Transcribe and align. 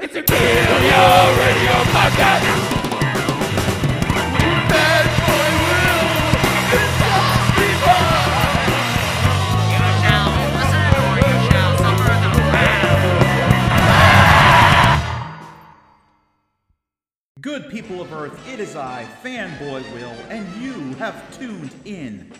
It's 0.00 0.14
a 0.14 0.22
Kill 0.22 0.38
Your 0.38 1.38
Radio 1.40 1.72
podcast. 1.90 2.74
Good 17.40 17.68
people 17.68 18.00
of 18.00 18.12
Earth, 18.12 18.48
it 18.48 18.60
is 18.60 18.76
I, 18.76 19.04
Fanboy 19.24 19.82
Will, 19.94 20.14
and 20.28 20.46
you 20.62 20.94
have 20.98 21.36
tuned 21.36 21.74
in 21.84 22.30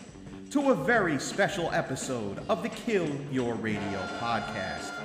to 0.52 0.70
a 0.70 0.76
very 0.76 1.18
special 1.18 1.72
episode 1.72 2.38
of 2.48 2.62
the 2.62 2.68
Kill 2.68 3.08
Your 3.32 3.54
Radio 3.54 3.98
podcast. 4.20 4.97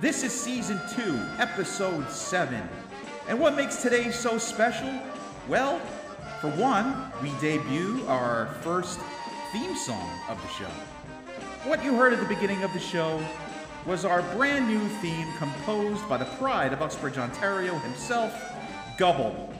This 0.00 0.22
is 0.22 0.32
season 0.32 0.80
2, 0.94 1.20
episode 1.38 2.08
7. 2.08 2.66
And 3.28 3.38
what 3.38 3.54
makes 3.54 3.82
today 3.82 4.10
so 4.10 4.38
special? 4.38 4.90
Well, 5.46 5.78
for 6.40 6.48
one, 6.52 7.12
we 7.22 7.32
debut 7.38 8.02
our 8.06 8.46
first 8.62 8.98
theme 9.52 9.76
song 9.76 10.10
of 10.30 10.40
the 10.40 10.48
show. 10.48 10.70
What 11.68 11.84
you 11.84 11.94
heard 11.96 12.14
at 12.14 12.18
the 12.18 12.34
beginning 12.34 12.62
of 12.62 12.72
the 12.72 12.80
show 12.80 13.22
was 13.84 14.06
our 14.06 14.22
brand 14.34 14.68
new 14.68 14.88
theme 15.02 15.28
composed 15.36 16.08
by 16.08 16.16
the 16.16 16.24
pride 16.24 16.72
of 16.72 16.80
Uxbridge, 16.80 17.18
Ontario 17.18 17.74
himself, 17.80 18.32
Gubble. 18.96 19.52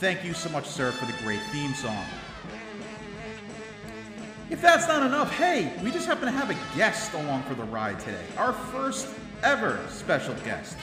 Thank 0.00 0.24
you 0.24 0.34
so 0.34 0.48
much, 0.48 0.66
sir, 0.66 0.90
for 0.90 1.06
the 1.06 1.16
great 1.22 1.42
theme 1.52 1.74
song. 1.74 2.04
If 4.50 4.60
that's 4.60 4.88
not 4.88 5.06
enough, 5.06 5.32
hey, 5.34 5.72
we 5.84 5.92
just 5.92 6.08
happen 6.08 6.24
to 6.24 6.32
have 6.32 6.50
a 6.50 6.76
guest 6.76 7.14
along 7.14 7.44
for 7.44 7.54
the 7.54 7.62
ride 7.62 8.00
today. 8.00 8.24
Our 8.36 8.52
first 8.52 9.06
ever 9.42 9.80
special 9.88 10.34
guest. 10.44 10.76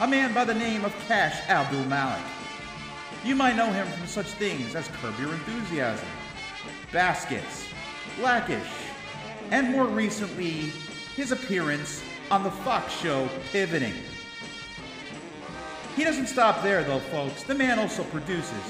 A 0.00 0.06
man 0.06 0.32
by 0.32 0.44
the 0.44 0.54
name 0.54 0.84
of 0.84 0.94
Kash 1.06 1.40
Abdulmalik. 1.42 2.22
You 3.24 3.34
might 3.34 3.56
know 3.56 3.70
him 3.70 3.86
from 3.86 4.06
such 4.06 4.26
things 4.26 4.74
as 4.74 4.88
Curb 4.88 5.18
Your 5.20 5.32
Enthusiasm, 5.32 6.08
Baskets, 6.92 7.66
Blackish, 8.18 8.70
and 9.50 9.70
more 9.70 9.86
recently, 9.86 10.72
his 11.16 11.32
appearance 11.32 12.02
on 12.30 12.44
the 12.44 12.50
Fox 12.50 12.92
show 13.00 13.28
Pivoting. 13.52 13.94
He 15.96 16.04
doesn't 16.04 16.28
stop 16.28 16.62
there 16.62 16.82
though, 16.84 17.00
folks. 17.00 17.42
The 17.42 17.54
man 17.54 17.78
also 17.78 18.04
produces, 18.04 18.62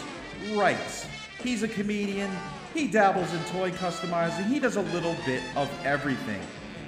writes, 0.52 1.06
he's 1.42 1.62
a 1.62 1.68
comedian, 1.68 2.30
he 2.74 2.88
dabbles 2.88 3.32
in 3.32 3.40
toy 3.44 3.70
customizing, 3.70 4.46
he 4.46 4.58
does 4.58 4.77
a 4.77 4.82
little 4.82 5.16
bit 5.27 5.42
of 5.55 5.70
everything. 5.84 6.40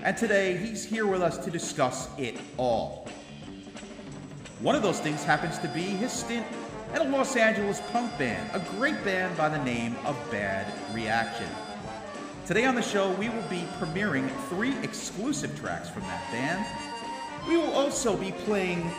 And 0.04 0.16
today 0.16 0.56
he's 0.56 0.84
here 0.84 1.06
with 1.06 1.22
us 1.22 1.38
to 1.38 1.50
discuss 1.50 2.08
it 2.18 2.36
all. 2.56 3.08
One 4.58 4.74
of 4.74 4.82
those 4.82 4.98
things 4.98 5.22
happens 5.22 5.58
to 5.58 5.68
be 5.68 5.82
his 5.82 6.10
stint 6.10 6.44
at 6.92 7.06
a 7.06 7.08
Los 7.08 7.36
Angeles 7.36 7.80
punk 7.92 8.18
band, 8.18 8.50
a 8.52 8.58
great 8.76 9.02
band 9.04 9.36
by 9.36 9.48
the 9.48 9.62
name 9.64 9.94
of 10.04 10.18
Bad 10.32 10.66
Reaction. 10.92 11.46
Today 12.46 12.64
on 12.64 12.74
the 12.74 12.82
show, 12.82 13.12
we 13.12 13.28
will 13.28 13.48
be 13.48 13.64
premiering 13.78 14.28
three 14.48 14.76
exclusive 14.82 15.56
tracks 15.60 15.88
from 15.88 16.02
that 16.02 16.28
band. 16.32 16.66
We 17.48 17.56
will 17.56 17.72
also 17.72 18.16
be 18.16 18.32
playing 18.32 18.90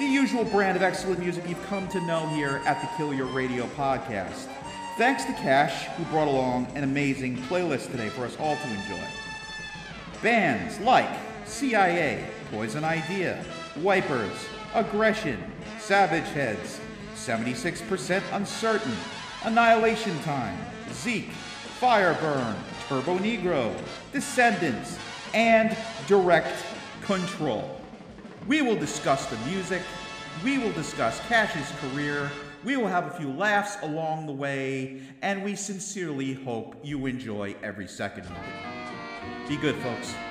the 0.00 0.06
usual 0.06 0.44
brand 0.44 0.76
of 0.76 0.82
excellent 0.82 1.20
music 1.20 1.48
you've 1.48 1.64
come 1.66 1.86
to 1.88 2.00
know 2.00 2.26
here 2.30 2.60
at 2.66 2.80
the 2.80 2.88
Kill 2.96 3.14
Your 3.14 3.26
Radio 3.26 3.66
podcast. 3.76 4.48
Thanks 4.98 5.24
to 5.24 5.32
Kash, 5.34 5.86
who 5.96 6.04
brought 6.06 6.26
along 6.26 6.66
an 6.74 6.82
amazing 6.82 7.36
playlist 7.44 7.92
today 7.92 8.08
for 8.08 8.24
us 8.24 8.36
all 8.40 8.56
to 8.56 8.68
enjoy. 8.70 9.25
Bands 10.26 10.80
like 10.80 11.08
CIA, 11.44 12.24
Poison 12.50 12.82
Idea, 12.82 13.44
Wipers, 13.76 14.36
Aggression, 14.74 15.40
Savage 15.78 16.26
Heads, 16.30 16.80
76% 17.14 18.20
Uncertain, 18.32 18.96
Annihilation 19.44 20.20
Time, 20.24 20.58
Zeke, 20.92 21.30
Fireburn, 21.78 22.56
Turbo 22.88 23.18
Negro, 23.18 23.72
Descendents, 24.12 24.98
and 25.32 25.76
Direct 26.08 26.56
Control. 27.02 27.80
We 28.48 28.62
will 28.62 28.74
discuss 28.74 29.26
the 29.26 29.38
music, 29.48 29.82
we 30.42 30.58
will 30.58 30.72
discuss 30.72 31.20
Kash's 31.28 31.70
career, 31.78 32.32
we 32.64 32.76
will 32.76 32.88
have 32.88 33.06
a 33.06 33.16
few 33.16 33.32
laughs 33.32 33.76
along 33.82 34.26
the 34.26 34.32
way, 34.32 35.02
and 35.22 35.44
we 35.44 35.54
sincerely 35.54 36.34
hope 36.34 36.74
you 36.82 37.06
enjoy 37.06 37.54
every 37.62 37.86
second 37.86 38.24
of 38.24 38.32
it. 38.32 38.75
Be 39.48 39.56
good, 39.56 39.76
folks. 39.76 40.25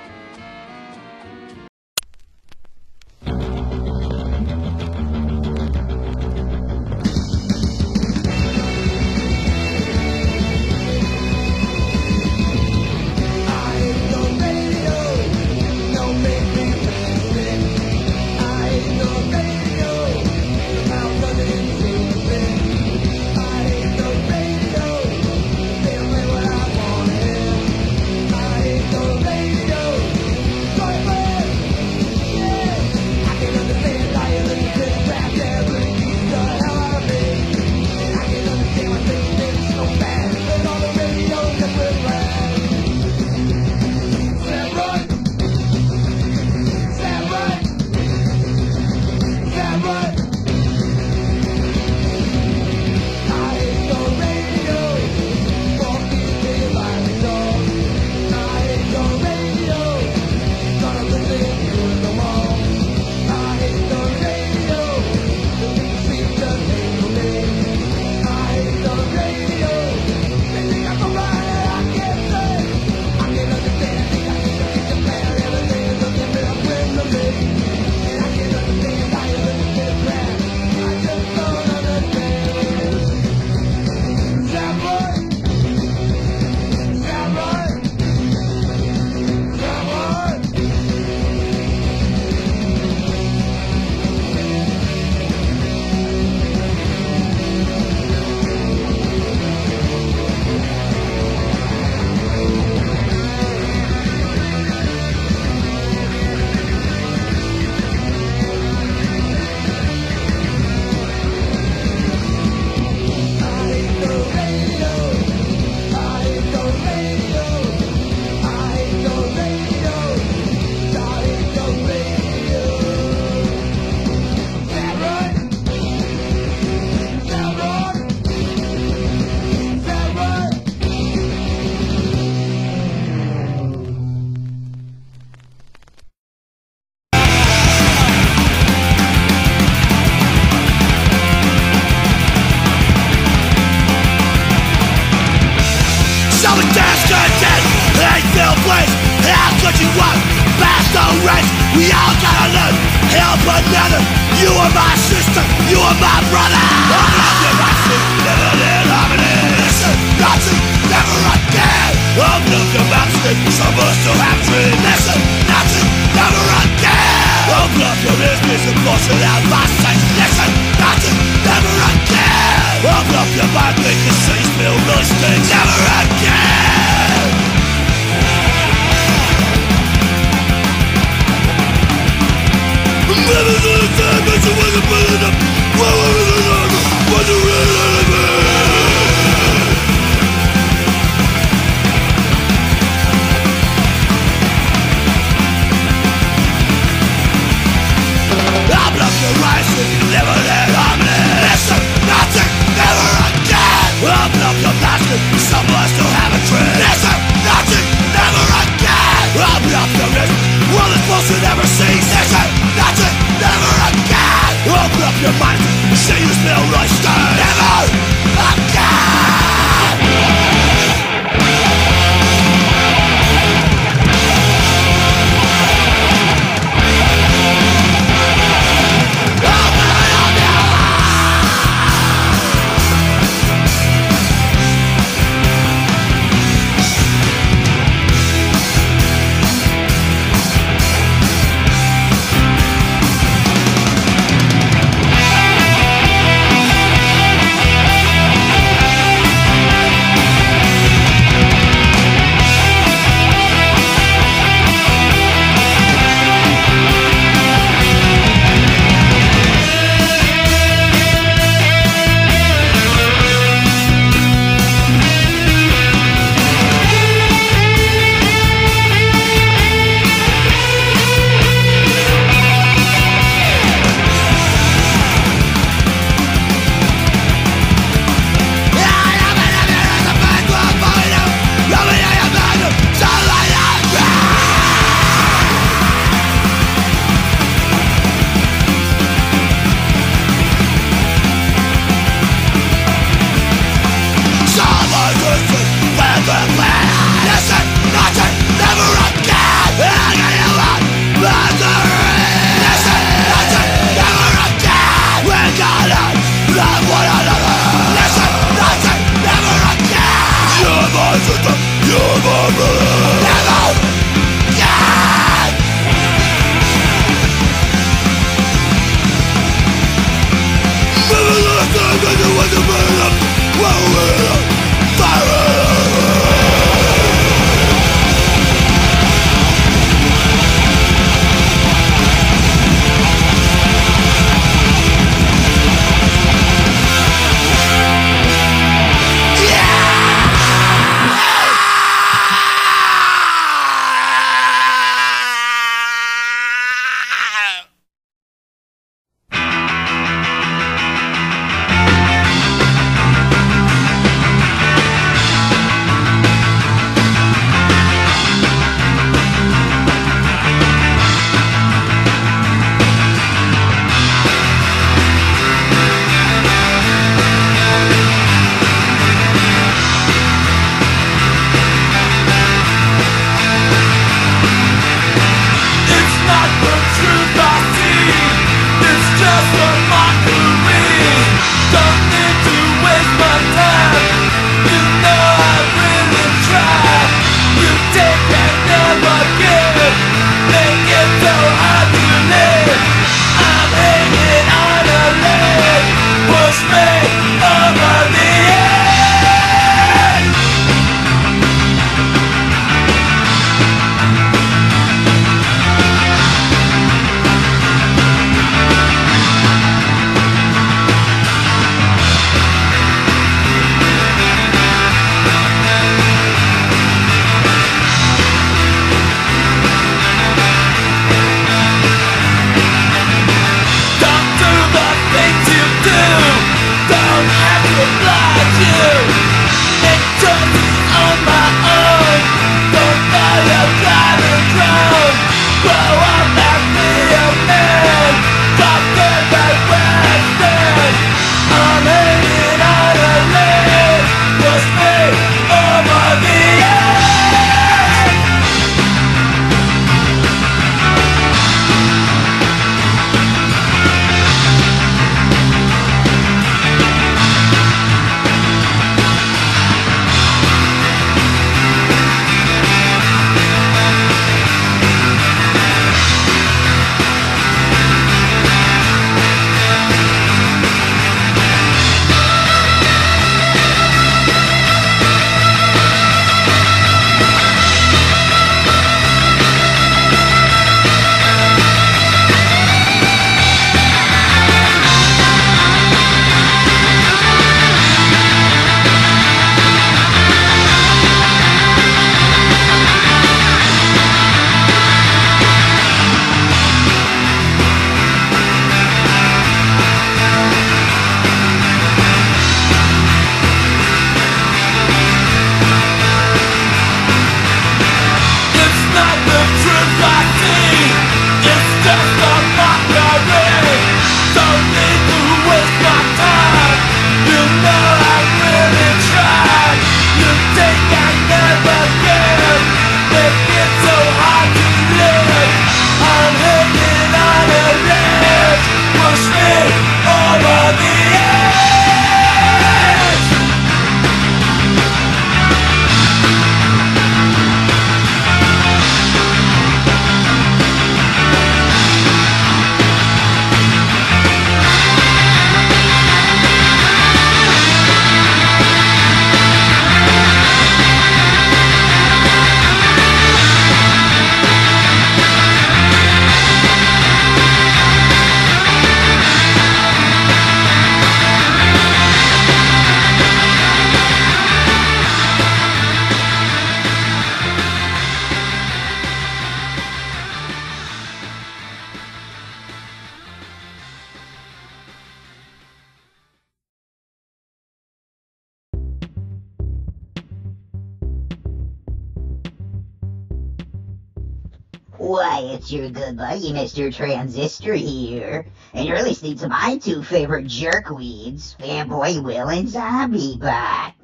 Good 585.92 586.16
buddy, 586.16 586.52
Mr. 586.52 586.92
Transistor 586.92 587.74
here, 587.74 588.44
and 588.74 588.88
you're 588.88 589.02
listening 589.02 589.38
to 589.38 589.48
my 589.48 589.78
two 589.78 590.02
favorite 590.02 590.46
jerkweeds, 590.46 591.56
Fanboy 591.58 592.22
Will 592.24 592.48
and 592.48 592.68
Zombie 592.68 593.36
Bot. 593.40 593.94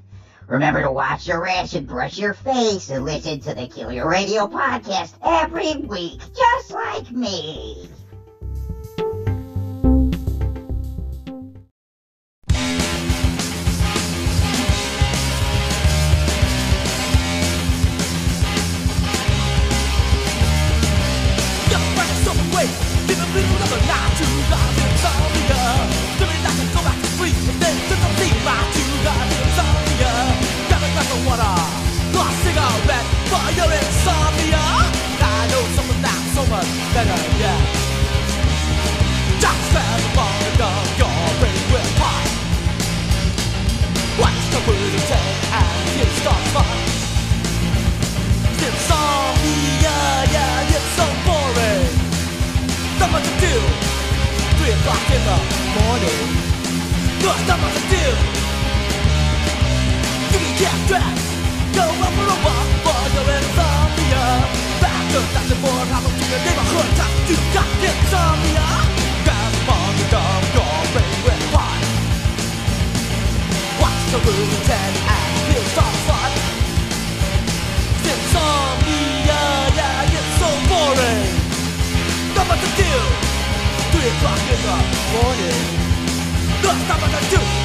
Remember 0.46 0.82
to 0.82 0.92
wash 0.92 1.26
your 1.26 1.46
ass 1.46 1.74
and 1.74 1.86
brush 1.86 2.18
your 2.18 2.34
face 2.34 2.90
and 2.90 3.04
listen 3.04 3.40
to 3.40 3.54
the 3.54 3.66
Kill 3.66 3.90
Your 3.90 4.08
Radio 4.08 4.46
podcast 4.46 5.14
every 5.24 5.74
week, 5.84 6.20
just 6.36 6.70
like 6.70 7.10
me. 7.10 7.88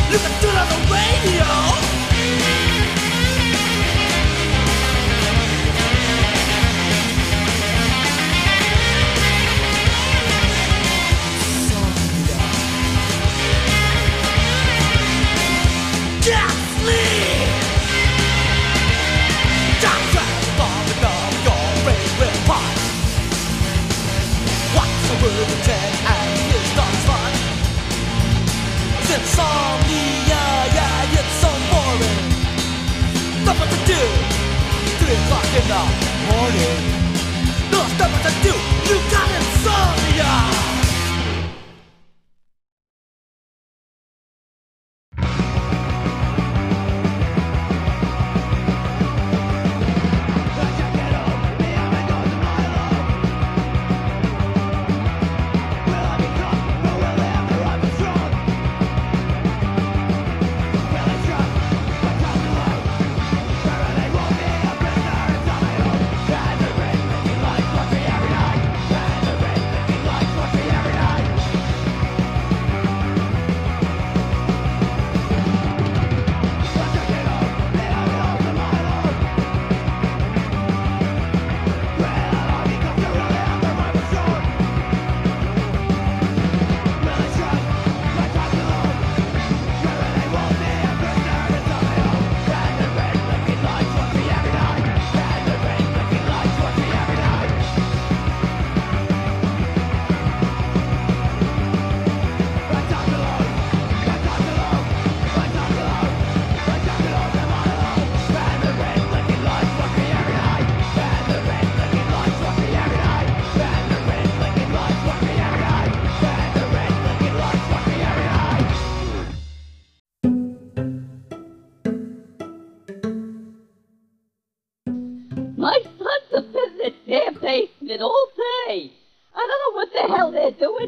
My 0.09 1.76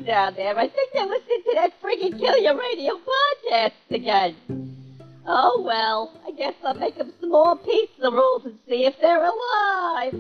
down 0.10 0.34
there. 0.34 0.58
I 0.58 0.68
think 0.68 0.90
they're 0.92 1.06
listening 1.06 1.44
to 1.46 1.52
that 1.54 1.80
friggin' 1.84 2.18
Kill 2.18 2.36
Your 2.40 2.58
Radio 2.58 2.94
podcast 2.96 3.74
again. 3.92 4.36
Oh 5.28 5.62
well, 5.64 6.20
I 6.26 6.32
guess 6.32 6.56
I'll 6.66 6.74
make 6.74 6.98
them 6.98 7.14
some 7.22 7.30
more 7.30 7.56
pizza 7.56 8.10
rolls 8.10 8.44
and 8.46 8.58
see 8.68 8.86
if 8.86 8.96
they're 9.00 9.24
alive. 9.24 10.16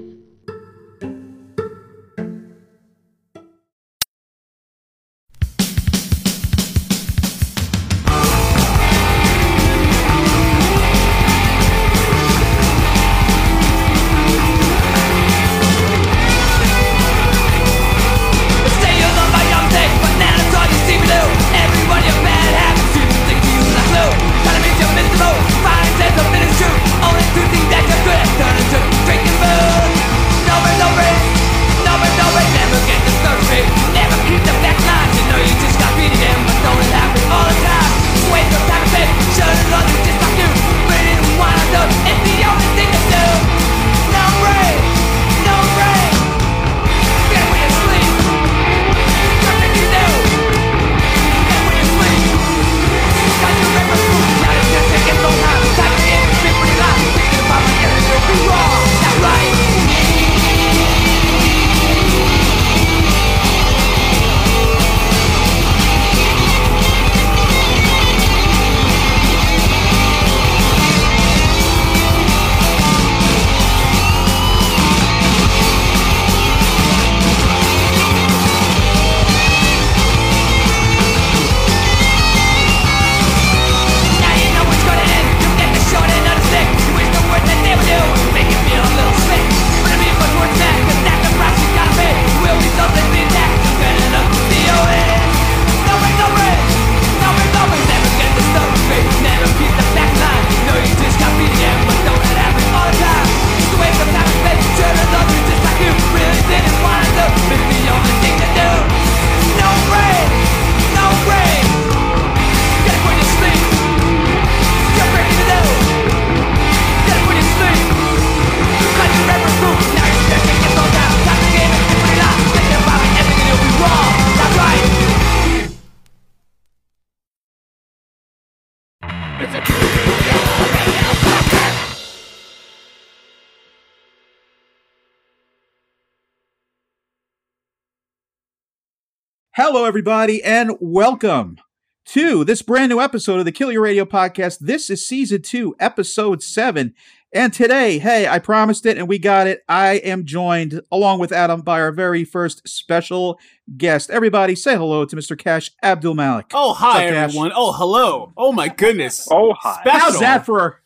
Hello, 139.61 139.83
everybody, 139.83 140.41
and 140.41 140.77
welcome 140.79 141.57
to 142.05 142.45
this 142.45 142.61
brand 142.61 142.89
new 142.89 143.01
episode 143.01 143.39
of 143.39 143.45
the 143.45 143.51
Kill 143.51 143.73
Your 143.73 143.81
Radio 143.81 144.05
podcast. 144.05 144.59
This 144.59 144.89
is 144.89 145.05
season 145.05 145.41
two, 145.41 145.75
episode 145.81 146.41
seven. 146.41 146.93
And 147.33 147.51
today, 147.51 147.99
hey, 147.99 148.25
I 148.25 148.39
promised 148.39 148.85
it 148.85 148.97
and 148.97 149.05
we 149.05 149.19
got 149.19 149.47
it. 149.47 149.61
I 149.67 149.95
am 149.95 150.23
joined, 150.23 150.79
along 150.93 151.19
with 151.19 151.33
Adam, 151.33 151.59
by 151.59 151.81
our 151.81 151.91
very 151.91 152.23
first 152.23 152.65
special 152.69 153.37
guest. 153.75 154.09
Everybody, 154.09 154.55
say 154.55 154.77
hello 154.77 155.03
to 155.03 155.13
Mr. 155.13 155.37
Cash 155.37 155.71
Abdul 155.83 156.15
Malik. 156.15 156.45
Oh, 156.53 156.73
hi, 156.73 157.03
What's 157.03 157.17
up, 157.17 157.23
everyone. 157.23 157.51
Oh, 157.53 157.73
hello. 157.73 158.31
Oh, 158.37 158.53
my 158.53 158.69
goodness. 158.69 159.27
Oh, 159.29 159.53
hi. 159.59 159.81
Special. 159.81 159.99
How's 159.99 160.19
that 160.21 160.45
for? 160.45 160.79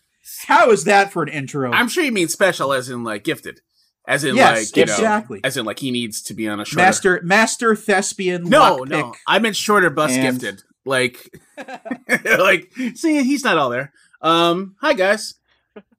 How 0.48 0.72
is 0.72 0.86
that 0.86 1.12
for 1.12 1.22
an 1.22 1.30
intro? 1.30 1.72
I'm 1.72 1.90
sure 1.90 2.04
you 2.04 2.12
mean 2.12 2.28
special 2.28 2.74
as 2.74 2.90
in, 2.90 3.04
like, 3.04 3.24
gifted. 3.24 3.62
As 4.08 4.24
in, 4.26 4.36
Yes, 4.36 4.72
like, 4.72 4.78
you 4.78 4.84
exactly. 4.84 5.38
know, 5.38 5.48
as 5.48 5.56
in, 5.56 5.66
like, 5.66 5.80
he 5.80 5.89
needs 5.92 6.22
to 6.24 6.34
be 6.34 6.48
on 6.50 6.60
a 6.60 6.66
shorter. 6.66 6.86
master, 6.86 7.22
master 7.24 7.76
thespian. 7.76 8.44
No, 8.44 8.80
lockpick. 8.80 8.89
no. 8.89 9.13
I 9.28 9.39
meant 9.39 9.56
shorter 9.56 9.89
bus 9.89 10.12
And- 10.12 10.39
gifted. 10.42 10.63
Like, 10.86 11.39
like, 12.38 12.74
see, 12.96 13.24
he's 13.24 13.44
not 13.44 13.58
all 13.58 13.70
there. 13.70 13.94
Um, 14.22 14.76
hi, 14.82 14.94
guys. 14.94 15.36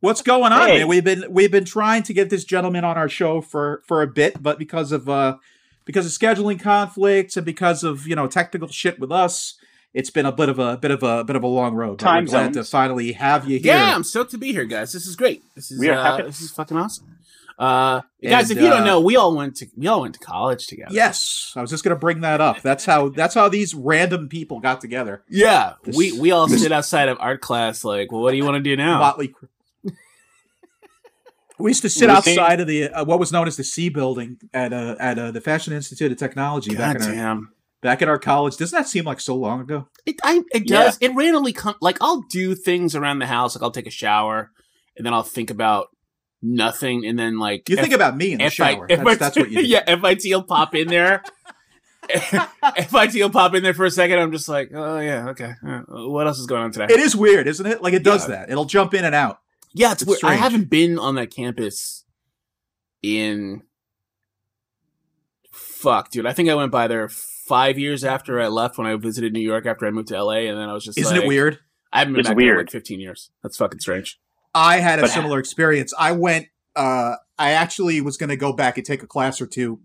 What's 0.01 0.21
going 0.23 0.53
on, 0.53 0.69
Hey. 0.69 0.79
man? 0.79 0.89
We've 0.89 1.03
been 1.03 1.25
we've 1.31 1.51
been 1.51 1.65
trying 1.65 2.03
to 2.05 2.13
get 2.13 2.29
this 2.31 2.45
gentleman 2.45 2.85
on 2.85 2.97
our 2.99 3.09
show 3.09 3.41
for 3.41 3.83
for 3.87 4.03
a 4.03 4.07
bit, 4.07 4.43
but 4.43 4.59
because 4.59 4.93
of 4.93 5.09
uh 5.09 5.37
because 5.87 6.05
of 6.07 6.13
scheduling 6.13 6.61
conflicts 6.61 7.37
and 7.39 7.45
because 7.47 7.83
of 7.83 8.07
you 8.07 8.15
know 8.15 8.27
technical 8.27 8.69
shit 8.69 9.01
with 9.01 9.11
us, 9.11 9.55
it's 9.95 10.11
been 10.11 10.27
a 10.27 10.33
bit 10.33 10.49
of 10.51 10.59
a 10.59 10.77
bit 10.77 10.91
of 10.91 11.03
a 11.03 11.25
bit 11.25 11.35
of 11.37 11.43
a 11.43 11.47
long 11.47 11.75
road. 11.75 11.99
But 11.99 12.05
Time 12.05 12.25
we're 12.25 12.31
glad 12.31 12.53
to 12.53 12.65
finally 12.65 13.13
have 13.13 13.45
you 13.49 13.59
here. 13.59 13.75
Yeah, 13.75 13.95
I'm 13.97 14.05
stoked 14.05 14.31
to 14.33 14.39
be 14.39 14.53
here, 14.53 14.65
guys. 14.67 14.93
This 14.93 15.07
is 15.07 15.17
great. 15.17 15.43
This 15.55 15.71
is, 15.71 15.81
We 15.81 15.89
are 15.89 15.99
uh, 15.99 16.03
happy. 16.05 16.23
this 16.25 16.43
is 16.43 16.51
fucking 16.51 16.77
awesome. 16.77 17.17
Uh, 17.59 18.01
guys, 18.23 18.51
And, 18.51 18.59
if 18.59 18.65
you 18.65 18.69
uh, 18.71 18.77
don't 18.79 18.85
know, 18.85 19.01
we 19.01 19.17
all 19.17 19.37
went 19.37 19.57
to, 19.57 19.67
we 19.77 19.87
all 19.87 20.01
went 20.01 20.15
to 20.15 20.21
college 20.21 20.67
together. 20.67 20.93
Yes, 20.93 21.53
I 21.55 21.61
was 21.61 21.71
just 21.71 21.85
gonna 21.85 21.95
bring 21.97 22.23
that 22.23 22.41
up. 22.41 22.63
That's 22.63 22.85
how 22.85 23.11
that's 23.11 23.35
how 23.35 23.49
these 23.49 23.75
random 23.75 24.29
people 24.29 24.59
got 24.61 24.81
together. 24.81 25.23
Yeah. 25.29 25.75
This- 25.85 25.97
we, 25.97 26.19
we 26.19 26.33
all 26.33 26.47
this- 26.49 26.63
sit 26.63 26.73
outside 26.73 27.09
of 27.09 27.17
art 27.21 27.41
class, 27.41 27.85
like, 27.85 28.11
well, 28.11 28.23
what 28.23 28.33
do 28.33 28.37
you 28.37 28.45
want 28.45 28.57
to 28.57 28.61
do 28.63 28.77
now? 28.77 28.99
Motley. 28.99 29.35
We 31.57 31.71
used 31.71 31.83
to 31.83 31.89
sit 31.89 32.09
We 32.09 32.15
outside 32.15 32.59
of 32.61 32.67
the 32.67 32.89
uh, 32.89 33.05
what 33.05 33.21
was 33.21 33.31
known 33.31 33.47
as 33.47 33.57
the 33.57 33.63
C 33.63 33.89
building 33.89 34.39
at 34.53 34.73
uh, 34.73 34.97
at 34.99 35.19
uh, 35.19 35.31
the 35.31 35.41
Fashion 35.41 35.73
Institute 35.73 36.11
of 36.11 36.19
Technology 36.19 36.75
back 36.75 36.99
God 36.99 37.05
in 37.05 37.09
our, 37.11 37.15
damn. 37.15 37.53
back 37.81 38.03
in 38.03 38.09
our 38.09 38.19
college. 38.19 38.57
Doesn't 38.57 38.77
that 38.77 38.89
seem 38.89 39.05
like 39.05 39.21
so 39.21 39.37
long 39.37 39.61
ago? 39.61 39.87
It 40.05 40.17
I, 40.25 40.43
it 40.53 40.69
Yeah. 40.69 40.83
does. 40.85 40.99
It 41.01 41.15
randomly 41.15 41.53
come 41.53 41.77
like 41.81 41.99
I'll 42.01 42.23
do 42.23 42.57
things 42.57 42.97
around 42.97 43.21
the 43.21 43.27
house, 43.27 43.55
like 43.55 43.63
I'll 43.63 43.71
take 43.71 43.87
a 43.87 43.91
shower, 43.93 44.51
and 44.97 45.07
then 45.07 45.15
I'll 45.15 45.23
think 45.23 45.49
about 45.49 45.91
nothing, 46.45 47.07
and 47.07 47.19
then 47.19 47.39
like 47.39 47.69
You 47.69 47.77
think 47.77 47.95
about 47.95 48.17
me 48.17 48.33
in 48.33 48.39
the 48.39 48.45
if 48.45 48.61
I- 48.61 48.75
shower. 48.75 48.87
if 48.89 48.99
that's, 48.99 49.09
I- 49.11 49.15
that's 49.17 49.37
what 49.37 49.51
you 49.51 49.59
do. 49.63 49.67
yeah, 49.67 49.97
FIT 49.97 50.23
will 50.27 50.43
pop 50.45 50.75
in 50.75 50.89
there. 50.89 51.23
FIT 52.11 53.15
will 53.15 53.31
pop 53.31 53.55
in 53.55 53.63
there 53.63 53.73
for 53.75 53.87
a 53.87 53.91
second. 53.91 54.19
I'm 54.19 54.31
just 54.31 54.49
like, 54.49 54.71
oh 54.75 54.99
yeah, 54.99 55.29
okay. 55.31 55.55
Uh, 55.67 55.81
what 55.89 56.27
else 56.27 56.39
is 56.39 56.47
going 56.47 56.63
on 56.63 56.71
today? 56.71 56.93
It 56.93 57.01
is 57.01 57.17
weird, 57.17 57.47
isn't 57.49 57.65
it? 57.67 57.83
Like 57.83 57.95
it 57.95 58.05
does 58.05 58.29
Yeah. 58.29 58.37
that. 58.37 58.51
It'll 58.51 58.67
jump 58.67 58.93
in 58.95 59.05
and 59.07 59.15
out. 59.15 59.39
yeah, 59.73 59.93
it's, 59.93 60.03
it's 60.03 60.11
weird. 60.23 60.25
I 60.25 60.35
haven't 60.35 60.69
been 60.69 60.99
on 60.99 61.15
that 61.15 61.31
campus 61.35 62.05
in 63.03 63.63
fuck, 65.51 66.11
dude. 66.11 66.27
I 66.27 66.33
think 66.33 66.49
I 66.49 66.55
went 66.55 66.73
by 66.73 66.89
there 66.89 67.09
five 67.09 67.79
years 67.79 68.05
after 68.05 68.41
I 68.41 68.49
left 68.49 68.79
when 68.79 68.87
I 68.87 68.95
visited 68.97 69.33
New 69.33 69.41
York 69.41 69.67
after 69.67 69.87
I 69.87 69.91
moved 69.91 70.09
to 70.09 70.23
LA, 70.23 70.47
and 70.49 70.59
then 70.59 70.69
I 70.69 70.73
was 70.73 70.85
just 70.85 70.99
Isn't 70.99 71.15
like, 71.15 71.25
it 71.25 71.29
weird? 71.29 71.59
I 71.93 72.01
haven't 72.01 72.15
been 72.15 72.21
It's 72.21 72.29
back 72.29 72.37
there 72.37 72.43
in, 72.49 72.55
weird. 72.57 72.67
like 72.67 72.71
15 72.73 73.01
years. 73.01 73.31
That's 73.43 73.57
fucking 73.57 73.81
strange. 73.81 74.19
I 74.55 74.79
had 74.79 74.99
a 74.99 75.03
But- 75.03 75.11
similar 75.11 75.39
experience. 75.39 75.93
I 75.99 76.13
went. 76.13 76.49
uh 76.77 77.17
I 77.39 77.51
actually 77.51 78.01
was 78.01 78.17
going 78.17 78.31
to 78.31 78.37
go 78.37 78.53
back 78.53 78.77
and 78.79 78.87
take 78.87 79.03
a 79.03 79.09
class 79.09 79.41
or 79.41 79.47
two. 79.47 79.81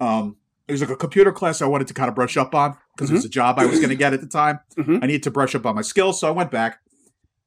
Um, 0.00 0.36
it 0.66 0.72
was 0.72 0.80
like 0.80 0.90
a 0.90 0.96
computer 0.96 1.30
class 1.30 1.62
I 1.62 1.66
wanted 1.66 1.86
to 1.88 1.94
kind 1.94 2.08
of 2.08 2.14
brush 2.16 2.36
up 2.36 2.54
on 2.56 2.76
because 2.96 3.08
it 3.10 3.14
was 3.14 3.24
a 3.24 3.28
job 3.28 3.58
I 3.60 3.66
was 3.66 3.78
going 3.78 3.90
to 3.90 3.94
get 3.96 4.12
at 4.12 4.20
the 4.20 4.26
time. 4.26 4.58
Mhm. 4.76 4.98
I 5.00 5.06
needed 5.06 5.22
to 5.24 5.30
brush 5.30 5.54
up 5.54 5.64
on 5.64 5.76
my 5.76 5.82
skills, 5.82 6.18
so 6.18 6.26
I 6.26 6.32
went 6.32 6.50
back. 6.50 6.80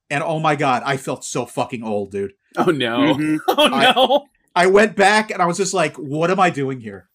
And 0.10 0.24
oh 0.24 0.39
my 0.39 0.56
god, 0.56 0.84
I 0.86 0.96
felt 0.98 1.26
so 1.26 1.46
fucking 1.46 1.84
old, 1.84 2.12
dude. 2.12 2.32
Oh 2.58 2.65
no! 2.72 3.13
Mhm. 3.15 3.39
Oh 3.50 3.70
I- 3.74 3.94
no! 3.94 4.26
I 4.56 4.68
went 4.68 4.96
back 4.96 5.32
and 5.32 5.41
I 5.41 5.46
was 5.48 5.58
just 5.58 5.74
like, 5.74 5.98
"What 5.98 6.32
am 6.32 6.39
I 6.39 6.50
doing 6.50 6.80
here?" 6.80 7.10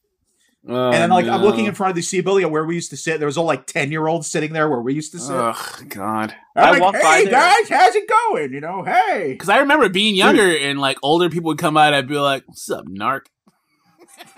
Oh, 0.69 0.85
and 0.91 0.95
then 0.95 1.09
like 1.11 1.27
I'm 1.27 1.41
looking 1.41 1.65
in 1.65 1.75
front 1.75 1.89
of 1.91 1.97
the 1.97 2.03
C 2.03 2.21
building 2.21 2.51
where 2.51 2.65
we 2.67 2.75
used 2.75 2.91
to 2.91 2.97
sit. 2.97 3.19
There 3.19 3.27
was 3.27 3.39
all 3.39 3.47
like 3.47 3.67
ten 3.67 3.91
year 3.91 4.07
olds 4.07 4.27
sitting 4.27 4.53
there 4.53 4.69
where 4.69 4.81
we 4.83 4.93
used 4.93 5.13
to 5.13 5.19
sit. 5.19 5.33
Oh 5.35 5.77
God! 5.89 6.35
I'm 6.55 6.65
I 6.65 6.71
like, 6.73 6.83
walked 6.83 6.99
hey 6.99 7.03
by 7.03 7.23
there. 7.23 7.33
guys, 7.33 7.69
how's 7.71 7.95
it 7.95 8.07
going? 8.07 8.53
You 8.53 8.61
know, 8.61 8.85
hey. 8.85 9.29
Because 9.33 9.49
I 9.49 9.61
remember 9.61 9.89
being 9.89 10.15
younger 10.15 10.55
and 10.55 10.79
like 10.79 10.99
older 11.03 11.31
people 11.31 11.49
would 11.49 11.59
come 11.59 11.79
out. 11.79 11.95
I'd 11.95 12.09
be 12.09 12.19
like, 12.19 12.43
"What's 12.47 12.71
up, 12.71 12.85
narc?" 12.87 13.23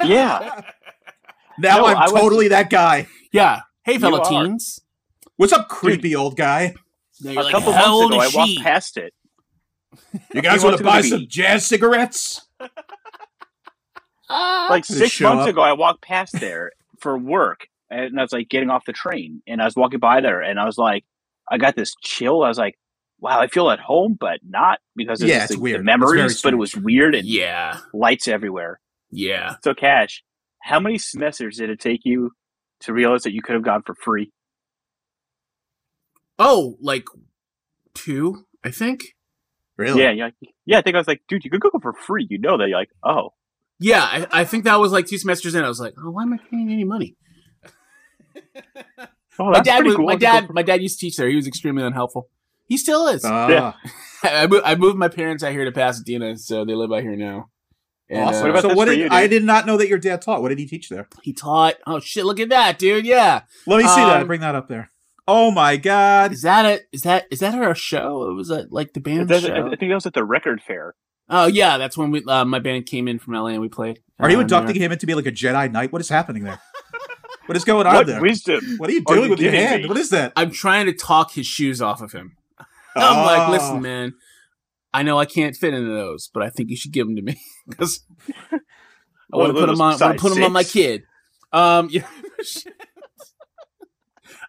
Yeah. 0.05 0.61
Now 1.59 1.79
No, 1.79 1.87
I'm 1.87 1.97
I 1.99 2.03
was- 2.05 2.13
totally 2.21 2.49
that 2.49 2.71
guy. 2.71 3.09
Yeah. 3.31 3.61
Hey, 3.85 3.99
fellow 3.99 4.21
are. 4.21 4.25
teens. 4.31 4.81
What's 5.37 5.53
up, 5.53 5.69
creepy 5.69 6.17
old 6.17 6.37
guy? 6.37 6.75
Now 7.21 7.33
A 7.33 7.43
like, 7.43 7.53
couple 7.53 7.73
"How 7.73 8.01
months 8.09 8.15
ago, 8.15 8.21
I 8.23 8.27
is 8.27 8.35
walked 8.35 8.63
past 8.65 8.97
it. 8.97 9.13
You 10.35 10.41
guys 10.41 10.65
want 10.65 10.75
to 10.79 10.83
to 10.83 10.85
buy 10.89 11.03
some 11.03 11.27
jazz 11.29 11.67
cigarettes? 11.67 12.47
Ah. 14.33 14.67
Like 14.71 14.85
six 14.85 15.21
months 15.21 15.43
up? 15.45 15.49
ago, 15.51 15.61
I 15.63 15.73
walked 15.75 16.03
past 16.13 16.33
there 16.41 16.73
for 17.01 17.17
work, 17.19 17.67
and 17.91 18.19
I 18.19 18.23
was 18.23 18.33
like 18.33 18.49
getting 18.49 18.71
off 18.71 18.85
the 18.87 18.93
train, 18.93 19.43
and 19.47 19.61
I 19.61 19.65
was 19.65 19.77
walking 19.77 20.01
by 20.01 20.21
there, 20.21 20.41
and 20.41 20.59
I 20.59 20.65
was 20.65 20.79
like, 20.79 21.05
I 21.51 21.59
got 21.59 21.77
this 21.77 21.95
chill. 22.03 22.43
I 22.43 22.49
was 22.49 22.59
like, 22.59 22.79
wow, 23.21 23.41
I 23.41 23.47
feel 23.47 23.71
at 23.71 23.79
home, 23.81 24.17
but 24.19 24.41
not 24.49 24.79
because 24.97 25.23
of 25.23 25.29
Yeah, 25.29 25.45
it's 25.45 25.55
the, 25.55 25.61
weird. 25.61 25.81
the 25.81 25.85
memories, 25.85 26.41
but 26.43 26.53
it 26.53 26.57
was 26.57 26.75
weird 26.77 27.15
and 27.15 27.27
Yeah. 27.27 27.79
lights 27.93 28.27
everywhere. 28.29 28.81
Yeah. 29.11 29.57
So, 29.63 29.75
Kash, 29.75 30.25
how 30.63 30.81
many 30.81 30.99
semesters 30.99 31.59
did 31.59 31.71
it 31.71 31.79
take 31.81 32.01
you 32.05 32.31
to 32.81 32.93
realize 32.93 33.23
that 33.25 33.33
you 33.35 33.43
could 33.43 33.55
have 33.55 33.63
gone 33.65 33.83
for 33.85 33.95
free? 33.95 34.33
Oh, 36.39 36.77
like 36.81 37.05
two, 37.95 38.47
I 38.65 38.71
think. 38.71 39.03
Really? 39.77 40.03
Yeah, 40.03 40.11
yeah, 40.11 40.31
yeah. 40.67 40.79
I 40.79 40.83
think 40.83 40.95
I 40.97 40.99
was 40.99 41.09
like, 41.09 41.23
dude, 41.29 41.45
you 41.45 41.51
could 41.51 41.61
go 41.61 41.71
for 41.81 41.93
free. 41.93 42.27
You 42.29 42.39
know 42.39 42.57
that. 42.59 42.69
You're 42.69 42.79
like, 42.79 42.91
oh, 43.05 43.31
Yeah, 43.83 44.03
I, 44.03 44.27
I 44.41 44.45
think 44.45 44.65
that 44.65 44.79
was 44.81 44.93
like 44.93 45.07
two 45.07 45.19
semesters 45.19 45.55
in. 45.55 45.65
I 45.65 45.69
was 45.69 45.81
like, 45.81 45.95
oh, 45.99 46.11
why 46.11 46.23
am 46.23 46.33
I 46.33 46.39
paying 46.51 46.71
any 46.71 46.85
money? 46.85 47.17
oh, 49.39 49.51
my 49.51 49.61
dad, 49.61 49.77
pretty 49.81 49.89
was, 49.89 49.97
cool. 49.97 50.07
my 50.07 50.13
I 50.13 50.15
could 50.15 50.21
go 50.21 50.27
dad, 50.27 50.51
my 50.55 50.63
dad 50.63 50.83
used 50.83 50.99
to 51.01 51.07
teach 51.07 51.17
there. 51.17 51.29
He 51.29 51.37
was 51.37 51.47
extremely 51.47 51.83
unhelpful. 51.83 52.29
He 52.69 52.77
still 52.77 53.09
is. 53.09 53.25
Ah, 53.25 53.49
Yeah. 53.49 53.73
I, 54.23 54.47
mo- 54.47 54.63
I 54.65 54.77
moved 54.77 54.97
my 54.97 55.09
parents 55.09 55.43
out 55.43 55.53
here 55.53 55.65
to 55.65 55.73
Pasadena, 55.73 56.37
so 56.39 56.65
they 56.65 56.75
live 56.75 56.93
out 56.93 57.03
here 57.03 57.17
now. 57.17 57.51
And, 58.09 58.21
awesome. 58.23 58.43
What 58.43 58.51
about 58.51 58.63
so 58.63 58.75
what 58.75 58.85
did 58.87 58.99
you. 58.99 59.09
I 59.11 59.27
did 59.27 59.43
not 59.43 59.67
know 59.67 59.77
that 59.77 59.89
your 59.89 59.99
dad 59.99 60.23
taught. 60.23 60.43
What 60.43 60.51
did 60.51 60.59
he 60.59 60.67
teach 60.67 60.89
there? 60.89 61.09
he 61.23 61.33
taught. 61.33 61.75
Oh 61.87 61.99
shit! 61.99 62.25
Look 62.25 62.41
at 62.41 62.51
that, 62.51 62.79
dude. 62.79 63.07
Yeah. 63.07 63.43
Let 63.67 63.79
me 63.79 63.85
see 63.85 63.97
that. 63.97 64.21
Um, 64.21 64.27
Bring 64.27 64.41
that 64.41 64.55
up 64.55 64.69
there. 64.69 64.91
Oh 65.27 65.51
my 65.51 65.77
god. 65.77 66.33
Is 66.33 66.43
that 66.43 66.67
it? 66.67 66.87
Is 66.93 67.03
that 67.03 67.27
is 67.31 67.41
that 67.41 67.55
our 67.55 67.75
show? 67.75 68.29
It 68.31 68.35
was 68.35 68.51
a, 68.51 68.67
like 68.71 68.93
the 68.93 69.01
band 69.01 69.29
does- 69.29 69.45
I 69.45 69.63
think 69.63 69.81
that 69.81 69.95
was 69.95 70.07
at 70.07 70.15
the 70.15 70.25
record 70.25 70.61
fair. 70.67 70.95
Oh 71.35 71.47
yeah, 71.47 71.79
that's 71.79 71.97
when 71.97 72.11
we 72.11 72.23
uh, 72.29 72.45
my 72.45 72.59
band 72.59 72.85
came 72.87 73.09
in 73.09 73.19
from 73.19 73.33
LA 73.35 73.47
and 73.49 73.61
we 73.63 73.69
played. 73.69 74.01
Are 74.21 74.31
you 74.31 74.37
uh, 74.39 74.43
inducting 74.43 74.75
New 74.75 74.81
York. 74.81 74.85
him 74.87 74.93
into 74.93 75.07
be 75.07 75.15
like 75.15 75.27
a 75.27 75.33
Jedi 75.33 75.73
Knight? 75.73 75.91
What 75.93 76.01
is 76.03 76.09
happening 76.11 76.45
there? 76.45 76.61
what 77.47 77.57
is 77.57 77.65
going 77.65 77.87
on 77.87 77.95
What 77.95 78.07
there? 78.07 78.21
wisdom? 78.21 78.61
what 78.77 78.91
are 78.91 78.93
you 78.93 79.03
are 79.09 79.15
doing 79.15 79.25
you 79.25 79.31
with 79.31 79.41
your 79.41 79.51
hand? 79.51 79.83
me? 79.85 79.89
What 79.89 79.97
is 79.97 80.11
that? 80.11 80.33
I'm 80.37 80.51
trying 80.51 80.87
to 80.87 80.93
talk 80.93 81.33
his 81.33 81.47
shoes 81.47 81.81
off 81.81 82.03
of 82.03 82.13
him. 82.13 82.37
I'm 82.95 83.25
like, 83.25 83.49
Oh. 83.49 83.51
listen, 83.51 83.81
man. 83.83 84.13
I 84.93 85.03
know 85.03 85.19
I 85.19 85.25
can't 85.25 85.57
fit 85.57 85.73
into 85.73 85.89
those, 85.91 86.31
but 86.35 86.43
I 86.43 86.51
think 86.51 86.69
you 86.69 86.77
should 86.77 86.93
give 86.93 87.07
them 87.07 87.17
to 87.17 87.23
me 87.23 87.41
because 87.67 88.05
I 88.53 88.59
want 89.37 89.55
to 89.55 89.59
put 89.59 89.67
them 89.67 89.81
on. 89.81 89.99
Want 89.99 90.19
to 90.19 90.23
put 90.23 90.35
them 90.35 90.45
on 90.45 90.53
my 90.53 90.65
kid. 90.65 91.05
Um, 91.51 91.89
yeah. 91.91 92.07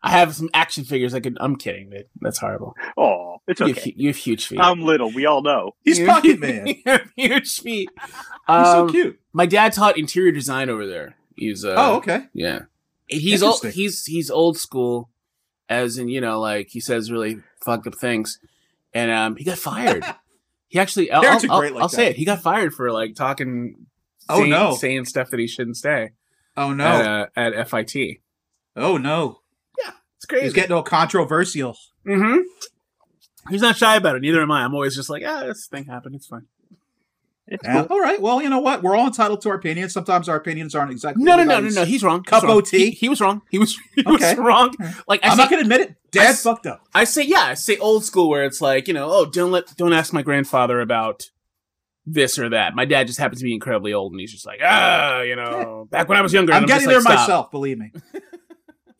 I 0.04 0.10
have 0.12 0.36
some 0.36 0.50
action 0.54 0.84
figures. 0.84 1.14
I 1.14 1.22
could. 1.22 1.38
I'm 1.40 1.56
kidding, 1.56 1.90
man. 1.90 2.04
That's 2.20 2.40
horrible. 2.40 2.74
Oh, 2.98 3.33
it's 3.48 3.60
You, 3.60 3.68
have, 3.68 3.78
okay. 3.78 3.94
you 3.98 4.08
have 4.10 4.16
huge 4.18 4.48
feet. 4.48 4.60
I'm 4.60 4.82
little. 4.82 5.12
We 5.12 5.26
all 5.26 5.42
know. 5.42 5.76
He's 5.84 6.00
You 6.00 6.06
have- 6.08 6.16
Pocket 6.24 6.40
Man. 6.40 6.66
He's 6.68 6.76
you 6.78 6.92
have 6.92 7.12
huge 7.16 7.60
feet. 7.60 7.90
He's 8.02 8.16
so 8.48 8.82
Um, 8.84 8.90
cute. 8.90 9.20
My 9.34 9.46
dad 9.46 9.74
taught 9.74 9.98
interior 9.98 10.32
design 10.32 10.70
over 10.70 10.86
there. 10.88 11.16
He's 11.36 11.66
uh, 11.66 11.76
oh, 11.78 11.96
okay. 11.98 12.26
Yeah. 12.34 12.62
He's 13.08 13.44
old 13.44 13.64
he's 13.66 14.06
he's 14.06 14.30
old 14.32 14.58
school 14.58 15.10
as 15.70 15.98
in, 15.98 16.08
you 16.08 16.22
know, 16.22 16.40
like 16.40 16.70
he 16.70 16.80
says 16.80 17.12
really 17.12 17.42
fucked 17.64 17.86
up 17.88 17.96
things. 17.96 18.40
And 18.94 19.12
um 19.12 19.36
he 19.36 19.44
got 19.44 19.58
fired. 19.58 20.06
he 20.68 20.80
actually 20.80 21.12
I'll, 21.12 21.26
I'll, 21.26 21.40
great 21.40 21.50
I'll- 21.52 21.74
like 21.74 21.82
I'll 21.82 21.90
say 21.90 22.08
it. 22.08 22.16
He 22.16 22.26
got 22.26 22.42
fired 22.42 22.74
for 22.74 22.92
like 22.92 23.16
talking 23.16 23.88
Oh, 24.30 24.38
saying, 24.38 24.50
no. 24.52 24.74
saying 24.76 25.06
stuff 25.06 25.30
that 25.32 25.40
he 25.40 25.48
shouldn't 25.48 25.76
say 25.78 26.12
Oh 26.56 26.72
no. 26.74 26.86
at, 26.86 27.06
uh, 27.36 27.58
at 27.58 27.70
FIT. 27.70 28.22
oh 28.78 28.98
no. 28.98 29.42
Yeah, 29.84 29.92
it's 30.18 30.26
crazy. 30.26 30.46
He's 30.46 30.54
getting 30.54 30.72
all 30.72 30.84
controversial. 30.84 31.76
mm-hmm. 32.06 32.38
He's 33.50 33.62
not 33.62 33.76
shy 33.78 33.96
about 33.96 34.16
it, 34.16 34.22
neither 34.22 34.42
am 34.42 34.52
I. 34.52 34.64
I'm 34.64 34.74
always 34.74 34.96
just 34.96 35.10
like, 35.10 35.24
ah, 35.26 35.44
this 35.46 35.68
thing 35.68 35.86
happened, 35.86 36.16
it's 36.16 36.28
fine. 36.28 36.46
It's 37.46 37.62
Yeah. 37.64 37.84
cool. 37.86 37.98
All 37.98 38.02
right. 38.02 38.22
Well, 38.22 38.42
you 38.42 38.50
know 38.50 38.60
what? 38.60 38.82
We're 38.84 38.96
all 38.96 39.06
entitled 39.08 39.42
to 39.42 39.50
our 39.50 39.56
opinions. 39.56 39.92
Sometimes 39.92 40.30
our 40.30 40.38
opinions 40.38 40.74
aren't 40.76 40.92
exactly. 40.92 41.24
No, 41.26 41.36
no, 41.36 41.44
no, 41.44 41.60
no, 41.60 41.68
no. 41.70 41.84
He's 41.84 42.02
wrong. 42.02 42.24
Cup 42.24 42.44
wrong. 42.44 42.60
of 42.60 42.66
tea? 42.70 42.86
He, 42.86 42.92
he 42.92 43.10
was 43.10 43.20
wrong. 43.20 43.42
He 43.52 43.60
was 43.60 43.78
he 43.96 44.02
Okay. 44.06 44.36
was 44.36 44.38
wrong. 44.38 44.74
Like 45.10 45.24
I 45.26 45.28
I'm 45.28 45.36
say, 45.36 45.44
not 45.44 45.50
going 45.50 45.60
to 45.62 45.66
admit 45.66 45.82
it. 45.82 45.90
I 45.90 45.94
Dad 46.12 46.30
s- 46.30 46.44
fucked 46.44 46.66
up. 46.68 46.88
I 46.96 47.04
say 47.04 47.24
yeah, 47.24 47.42
I 47.44 47.54
say 47.56 47.76
old 47.78 48.06
school 48.06 48.30
where 48.30 48.46
it's 48.46 48.62
like, 48.62 48.88
you 48.88 48.94
know, 48.94 49.10
oh, 49.12 49.26
don't 49.26 49.52
let 49.52 49.76
don't 49.76 49.92
ask 49.92 50.14
my 50.14 50.22
grandfather 50.22 50.80
about 50.80 51.32
this 52.06 52.40
or 52.40 52.48
that. 52.50 52.76
My 52.76 52.86
dad 52.86 53.08
just 53.08 53.20
happens 53.20 53.40
to 53.40 53.44
be 53.46 53.54
incredibly 53.54 53.92
old 53.94 54.14
and 54.14 54.22
he's 54.22 54.32
just 54.32 54.46
like, 54.46 54.62
ah, 54.64 55.20
you 55.22 55.36
know, 55.36 55.86
back 55.92 56.08
when 56.08 56.18
I 56.18 56.22
was 56.22 56.32
younger. 56.32 56.54
and 56.54 56.62
I'm 56.64 56.68
just 56.70 56.80
getting 56.86 56.90
there 56.90 57.00
like, 57.02 57.12
"Stop." 57.14 57.20
myself. 57.28 57.52
Believe 57.52 57.78
me. 57.78 57.92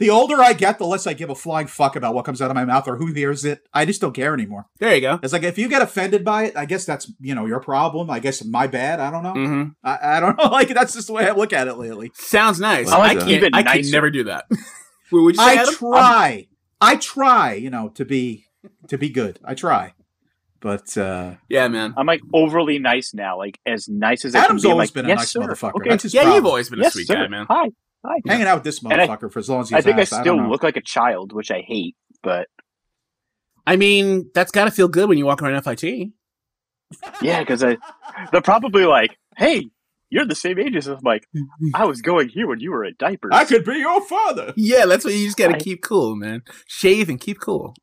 The 0.04 0.10
older 0.10 0.42
I 0.42 0.52
get, 0.52 0.80
the 0.80 0.86
less 0.86 1.08
I 1.08 1.14
give 1.14 1.30
a 1.30 1.36
flying 1.36 1.68
fuck 1.68 1.96
about 1.96 2.14
what 2.14 2.26
comes 2.26 2.42
out 2.42 2.52
of 2.52 2.56
my 2.56 2.66
mouth 2.66 2.88
or 2.90 2.98
who 2.98 3.08
hears 3.14 3.46
it. 3.46 3.66
I 3.74 3.86
just 3.86 4.02
don't 4.02 4.14
care 4.14 4.34
anymore. 4.34 4.66
There 4.80 4.94
you 4.94 5.00
go. 5.00 5.18
It's 5.24 5.32
like 5.32 5.44
if 5.44 5.58
you 5.58 5.70
get 5.70 5.82
offended 5.82 6.26
by 6.26 6.44
it, 6.46 6.58
I 6.58 6.66
guess 6.66 6.84
that's 6.86 7.10
you 7.22 7.34
know 7.34 7.46
your 7.46 7.62
problem. 7.62 8.10
I 8.10 8.20
guess 8.20 8.44
my 8.44 8.68
bad. 8.68 9.00
I 9.00 9.10
don't 9.10 9.24
know. 9.24 9.34
hmm 9.34 9.64
I, 9.84 10.18
I 10.18 10.20
don't 10.20 10.38
know. 10.38 10.44
Like 10.52 10.68
that's 10.68 10.94
just 10.94 11.08
the 11.08 11.14
way 11.14 11.26
I 11.28 11.32
look 11.32 11.54
at 11.54 11.68
it 11.70 11.76
lately. 11.76 12.12
Sounds 12.16 12.60
nice. 12.60 12.88
Well, 12.88 13.02
I 13.02 13.14
like 13.14 13.26
can't. 13.26 13.56
I 13.56 13.64
can 13.64 13.90
never 13.92 14.12
do 14.12 14.26
that. 14.26 14.46
Would 15.12 15.36
you 15.36 15.42
say, 15.42 15.58
I 15.58 15.62
Adam? 15.62 15.74
try. 15.76 16.48
I 16.82 16.96
try. 16.98 17.54
You 17.54 17.70
know 17.70 17.90
to 17.96 18.04
be 18.04 18.46
to 18.90 18.98
be 18.98 19.10
good. 19.10 19.40
I 19.46 19.54
try. 19.54 19.94
But 20.60 20.98
uh 20.98 21.36
yeah, 21.50 21.68
man. 21.70 21.94
I'm 21.98 22.06
like 22.08 22.22
overly 22.34 22.80
nice 22.80 23.14
now, 23.14 23.38
like 23.38 23.60
as 23.66 23.88
nice 23.88 24.26
as 24.26 24.36
I 24.36 24.40
Adam's 24.44 24.64
can 24.64 24.70
be. 24.70 24.72
Always 24.74 24.90
like, 24.90 24.94
been 24.94 25.06
a 25.06 25.10
yes, 25.10 25.18
nice 25.20 25.32
sir. 25.32 25.40
motherfucker. 25.42 25.76
Okay. 25.76 25.90
That's 25.90 26.04
his 26.04 26.14
Yeah, 26.14 26.22
problem. 26.24 26.36
you've 26.38 26.46
always 26.48 26.70
been 26.70 26.80
a 26.80 26.84
yes, 26.84 26.94
sweet 26.94 27.08
sir. 27.08 27.16
guy, 27.16 27.28
man. 27.28 27.46
Hi, 27.50 27.70
hi. 28.06 28.16
hanging 28.28 28.48
out 28.48 28.56
with 28.58 28.64
this 28.64 28.82
And 28.84 28.94
I- 28.94 29.08
motherfucker 29.08 29.32
for 29.32 29.40
as 29.40 29.50
long 29.50 29.62
as 29.62 29.70
he's 29.70 29.78
I 29.78 29.82
think 29.82 29.98
I 29.98 30.04
still 30.04 30.24
don't 30.24 30.50
look 30.50 30.64
like 30.64 30.78
a 30.78 30.82
child, 30.82 31.32
which 31.34 31.52
I 31.52 31.62
hate. 31.66 31.96
But 32.22 32.48
I 33.66 33.76
mean, 33.76 34.30
that's 34.34 34.52
got 34.52 34.66
to 34.66 34.72
feel 34.72 34.88
good 34.88 35.10
when 35.10 35.18
you 35.18 35.26
walk 35.26 35.42
around 35.42 35.62
FIT. 35.64 36.12
yeah, 37.22 37.40
because 37.40 37.64
I, 37.64 37.78
they're 38.32 38.42
probably 38.42 38.86
like, 38.86 39.18
"Hey, 39.38 39.70
you're 40.10 40.26
the 40.26 40.36
same 40.36 40.60
age 40.60 40.76
as 40.76 40.88
us." 40.88 40.98
I'm 41.00 41.04
like, 41.04 41.28
I 41.74 41.86
was 41.86 42.02
going 42.02 42.30
here 42.30 42.48
when 42.48 42.60
you 42.60 42.72
were 42.72 42.84
in 42.86 42.96
diapers. 43.00 43.32
I 43.34 43.46
could 43.46 43.64
be 43.66 43.78
your 43.78 44.02
father. 44.06 44.54
Yeah, 44.58 44.86
that's 44.86 45.04
what 45.06 45.14
you 45.14 45.26
just 45.26 45.38
got 45.38 45.48
to 45.50 45.56
I- 45.56 45.60
keep 45.60 45.82
cool, 45.82 46.16
man. 46.16 46.44
Shave 46.68 47.10
and 47.10 47.20
keep 47.20 47.40
cool. 47.40 47.74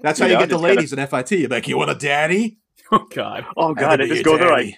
That's 0.00 0.18
how 0.18 0.26
You 0.26 0.32
you 0.32 0.36
know, 0.38 0.40
get 0.42 0.48
the 0.48 0.54
just 0.54 0.62
gotta- 0.62 0.74
ladies 0.74 0.92
in 0.92 1.06
FIT. 1.06 1.30
You're 1.40 1.48
like, 1.50 1.68
you 1.68 1.76
want 1.76 1.90
a 1.90 1.94
daddy? 1.94 2.58
Oh 2.94 3.06
God. 3.10 3.46
Oh 3.56 3.72
God, 3.74 3.84
I 3.84 3.90
Have 3.92 3.98
to 4.00 4.04
be 4.04 4.08
just 4.10 4.20
a 4.20 4.24
go 4.24 4.36
there 4.36 4.48
daddy. 4.50 4.64
like. 4.66 4.74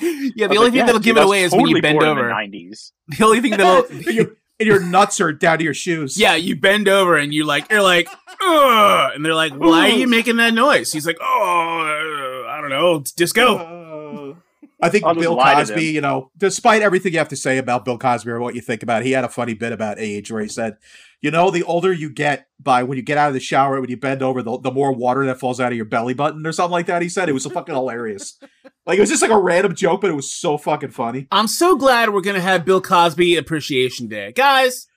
Yeah, 0.36 0.46
the 0.46 0.56
only 0.56 0.58
like, 0.58 0.64
thing 0.70 0.74
yeah, 0.74 0.86
that'll 0.86 1.00
dude, 1.00 1.04
give 1.04 1.16
it 1.16 1.20
was 1.20 1.26
away 1.26 1.42
is 1.42 1.52
when 1.52 1.66
you 1.66 1.82
bend 1.82 2.02
over. 2.02 2.30
In 2.30 2.50
the 2.50 2.58
90s. 2.58 2.92
The 3.18 3.24
only 3.24 3.40
thing 3.40 3.50
that'll 3.52 3.84
and, 3.90 4.04
your, 4.06 4.26
and 4.58 4.66
your 4.66 4.80
nuts 4.80 5.20
are 5.20 5.32
down 5.32 5.58
to 5.58 5.64
your 5.64 5.74
shoes. 5.74 6.18
Yeah, 6.18 6.34
you 6.34 6.56
bend 6.56 6.88
over 6.88 7.16
and 7.16 7.32
you 7.34 7.44
like 7.44 7.70
you're 7.70 7.82
like, 7.82 8.08
Ugh! 8.42 9.12
and 9.14 9.24
they're 9.24 9.34
like, 9.34 9.52
"Why 9.54 9.90
are 9.90 9.94
you 9.94 10.06
making 10.06 10.36
that 10.36 10.54
noise?" 10.54 10.92
He's 10.92 11.06
like, 11.06 11.18
"Oh, 11.20 12.44
uh, 12.44 12.48
I 12.48 12.60
don't 12.60 12.70
know, 12.70 12.96
it's 12.96 13.12
disco." 13.12 13.56
Uh, 13.56 14.34
I 14.82 14.88
think 14.88 15.04
I'll 15.04 15.14
Bill 15.14 15.36
Cosby, 15.36 15.84
you 15.84 16.00
know, 16.00 16.30
despite 16.36 16.82
everything 16.82 17.12
you 17.12 17.18
have 17.18 17.28
to 17.28 17.36
say 17.36 17.58
about 17.58 17.84
Bill 17.84 17.98
Cosby 17.98 18.30
or 18.30 18.40
what 18.40 18.54
you 18.54 18.60
think 18.60 18.82
about 18.82 19.02
it, 19.02 19.06
he 19.06 19.12
had 19.12 19.24
a 19.24 19.28
funny 19.28 19.54
bit 19.54 19.72
about 19.72 19.98
age 19.98 20.32
where 20.32 20.40
he 20.40 20.48
said, 20.48 20.78
you 21.22 21.30
know, 21.30 21.50
the 21.50 21.62
older 21.64 21.92
you 21.92 22.10
get 22.10 22.46
by 22.58 22.82
when 22.82 22.96
you 22.96 23.02
get 23.02 23.18
out 23.18 23.28
of 23.28 23.34
the 23.34 23.40
shower, 23.40 23.80
when 23.80 23.90
you 23.90 23.96
bend 23.96 24.22
over, 24.22 24.42
the, 24.42 24.58
the 24.58 24.70
more 24.70 24.92
water 24.92 25.26
that 25.26 25.38
falls 25.40 25.60
out 25.60 25.72
of 25.72 25.76
your 25.76 25.84
belly 25.84 26.14
button 26.14 26.46
or 26.46 26.52
something 26.52 26.72
like 26.72 26.86
that. 26.86 27.02
He 27.02 27.08
said 27.08 27.28
it 27.28 27.32
was 27.32 27.42
so 27.44 27.50
fucking 27.50 27.74
hilarious. 27.74 28.38
Like 28.86 28.96
it 28.96 29.02
was 29.02 29.10
just 29.10 29.22
like 29.22 29.30
a 29.30 29.38
random 29.38 29.74
joke, 29.74 30.00
but 30.00 30.10
it 30.10 30.14
was 30.16 30.32
so 30.32 30.56
fucking 30.58 30.90
funny. 30.90 31.28
I'm 31.30 31.46
so 31.46 31.76
glad 31.76 32.12
we're 32.12 32.22
gonna 32.22 32.40
have 32.40 32.64
Bill 32.64 32.80
Cosby 32.80 33.36
Appreciation 33.36 34.08
Day, 34.08 34.32
guys. 34.32 34.88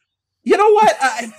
You 0.42 0.58
know 0.58 0.72
what? 0.72 0.96
I, 1.00 1.34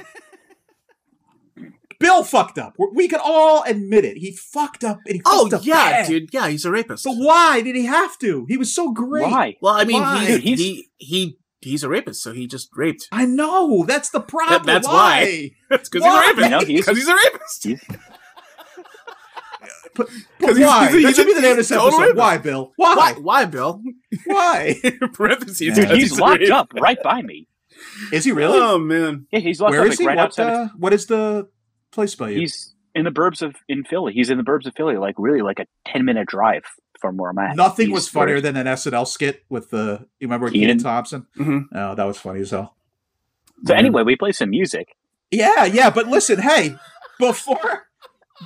Bill 1.98 2.22
fucked 2.22 2.58
up. 2.58 2.74
We- 2.78 2.88
We 2.94 3.08
can 3.08 3.20
all 3.22 3.62
admit 3.64 4.04
it. 4.04 4.18
He 4.18 4.32
fucked 4.36 4.84
up 4.84 4.98
and 5.06 5.16
he 5.16 5.22
Oh 5.24 5.44
fucked 5.48 5.54
up 5.62 5.66
yeah, 5.66 5.90
bad. 6.02 6.06
dude. 6.06 6.30
Yeah, 6.34 6.48
he's 6.48 6.64
a 6.64 6.70
rapist. 6.70 7.04
But 7.04 7.14
why 7.16 7.60
did 7.62 7.74
he 7.76 7.86
have 7.86 8.18
to? 8.18 8.44
He 8.48 8.56
was 8.56 8.74
so 8.74 8.92
great. 8.92 9.22
Why? 9.22 9.56
Well, 9.60 9.74
I 9.74 9.84
mean, 9.84 10.02
Why? 10.02 10.24
he, 10.38 10.54
he 10.54 10.88
he 10.96 11.38
he's 11.64 11.82
a 11.82 11.88
rapist, 11.88 12.22
so 12.22 12.32
he 12.32 12.46
just 12.46 12.68
raped. 12.74 13.08
I 13.12 13.26
know. 13.26 13.84
That's 13.86 14.10
the 14.10 14.20
problem. 14.20 14.64
that's 14.64 14.86
why. 14.86 15.50
That's 15.70 15.88
because 15.88 16.02
Why? 16.02 16.32
he's 16.34 16.38
a 16.38 16.42
rapist. 16.50 16.68
You 16.68 16.74
he's- 16.74 16.84
Because 16.86 16.98
he's 16.98 17.08
a 17.08 17.14
rapist. 17.14 17.64
He's- 17.64 17.86
But, 19.96 20.08
'Cause 20.40 20.58
but 20.58 20.58
why? 20.58 20.90
he's 20.90 21.04
a- 21.04 21.06
that 21.06 21.14
should 21.16 21.26
be 21.26 21.34
the 21.34 21.40
name 21.40 21.52
of 21.52 21.56
this 21.58 21.68
he's 21.68 21.76
a 21.76 21.80
total 21.80 22.00
episode. 22.00 22.00
rapist. 22.00 22.16
Why, 22.18 22.38
Bill? 22.38 22.72
Why? 22.76 22.94
Why? 22.96 23.12
Why, 23.12 23.44
Bill? 23.44 23.82
Why? 24.26 24.80
Parentheses. 25.12 25.58
Dude, 25.60 25.74
Dude, 25.76 25.82
because 25.84 25.98
he's 25.98 26.18
locked 26.18 26.50
up 26.50 26.72
right 26.74 26.98
by 27.02 27.22
me. 27.22 27.46
Is 28.12 28.24
he 28.24 28.32
really? 28.32 28.58
Oh 28.58 28.78
man. 28.78 29.26
Yeah, 29.30 29.38
he's 29.38 29.60
locked 29.60 29.72
Where 29.72 29.82
up 29.82 29.86
is 29.86 29.92
like 29.92 29.98
he? 30.00 30.06
right 30.08 30.16
what, 30.16 30.24
outside. 30.26 30.52
of- 30.52 30.68
uh, 30.68 30.72
what 30.78 30.92
is 30.92 31.06
the 31.06 31.48
place 31.92 32.14
by 32.16 32.30
you? 32.30 32.40
He's 32.40 32.73
in 32.94 33.04
the 33.04 33.10
burbs 33.10 33.42
of 33.42 33.56
in 33.68 33.84
Philly. 33.84 34.12
He's 34.12 34.30
in 34.30 34.38
the 34.38 34.44
burbs 34.44 34.66
of 34.66 34.74
Philly, 34.76 34.96
like 34.96 35.14
really 35.18 35.42
like 35.42 35.58
a 35.58 35.66
ten 35.86 36.04
minute 36.04 36.28
drive 36.28 36.64
from 37.00 37.16
where 37.16 37.30
I'm 37.30 37.38
at. 37.38 37.56
Nothing 37.56 37.88
He's 37.88 37.94
was 37.94 38.08
funnier 38.08 38.40
than 38.40 38.56
an 38.56 38.66
SNL 38.66 39.06
skit 39.06 39.44
with 39.48 39.70
the. 39.70 40.06
You 40.20 40.26
remember 40.28 40.50
Kenan? 40.50 40.68
Kenan 40.68 40.78
Thompson? 40.82 41.26
Mhm. 41.36 41.64
Oh, 41.74 41.94
that 41.94 42.04
was 42.04 42.18
funny 42.18 42.40
as 42.40 42.50
hell. 42.50 42.76
So 43.66 43.74
anyway, 43.74 44.02
we 44.02 44.16
play 44.16 44.32
some 44.32 44.50
music. 44.50 44.96
Yeah, 45.30 45.64
yeah, 45.64 45.90
but 45.90 46.06
listen, 46.06 46.40
hey, 46.40 46.76
before 47.18 47.86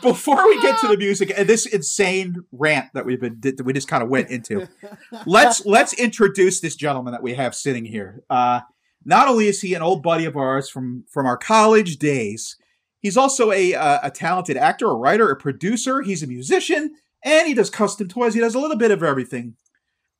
before 0.02 0.46
we 0.46 0.60
get 0.62 0.78
to 0.80 0.88
the 0.88 0.96
music 0.96 1.32
and 1.36 1.48
this 1.48 1.66
insane 1.66 2.36
rant 2.52 2.86
that 2.94 3.04
we've 3.04 3.20
been 3.20 3.38
that 3.40 3.62
we 3.64 3.72
just 3.72 3.88
kind 3.88 4.02
of 4.02 4.08
went 4.08 4.30
into, 4.30 4.66
let's 5.26 5.64
let's 5.66 5.92
introduce 5.94 6.60
this 6.60 6.76
gentleman 6.76 7.12
that 7.12 7.22
we 7.22 7.34
have 7.34 7.54
sitting 7.54 7.84
here. 7.84 8.22
Uh, 8.30 8.60
not 9.04 9.28
only 9.28 9.48
is 9.48 9.60
he 9.60 9.74
an 9.74 9.82
old 9.82 10.02
buddy 10.02 10.24
of 10.24 10.36
ours 10.36 10.68
from 10.70 11.04
from 11.10 11.26
our 11.26 11.36
college 11.36 11.96
days, 11.98 12.56
he's 13.00 13.16
also 13.16 13.52
a 13.52 13.74
uh, 13.74 13.98
a 14.02 14.10
talented 14.10 14.56
actor, 14.56 14.86
a 14.88 14.94
writer, 14.94 15.30
a 15.30 15.36
producer. 15.36 16.02
He's 16.02 16.22
a 16.22 16.26
musician, 16.26 16.94
and 17.24 17.46
he 17.48 17.54
does 17.54 17.70
custom 17.70 18.08
toys. 18.08 18.34
He 18.34 18.40
does 18.40 18.54
a 18.54 18.58
little 18.60 18.76
bit 18.76 18.90
of 18.90 19.02
everything. 19.02 19.54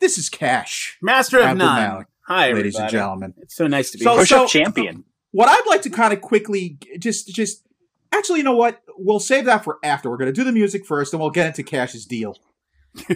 This 0.01 0.17
is 0.19 0.29
Kash, 0.29 0.97
Master 1.03 1.39
of 1.39 1.45
Abdul 1.47 1.67
none. 1.67 1.83
Malik, 1.83 2.07
Hi, 2.29 2.53
ladies 2.53 2.77
and 2.77 2.91
gentlemen. 2.91 3.35
It's 3.39 3.57
so 3.57 3.67
nice 3.67 3.91
to 3.93 3.99
be 3.99 4.05
So- 4.05 4.13
here. 4.13 4.21
Push 4.21 4.33
up 4.33 4.49
champion. 4.49 5.05
what 5.33 5.49
I'd 5.49 5.67
like 5.69 5.83
to 5.83 5.91
kind 5.91 6.13
of 6.13 6.21
quickly 6.21 6.79
just 6.99 7.29
just 7.29 7.67
actually, 8.13 8.39
you 8.39 8.45
know 8.45 8.55
what? 8.57 8.81
We'll 8.97 9.21
save 9.21 9.45
that 9.47 9.65
for 9.65 9.79
after. 9.83 10.09
We're 10.11 10.17
going 10.19 10.33
to 10.33 10.39
do 10.39 10.45
the 10.45 10.53
music 10.53 10.87
first, 10.87 11.13
and 11.13 11.21
we'll 11.21 11.31
get 11.31 11.47
into 11.47 11.63
Kash's 11.63 12.07
deal 12.07 12.37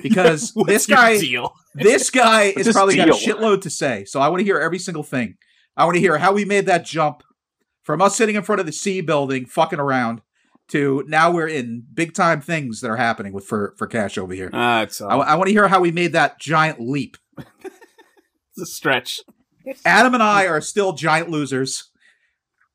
because 0.03 0.53
this 0.67 0.87
guy, 0.87 1.19
deal? 1.19 1.53
this 1.75 2.11
guy 2.11 2.53
is 2.57 2.67
his 2.67 2.75
probably 2.75 2.97
got 2.97 3.09
a 3.09 3.13
deal? 3.13 3.37
shitload 3.37 3.63
to 3.63 3.71
say. 3.71 4.05
So 4.05 4.21
I 4.21 4.29
want 4.29 4.41
to 4.41 4.45
hear 4.45 4.59
every 4.59 4.79
single 4.79 5.03
thing. 5.03 5.37
I 5.77 5.85
want 5.85 5.95
to 5.97 6.01
hear 6.01 6.19
how 6.19 6.33
we 6.33 6.45
made 6.45 6.67
that 6.67 6.85
jump 6.85 7.23
from 7.83 8.01
us 8.01 8.17
sitting 8.17 8.37
in 8.37 8.43
front 8.43 8.61
of 8.61 8.67
the 8.67 8.73
C 8.73 9.01
building, 9.01 9.47
fucking 9.47 9.81
around, 9.81 10.23
to 10.69 11.05
now 11.07 11.31
we're 11.31 11.49
in 11.49 11.85
big 11.93 12.15
time 12.15 12.41
things 12.41 12.81
that 12.81 12.91
are 12.91 12.97
happening 12.97 13.33
with 13.33 13.45
for 13.45 13.75
for 13.77 13.87
Kash 13.87 14.17
over 14.17 14.33
here. 14.33 14.51
Uh, 14.53 14.87
I, 15.09 15.37
want 15.37 15.49
to 15.49 15.53
hear 15.53 15.69
how 15.69 15.81
we 15.81 15.91
made 15.91 16.13
that 16.13 16.39
giant 16.39 16.81
leap. 16.81 17.17
it's 17.39 18.61
a 18.61 18.67
stretch. 18.67 19.21
Adam 19.85 20.15
and 20.15 20.23
I 20.23 20.47
are 20.47 20.61
still 20.61 20.93
giant 20.93 21.29
losers, 21.29 21.91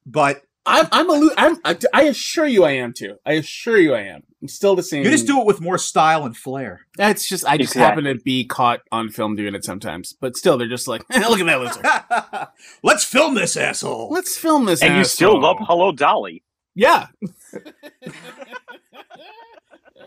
but 0.05 0.43
I'm 0.65 0.87
I'm 0.91 1.09
a 1.09 1.13
lo- 1.13 1.35
I'm 1.37 1.57
I, 1.65 1.77
I 1.93 2.03
assure 2.03 2.45
you 2.45 2.63
I 2.63 2.73
am 2.73 2.93
too. 2.93 3.15
I 3.25 3.33
assure 3.33 3.77
you 3.77 3.93
I 3.93 4.01
am. 4.01 4.23
I'm 4.41 4.47
still 4.47 4.75
the 4.75 4.83
same. 4.83 5.03
you 5.03 5.09
just 5.09 5.25
do 5.25 5.39
it 5.39 5.47
with 5.47 5.61
more 5.61 5.79
style 5.79 6.23
and 6.25 6.37
flair. 6.37 6.81
That's 6.95 7.27
just 7.27 7.43
I 7.45 7.57
just 7.57 7.73
happen 7.73 8.03
to 8.03 8.15
be 8.15 8.45
caught 8.45 8.81
on 8.91 9.09
film 9.09 9.35
doing 9.35 9.55
it 9.55 9.63
sometimes. 9.63 10.13
But 10.13 10.37
still, 10.37 10.57
they're 10.57 10.67
just 10.67 10.87
like, 10.87 11.01
look 11.09 11.39
at 11.39 11.45
that 11.45 11.59
loser. 11.59 12.47
Let's 12.83 13.03
film 13.03 13.33
this 13.33 13.57
asshole. 13.57 14.09
Let's 14.11 14.37
film 14.37 14.65
this. 14.65 14.81
Asshole. 14.81 14.91
And 14.91 14.97
you 14.99 15.05
still 15.05 15.41
love 15.41 15.57
Hello 15.61 15.91
Dolly. 15.91 16.43
Yeah. 16.75 17.07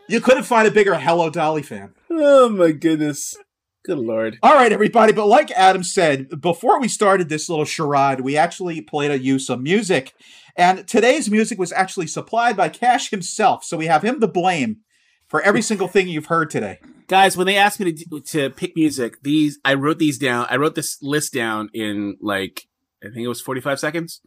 You 0.08 0.20
couldn't 0.20 0.44
find 0.44 0.66
a 0.66 0.72
bigger 0.72 0.94
Hello 0.96 1.30
Dolly 1.30 1.62
fan. 1.62 1.94
Oh 2.10 2.48
my 2.48 2.72
goodness. 2.72 3.36
Good 3.84 3.98
lord. 3.98 4.38
All 4.42 4.54
right, 4.54 4.72
everybody. 4.72 5.12
But 5.12 5.26
like 5.26 5.50
Adam 5.52 5.82
said, 5.82 6.40
before 6.40 6.80
we 6.80 6.88
started 6.88 7.28
this 7.28 7.48
little 7.48 7.64
charade, 7.64 8.20
we 8.20 8.36
actually 8.36 8.80
played 8.82 9.10
a 9.10 9.18
you 9.18 9.38
some 9.38 9.62
music. 9.62 10.12
And 10.61 10.87
today's 10.87 11.31
music 11.31 11.59
was 11.59 11.73
actually 11.73 12.07
supplied 12.07 12.55
by 12.55 12.68
Kash 12.68 13.09
himself. 13.09 13.64
So 13.64 13.79
we 13.79 13.87
have 13.87 14.05
him 14.05 14.20
to 14.20 14.29
blame 14.29 14.81
for 15.27 15.40
every 15.40 15.62
single 15.62 15.88
thing 15.88 16.07
you've 16.07 16.27
heard 16.27 16.51
today. 16.51 16.81
Guys, 17.09 17.35
when 17.35 17.46
they 17.46 17.57
asked 17.57 17.81
me 17.81 17.90
to 17.94 18.20
to 18.20 18.51
pick 18.51 18.77
music, 18.77 19.23
these 19.23 19.59
I 19.64 19.73
wrote 19.73 19.99
these 19.99 20.18
down. 20.18 20.46
I 20.51 20.57
wrote 20.57 20.75
this 20.75 20.99
list 21.01 21.33
down 21.33 21.70
in 21.73 22.18
like 22.20 22.68
I 23.03 23.07
think 23.07 23.25
it 23.25 23.29
was 23.29 23.40
45 23.40 23.81
seconds. 23.81 24.20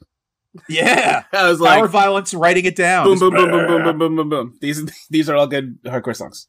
Yeah. 0.67 1.25
I 1.33 1.47
was 1.47 1.59
Power 1.59 1.81
like 1.81 1.91
violence, 1.91 2.33
writing 2.33 2.65
it 2.65 2.75
down. 2.75 3.05
boom 3.05 3.19
boom 3.19 3.35
boom 3.35 3.51
boom 3.51 3.67
boom 3.67 3.83
boom 3.83 3.97
boom 3.99 4.15
boom 4.15 4.29
boom. 4.29 4.57
These 4.59 4.89
these 5.11 5.29
are 5.29 5.35
all 5.35 5.45
good 5.45 5.77
hardcore 5.83 6.15
songs. 6.15 6.47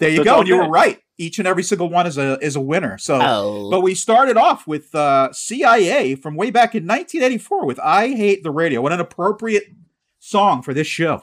There 0.00 0.10
you 0.10 0.24
That's 0.24 0.28
go. 0.28 0.40
And 0.40 0.48
you 0.48 0.56
were 0.56 0.68
right. 0.68 0.98
Each 1.18 1.38
and 1.38 1.48
every 1.48 1.62
single 1.62 1.88
one 1.88 2.06
is 2.06 2.18
a 2.18 2.38
is 2.44 2.56
a 2.56 2.60
winner. 2.60 2.98
So 2.98 3.18
Oh. 3.22 3.70
But 3.70 3.80
we 3.80 3.94
started 3.94 4.36
off 4.36 4.66
with 4.66 4.94
uh, 4.94 5.32
CIA 5.32 6.14
from 6.14 6.34
way 6.36 6.50
back 6.50 6.74
in 6.74 6.84
1984 6.86 7.66
with 7.66 7.80
"I 7.80 8.08
Hate 8.08 8.42
the 8.42 8.50
Radio." 8.50 8.82
What 8.82 8.92
an 8.92 9.00
appropriate 9.00 9.64
song 10.18 10.62
for 10.62 10.74
this 10.74 10.86
show. 10.86 11.22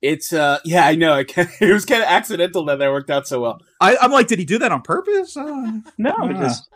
It's 0.00 0.32
uh 0.32 0.58
yeah, 0.64 0.86
I 0.86 0.94
know. 0.94 1.18
It, 1.18 1.32
it 1.60 1.72
was 1.72 1.84
kind 1.84 2.02
of 2.02 2.08
accidental 2.08 2.64
that 2.66 2.78
that 2.78 2.90
worked 2.90 3.10
out 3.10 3.26
so 3.28 3.40
well. 3.40 3.60
I, 3.80 3.96
I'm 4.00 4.10
like, 4.12 4.26
did 4.28 4.38
he 4.38 4.44
do 4.44 4.58
that 4.58 4.72
on 4.72 4.80
purpose? 4.82 5.36
Uh, 5.36 5.80
No, 5.98 6.14
Ah. 6.18 6.32
just 6.40 6.68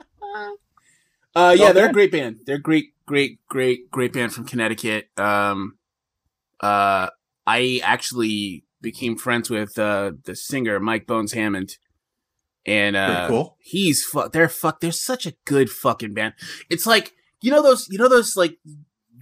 Uh 1.34 1.54
yeah, 1.58 1.72
they're 1.72 1.90
a 1.90 1.92
great 1.92 2.10
band. 2.12 2.40
They're 2.46 2.56
a 2.56 2.60
great 2.60 2.92
great 3.06 3.38
great 3.48 3.90
great 3.90 4.12
band 4.12 4.32
from 4.34 4.44
Connecticut. 4.44 5.08
Um 5.18 5.78
uh 6.60 7.08
I 7.46 7.80
actually 7.82 8.64
became 8.80 9.16
friends 9.16 9.48
with 9.50 9.78
uh 9.78 10.12
the 10.24 10.34
singer 10.36 10.80
Mike 10.80 11.06
Bones 11.06 11.32
Hammond. 11.32 11.78
And 12.68 12.96
uh 12.96 13.28
cool. 13.28 13.56
he's 13.60 14.04
fu- 14.04 14.28
they're 14.32 14.48
fuck 14.48 14.80
they're 14.80 14.92
such 14.92 15.26
a 15.26 15.34
good 15.46 15.70
fucking 15.70 16.14
band. 16.14 16.34
It's 16.70 16.86
like 16.86 17.12
you 17.40 17.50
know 17.50 17.62
those 17.62 17.88
you 17.88 17.98
know 17.98 18.08
those 18.08 18.36
like 18.36 18.58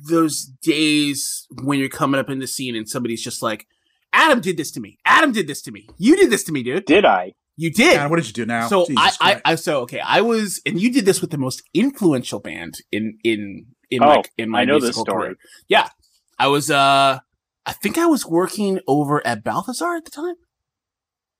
those 0.08 0.50
days 0.62 1.46
when 1.62 1.78
you're 1.78 1.88
coming 1.88 2.18
up 2.20 2.28
in 2.28 2.38
the 2.38 2.46
scene 2.46 2.74
and 2.76 2.88
somebody's 2.88 3.22
just 3.22 3.42
like 3.42 3.66
Adam 4.12 4.40
did 4.40 4.56
this 4.56 4.70
to 4.72 4.80
me. 4.80 4.98
Adam 5.04 5.32
did 5.32 5.46
this 5.46 5.62
to 5.62 5.72
me. 5.72 5.86
You 5.98 6.16
did 6.16 6.30
this 6.30 6.44
to 6.44 6.52
me, 6.52 6.62
dude. 6.62 6.84
did 6.86 7.04
I? 7.04 7.32
You 7.58 7.70
did. 7.72 7.96
Man, 7.96 8.10
what 8.10 8.16
did 8.16 8.26
you 8.26 8.32
do 8.34 8.44
now? 8.46 8.68
So 8.68 8.86
I, 8.96 9.12
I, 9.20 9.40
I, 9.44 9.54
so 9.54 9.80
okay, 9.82 10.00
I 10.00 10.20
was, 10.20 10.60
and 10.66 10.78
you 10.80 10.92
did 10.92 11.06
this 11.06 11.22
with 11.22 11.30
the 11.30 11.38
most 11.38 11.62
influential 11.72 12.38
band 12.38 12.74
in 12.92 13.18
in 13.24 13.66
in 13.90 14.00
my 14.00 14.16
Oh, 14.18 14.22
in 14.36 14.50
my 14.50 14.60
I 14.60 14.64
know 14.66 14.74
this 14.74 14.88
musical 14.96 15.04
story. 15.04 15.24
career. 15.28 15.36
Yeah, 15.68 15.88
I 16.38 16.48
was. 16.48 16.70
uh 16.70 17.20
I 17.64 17.72
think 17.72 17.96
I 17.98 18.06
was 18.06 18.26
working 18.26 18.80
over 18.86 19.26
at 19.26 19.42
Balthazar 19.42 19.96
at 19.96 20.04
the 20.04 20.10
time. 20.10 20.34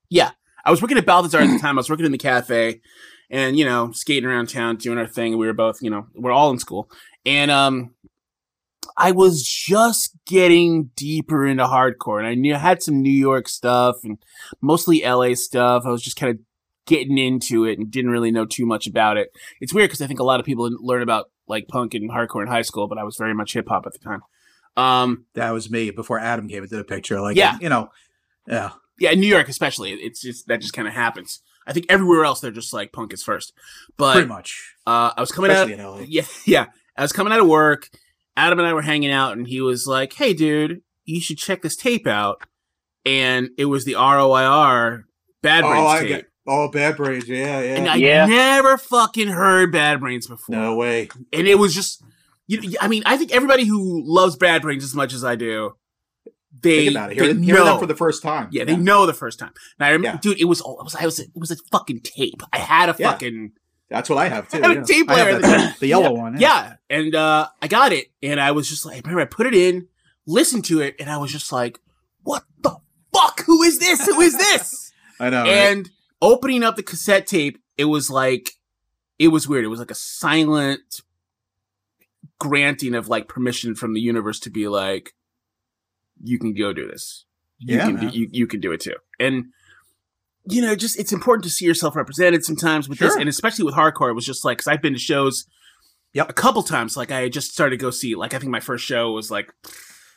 Yeah, 0.09 0.31
I 0.67 0.71
was 0.71 0.81
working 0.81 0.97
at 0.97 1.05
Balthazar 1.05 1.39
at 1.39 1.47
the 1.49 1.59
time. 1.61 1.77
I 1.77 1.79
was 1.79 1.89
working 1.89 2.05
in 2.05 2.11
the 2.11 2.17
cafe, 2.17 2.81
and 3.29 3.57
you 3.57 3.65
know, 3.65 3.91
skating 3.93 4.29
around 4.29 4.49
town, 4.49 4.75
doing 4.75 4.97
our 4.97 5.07
thing. 5.07 5.37
We 5.37 5.47
were 5.47 5.53
both, 5.53 5.81
you 5.81 5.89
know, 5.89 6.07
we're 6.13 6.31
all 6.31 6.51
in 6.51 6.59
school, 6.59 6.91
and 7.25 7.49
um, 7.49 7.95
I 8.97 9.11
was 9.11 9.43
just 9.43 10.11
getting 10.25 10.91
deeper 10.95 11.45
into 11.45 11.63
hardcore, 11.65 12.19
and 12.19 12.27
I 12.27 12.35
knew 12.35 12.53
I 12.53 12.59
had 12.59 12.83
some 12.83 13.01
New 13.01 13.09
York 13.09 13.47
stuff 13.47 13.97
and 14.03 14.17
mostly 14.61 15.03
LA 15.03 15.33
stuff. 15.35 15.83
I 15.85 15.89
was 15.89 16.03
just 16.03 16.17
kind 16.17 16.33
of 16.33 16.39
getting 16.85 17.17
into 17.17 17.65
it 17.65 17.77
and 17.79 17.89
didn't 17.91 18.11
really 18.11 18.31
know 18.31 18.45
too 18.45 18.65
much 18.65 18.87
about 18.87 19.17
it. 19.17 19.29
It's 19.61 19.73
weird 19.73 19.89
because 19.89 20.01
I 20.01 20.07
think 20.07 20.19
a 20.19 20.23
lot 20.23 20.39
of 20.39 20.45
people 20.45 20.69
learn 20.79 21.01
about 21.01 21.29
like 21.47 21.67
punk 21.67 21.93
and 21.93 22.09
hardcore 22.09 22.41
in 22.41 22.47
high 22.47 22.61
school, 22.61 22.87
but 22.87 22.97
I 22.97 23.03
was 23.03 23.17
very 23.17 23.33
much 23.33 23.53
hip 23.53 23.67
hop 23.69 23.85
at 23.85 23.93
the 23.93 23.99
time. 23.99 24.21
Um, 24.77 25.25
That 25.33 25.51
was 25.51 25.69
me 25.71 25.91
before 25.91 26.19
Adam 26.19 26.47
came 26.47 26.63
into 26.63 26.75
the 26.77 26.83
picture. 26.83 27.19
Like, 27.19 27.35
Yeah. 27.35 27.57
you 27.59 27.69
know, 27.69 27.89
yeah. 28.47 28.71
Yeah, 28.99 29.11
in 29.11 29.19
New 29.19 29.27
York 29.27 29.49
especially, 29.49 29.91
it's 29.93 30.21
just 30.21 30.47
that 30.47 30.61
just 30.61 30.73
kind 30.73 30.87
of 30.87 30.93
happens. 30.93 31.41
I 31.65 31.73
think 31.73 31.85
everywhere 31.89 32.23
else 32.23 32.39
they're 32.39 32.51
just 32.51 32.73
like 32.73 32.91
punk 32.93 33.13
is 33.13 33.23
first, 33.23 33.53
but 33.97 34.13
pretty 34.13 34.27
much. 34.29 34.75
Uh, 34.85 35.11
I 35.17 35.19
was 35.21 35.31
coming 35.31 35.51
Especially 35.51 35.73
out. 35.73 35.79
in 35.79 36.01
LA. 36.01 36.05
Yeah, 36.07 36.25
yeah. 36.45 36.65
I 36.95 37.01
was 37.01 37.11
coming 37.11 37.33
out 37.33 37.39
of 37.39 37.47
work. 37.47 37.89
Adam 38.37 38.59
and 38.59 38.67
I 38.67 38.73
were 38.73 38.81
hanging 38.83 39.11
out, 39.11 39.37
and 39.37 39.47
he 39.47 39.61
was 39.61 39.85
like, 39.87 40.13
"Hey, 40.13 40.33
dude, 40.33 40.81
you 41.05 41.19
should 41.19 41.37
check 41.37 41.61
this 41.61 41.75
tape 41.75 42.07
out." 42.07 42.41
And 43.05 43.49
it 43.57 43.65
was 43.65 43.85
the 43.85 43.95
ROIR 43.95 45.05
Bad 45.41 45.61
Brains 45.61 45.77
oh, 45.77 45.87
I 45.87 45.99
tape, 45.99 46.07
get, 46.09 46.25
oh, 46.47 46.69
Bad 46.69 46.97
Brains. 46.97 47.27
Yeah, 47.27 47.61
yeah. 47.61 47.75
and 47.75 47.87
I 47.89 47.95
Yeah. 47.95 48.25
never 48.25 48.77
fucking 48.77 49.29
heard 49.29 49.71
Bad 49.71 49.99
Brains 49.99 50.27
before. 50.27 50.55
no 50.55 50.75
way. 50.75 51.09
And 51.31 51.47
it 51.47 51.55
was 51.55 51.73
just, 51.73 52.03
you. 52.47 52.75
I 52.81 52.87
mean, 52.87 53.03
I 53.05 53.17
think 53.17 53.33
everybody 53.33 53.65
who 53.65 54.01
loves 54.05 54.35
Bad 54.35 54.61
Brains 54.61 54.83
as 54.83 54.93
much 54.93 55.13
as 55.13 55.23
I 55.23 55.35
do, 55.35 55.75
they, 56.61 56.85
Think 56.85 56.91
about 56.91 57.11
it. 57.11 57.17
they 57.17 57.23
Hearing, 57.25 57.43
hearing 57.43 57.65
know 57.65 57.77
for 57.77 57.85
the 57.85 57.95
first 57.95 58.23
time. 58.23 58.49
yeah, 58.51 58.63
they 58.63 58.75
know 58.77 59.05
the 59.05 59.13
first 59.13 59.37
time. 59.39 59.51
And 59.79 59.85
I 59.85 59.89
remember, 59.91 60.15
Yeah. 60.15 60.19
dude, 60.21 60.41
it 60.41 60.45
was, 60.45 60.59
it 60.61 60.65
was, 60.65 60.95
I 60.95 61.05
was, 61.05 61.19
it 61.19 61.29
was 61.35 61.51
a 61.51 61.55
fucking 61.71 62.01
tape. 62.01 62.41
I 62.53 62.57
had 62.59 62.89
a 62.89 62.95
Yeah. 62.97 63.11
fucking. 63.11 63.51
That's 63.89 64.09
what 64.09 64.17
I 64.17 64.27
have 64.29 64.49
too. 64.49 64.57
I 64.63 64.67
have 64.67 64.71
a 64.71 64.75
yeah. 64.79 64.83
tape 64.83 65.07
player 65.07 65.39
that- 65.39 65.79
the 65.79 65.87
yellow 65.87 66.13
one. 66.13 66.39
Yeah. 66.39 66.75
And 66.89 67.13
uh, 67.15 67.47
I 67.61 67.67
got 67.67 67.91
it. 67.93 68.07
And 68.23 68.39
I 68.39 68.51
was 68.51 68.67
just 68.69 68.85
like, 68.85 68.95
I 68.95 68.99
remember 69.09 69.21
I 69.21 69.25
put 69.25 69.45
it 69.47 69.53
in, 69.53 69.87
listened 70.25 70.65
to 70.65 70.81
it, 70.81 70.95
and 70.99 71.09
I 71.09 71.17
was 71.17 71.31
just 71.31 71.51
like, 71.51 71.79
what 72.23 72.43
the 72.61 72.75
fuck? 73.13 73.41
Who 73.45 73.61
is 73.63 73.79
this? 73.79 74.05
Who 74.05 74.19
is 74.21 74.37
this? 74.37 74.91
I 75.19 75.29
know. 75.29 75.43
right? 75.43 75.49
and 75.49 75.89
opening 76.21 76.63
up 76.63 76.75
the 76.75 76.83
cassette 76.83 77.27
tape, 77.27 77.59
it 77.77 77.85
was 77.85 78.09
like, 78.09 78.51
it 79.19 79.29
was 79.29 79.47
weird. 79.47 79.63
It 79.65 79.69
was 79.69 79.79
like 79.79 79.91
a 79.91 79.95
silent 79.95 81.01
granting 82.39 82.93
of 82.95 83.07
like 83.07 83.27
permission 83.27 83.75
from 83.75 83.93
the 83.93 84.01
universe 84.01 84.39
to 84.41 84.49
be 84.49 84.67
like, 84.67 85.13
you 86.23 86.39
can 86.39 86.53
go 86.53 86.73
do 86.73 86.87
this. 86.87 87.25
You 87.59 87.77
Yeah, 87.77 87.85
can 87.87 87.95
do, 87.95 88.07
you, 88.17 88.27
you 88.31 88.47
can 88.47 88.59
do 88.59 88.71
it 88.71 88.81
too. 88.81 88.95
And 89.19 89.45
you 90.49 90.61
know, 90.61 90.75
just 90.75 90.97
it's 90.99 91.11
important 91.11 91.43
to 91.43 91.49
see 91.49 91.65
yourself 91.65 91.95
represented 91.95 92.45
sometimes 92.45 92.87
with 92.87 92.99
this, 92.99 93.15
and 93.15 93.27
especially 93.27 93.65
with 93.65 93.75
hardcore. 93.75 94.09
It 94.09 94.13
was 94.13 94.25
just 94.25 94.45
like 94.45 94.59
because 94.59 94.67
I've 94.71 94.81
been 94.81 94.93
to 94.93 94.99
shows, 94.99 95.45
Yep. 96.13 96.29
a 96.29 96.33
couple 96.33 96.63
times. 96.63 96.95
Like 96.95 97.11
I 97.11 97.21
had 97.21 97.33
just 97.33 97.51
started 97.51 97.77
to 97.77 97.81
go 97.81 97.91
see. 97.91 98.15
Like 98.15 98.33
I 98.33 98.39
think 98.39 98.51
my 98.51 98.59
first 98.61 98.85
show 98.85 99.11
was 99.11 99.29
like 99.29 99.51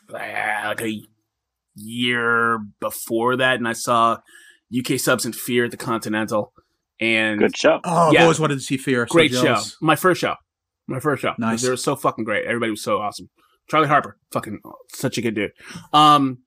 like 0.08 0.80
a 0.80 1.00
year 1.74 2.58
before 2.80 3.36
that, 3.36 3.56
and 3.56 3.66
I 3.66 3.72
saw 3.72 4.18
UK 4.76 4.98
Subs 5.00 5.24
and 5.24 5.34
Fear 5.34 5.64
at 5.66 5.70
the 5.70 5.76
Continental, 5.76 6.52
and 7.00 7.40
Good 7.40 7.56
show. 7.56 7.80
oh, 7.84 8.10
I've 8.14 8.22
always 8.22 8.38
wanted 8.40 8.54
to 8.56 8.60
see 8.60 8.76
Fear. 8.76 9.06
So 9.08 9.12
great 9.12 9.32
show. 9.32 9.56
My 9.80 9.96
first 9.96 10.20
show, 10.20 10.34
my 10.86 11.00
first 11.00 11.22
show. 11.22 11.32
Nice. 11.38 11.62
They 11.62 11.70
were 11.70 11.76
so 11.76 11.96
fucking 11.96 12.24
great. 12.24 12.44
Everybody 12.46 12.70
was 12.70 12.82
so 12.82 12.98
awesome. 12.98 13.30
Charlie 13.70 13.88
Harper, 13.88 14.16
fucking 14.33 14.61
such 14.92 15.16
a 15.16 15.22
good 15.22 15.35
dude. 15.35 15.52
Um, 15.92 16.38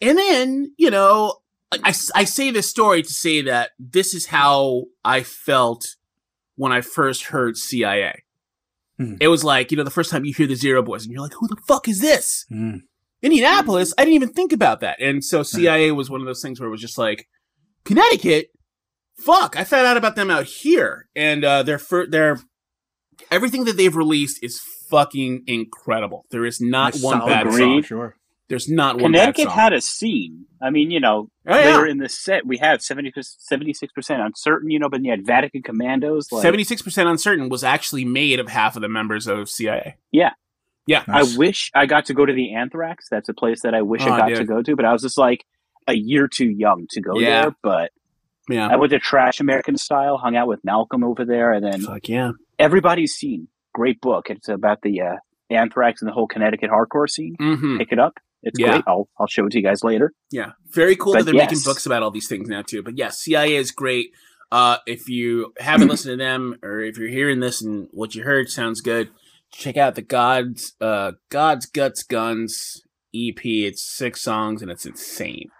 and 0.00 0.18
then 0.18 0.74
you 0.76 0.90
know, 0.90 1.38
I, 1.72 1.94
I 2.14 2.24
say 2.24 2.50
this 2.50 2.68
story 2.68 3.02
to 3.02 3.12
say 3.12 3.42
that 3.42 3.70
this 3.78 4.14
is 4.14 4.26
how 4.26 4.84
I 5.04 5.22
felt 5.22 5.96
when 6.56 6.72
I 6.72 6.80
first 6.80 7.26
heard 7.26 7.56
CIA. 7.56 8.24
Hmm. 8.98 9.14
It 9.20 9.28
was 9.28 9.44
like 9.44 9.70
you 9.70 9.76
know 9.76 9.84
the 9.84 9.90
first 9.90 10.10
time 10.10 10.24
you 10.24 10.34
hear 10.34 10.46
the 10.46 10.56
Zero 10.56 10.82
Boys 10.82 11.04
and 11.04 11.12
you're 11.12 11.22
like, 11.22 11.34
who 11.34 11.48
the 11.48 11.60
fuck 11.66 11.88
is 11.88 12.00
this? 12.00 12.46
Mm. 12.50 12.80
Indianapolis, 13.22 13.92
I 13.98 14.02
didn't 14.02 14.14
even 14.14 14.32
think 14.32 14.52
about 14.52 14.80
that. 14.80 15.00
And 15.00 15.24
so 15.24 15.42
CIA 15.42 15.90
was 15.90 16.08
one 16.08 16.20
of 16.20 16.26
those 16.26 16.40
things 16.40 16.60
where 16.60 16.68
it 16.68 16.70
was 16.70 16.80
just 16.80 16.98
like, 16.98 17.28
Connecticut, 17.84 18.50
fuck, 19.16 19.56
I 19.56 19.64
found 19.64 19.86
out 19.86 19.96
about 19.96 20.14
them 20.14 20.30
out 20.30 20.44
here. 20.44 21.08
And 21.16 21.44
uh, 21.44 21.62
their 21.64 21.78
fir- 21.78 22.06
their 22.06 22.38
everything 23.30 23.64
that 23.64 23.76
they've 23.76 23.94
released 23.94 24.42
is 24.42 24.60
fucking 24.90 25.44
incredible. 25.46 26.24
There 26.30 26.44
is 26.46 26.60
not 26.60 26.94
Nice 26.94 27.02
one 27.02 27.18
solid 27.20 27.30
bad 27.30 27.46
Agreed. 27.46 27.58
song. 27.58 27.82
Sure. 27.82 28.14
There's 28.48 28.68
not 28.68 28.98
one 28.98 29.12
bad 29.12 29.34
Connecticut 29.34 29.52
had 29.52 29.72
a 29.74 29.80
scene. 29.82 30.46
I 30.62 30.70
mean, 30.70 30.90
you 30.90 31.00
know, 31.00 31.28
oh, 31.46 31.54
yeah. 31.58 31.66
later 31.66 31.86
in 31.86 31.98
the 31.98 32.08
set, 32.08 32.46
we 32.46 32.56
had 32.56 32.80
70, 32.80 33.12
76% 33.12 34.24
uncertain, 34.24 34.70
you 34.70 34.78
know, 34.78 34.88
but 34.88 35.04
you 35.04 35.10
had 35.10 35.26
Vatican 35.26 35.62
Commandos. 35.62 36.32
Like, 36.32 36.44
76% 36.44 37.06
uncertain 37.10 37.50
was 37.50 37.62
actually 37.62 38.06
made 38.06 38.40
of 38.40 38.48
half 38.48 38.74
of 38.74 38.80
the 38.82 38.88
members 38.88 39.26
of 39.26 39.50
CIA. 39.50 39.96
Yeah, 40.12 40.30
Nice. 41.06 41.34
I 41.34 41.38
wish 41.38 41.70
I 41.74 41.84
got 41.84 42.06
to 42.06 42.14
go 42.14 42.24
to 42.24 42.32
the 42.32 42.54
Anthrax. 42.54 43.10
That's 43.10 43.28
a 43.28 43.34
place 43.34 43.60
that 43.60 43.74
I 43.74 43.82
wish 43.82 44.00
Oh, 44.02 44.10
I 44.10 44.18
got 44.18 44.28
dude. 44.28 44.38
to 44.38 44.44
go 44.46 44.62
to, 44.62 44.74
but 44.76 44.86
I 44.86 44.92
was 44.94 45.02
just 45.02 45.18
like 45.18 45.44
a 45.86 45.92
year 45.92 46.26
too 46.26 46.48
young 46.48 46.86
to 46.92 47.02
go 47.02 47.18
Yeah. 47.18 47.42
there. 47.42 47.56
But 47.62 47.92
Yeah. 48.48 48.68
I 48.68 48.76
went 48.76 48.92
to 48.92 48.98
Trash 48.98 49.40
American 49.40 49.76
Style, 49.76 50.16
hung 50.16 50.34
out 50.36 50.48
with 50.48 50.64
Malcolm 50.64 51.04
over 51.04 51.26
there, 51.26 51.52
and 51.52 51.62
then 51.62 51.82
Fuck 51.82 52.08
yeah. 52.08 52.32
Everybody's 52.58 53.12
Scene. 53.14 53.48
Great 53.78 54.00
book. 54.00 54.26
It's 54.28 54.48
about 54.48 54.78
the 54.82 55.00
uh, 55.02 55.16
Anthrax 55.50 56.02
and 56.02 56.08
the 56.08 56.12
whole 56.12 56.26
Connecticut 56.26 56.68
hardcore 56.70 57.08
scene. 57.08 57.36
hmm 57.38 57.78
Pick 57.78 57.92
it 57.92 57.98
up. 58.00 58.14
It's 58.42 58.58
Yeah. 58.58 58.70
great. 58.72 58.84
I'll 58.88 59.08
I'll 59.20 59.26
show 59.28 59.46
it 59.46 59.50
to 59.52 59.58
you 59.58 59.62
guys 59.64 59.84
later. 59.84 60.12
Yeah, 60.32 60.52
very 60.70 60.96
cool 60.96 61.12
But 61.12 61.20
that 61.20 61.24
they're 61.26 61.34
yes. 61.34 61.50
making 61.52 61.62
books 61.64 61.86
about 61.86 62.02
all 62.02 62.10
these 62.10 62.28
things 62.28 62.48
now 62.48 62.62
too. 62.62 62.82
But 62.82 62.98
yes, 62.98 63.20
CIA 63.20 63.54
is 63.54 63.70
great. 63.70 64.10
Uh, 64.50 64.78
if 64.86 65.08
you 65.08 65.52
haven't 65.58 65.88
listened 65.88 66.12
to 66.18 66.24
them, 66.24 66.56
or 66.62 66.80
if 66.80 66.98
you're 66.98 67.08
hearing 67.08 67.38
this 67.40 67.62
and 67.62 67.86
what 67.92 68.14
you 68.16 68.24
heard 68.24 68.48
sounds 68.50 68.80
good, 68.80 69.10
check 69.52 69.76
out 69.76 69.94
the 69.94 70.02
God's 70.02 70.74
uh, 70.80 71.12
God's 71.30 71.66
Guts 71.66 72.02
Guns 72.02 72.82
EP. 73.14 73.44
It's 73.44 73.82
six 73.96 74.22
songs 74.22 74.60
and 74.62 74.70
it's 74.70 74.86
insane. 74.86 75.50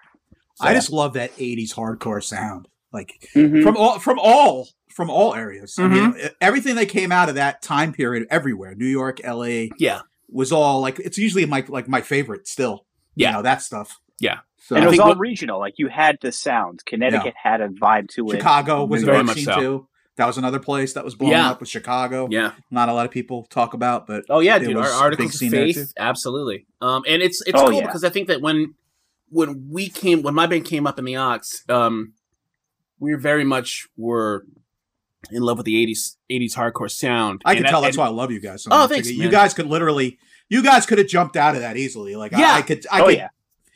I 0.60 0.74
just 0.74 0.90
love 0.90 1.12
that 1.14 1.36
'80s 1.36 1.74
hardcore 1.74 2.22
sound. 2.22 2.66
Like 2.92 3.28
Mhm. 3.34 3.62
from 3.62 3.76
all 3.76 3.98
from 4.00 4.18
all 4.18 4.68
from 4.98 5.10
all 5.10 5.32
areas. 5.36 5.78
I 5.78 5.86
mean, 5.86 6.14
e, 6.20 6.26
everything 6.40 6.74
that 6.74 6.88
came 6.88 7.12
out 7.12 7.28
of 7.28 7.36
that 7.36 7.62
time 7.62 7.92
period, 7.92 8.26
everywhere, 8.30 8.74
New 8.74 8.84
York, 8.88 9.20
L.A. 9.22 9.70
Yeah, 9.78 10.00
was 10.28 10.50
all 10.50 10.80
like 10.80 10.98
it's 10.98 11.16
usually 11.16 11.46
my 11.46 11.64
like 11.68 11.86
my 11.86 12.00
favorite 12.00 12.48
still. 12.48 12.84
Yeah. 13.14 13.28
you 13.28 13.34
know 13.36 13.42
that 13.42 13.62
stuff. 13.62 14.00
Yeah. 14.20 14.38
so 14.56 14.74
and 14.74 14.84
it 14.84 14.88
was 14.88 14.98
all 14.98 15.10
what- 15.10 15.18
regional. 15.20 15.60
Like 15.60 15.74
you 15.78 15.86
had 15.86 16.18
the 16.20 16.32
sounds. 16.32 16.82
Connecticut 16.82 17.34
had 17.40 17.60
a 17.60 17.68
vibe 17.68 18.08
to 18.16 18.26
it. 18.30 18.32
Chicago 18.38 18.84
was 18.84 19.04
Very 19.04 19.18
big 19.18 19.26
much 19.26 19.44
so. 19.44 19.54
too. 19.60 19.88
That 20.16 20.26
was 20.26 20.36
another 20.36 20.58
place 20.58 20.94
that 20.94 21.04
was 21.04 21.14
blowing 21.14 21.34
Yeah. 21.34 21.50
up 21.50 21.60
with 21.60 21.68
Chicago. 21.68 22.26
yeah. 22.28 22.50
Not 22.72 22.88
a 22.88 22.92
lot 22.92 23.06
of 23.06 23.12
people 23.12 23.44
talk 23.50 23.72
about, 23.74 24.08
but 24.08 24.24
Oh 24.28 24.40
yeah, 24.40 24.56
It 24.56 24.64
dude. 24.64 24.74
Our 24.76 24.82
was 24.82 24.90
a 24.90 24.94
articles 24.96 25.40
of 25.40 25.50
faith, 25.50 25.92
absolutely. 25.96 26.66
Um, 26.80 27.04
and 27.06 27.22
it's 27.22 27.40
it's 27.46 27.52
Oh, 27.56 27.66
cool 27.68 27.74
yeah. 27.78 27.86
because 27.86 28.02
I 28.02 28.08
think 28.08 28.26
that 28.26 28.40
when 28.40 28.74
when 29.28 29.68
we 29.70 29.88
came 29.88 30.22
when 30.22 30.34
my 30.34 30.46
band 30.46 30.64
came 30.64 30.88
up 30.88 30.98
in 30.98 31.04
the 31.04 31.14
Ox, 31.14 31.62
um, 31.68 32.14
we 33.00 33.14
very 33.14 33.44
much 33.44 33.86
were 33.96 34.44
in 35.30 35.42
love 35.42 35.56
with 35.58 35.66
the 35.66 35.86
'80s 35.86 36.16
'80s 36.30 36.54
hardcore 36.54 36.90
sound. 36.90 37.42
I 37.44 37.54
can 37.54 37.64
And 37.64 37.70
tell 37.70 37.80
that's 37.80 37.96
and- 37.96 38.02
why 38.02 38.06
I 38.06 38.10
love 38.10 38.30
you 38.30 38.40
guys. 38.40 38.62
So 38.64 38.70
Oh, 38.72 38.78
much. 38.80 38.90
thanks, 38.90 39.08
Like, 39.08 39.18
man. 39.18 39.24
You 39.26 39.30
guys 39.30 39.54
could 39.54 39.66
literally, 39.66 40.18
you 40.48 40.62
guys 40.62 40.86
could 40.86 40.98
have 40.98 41.08
jumped 41.08 41.36
out 41.36 41.54
of 41.54 41.60
that 41.62 41.76
easily. 41.76 42.16
Like 42.16 42.32
Yeah. 42.32 42.52
I, 42.52 42.58
I 42.58 42.62
could, 42.62 42.86
I 42.90 43.00
oh 43.00 43.06
could. 43.06 43.16
yeah. 43.16 43.28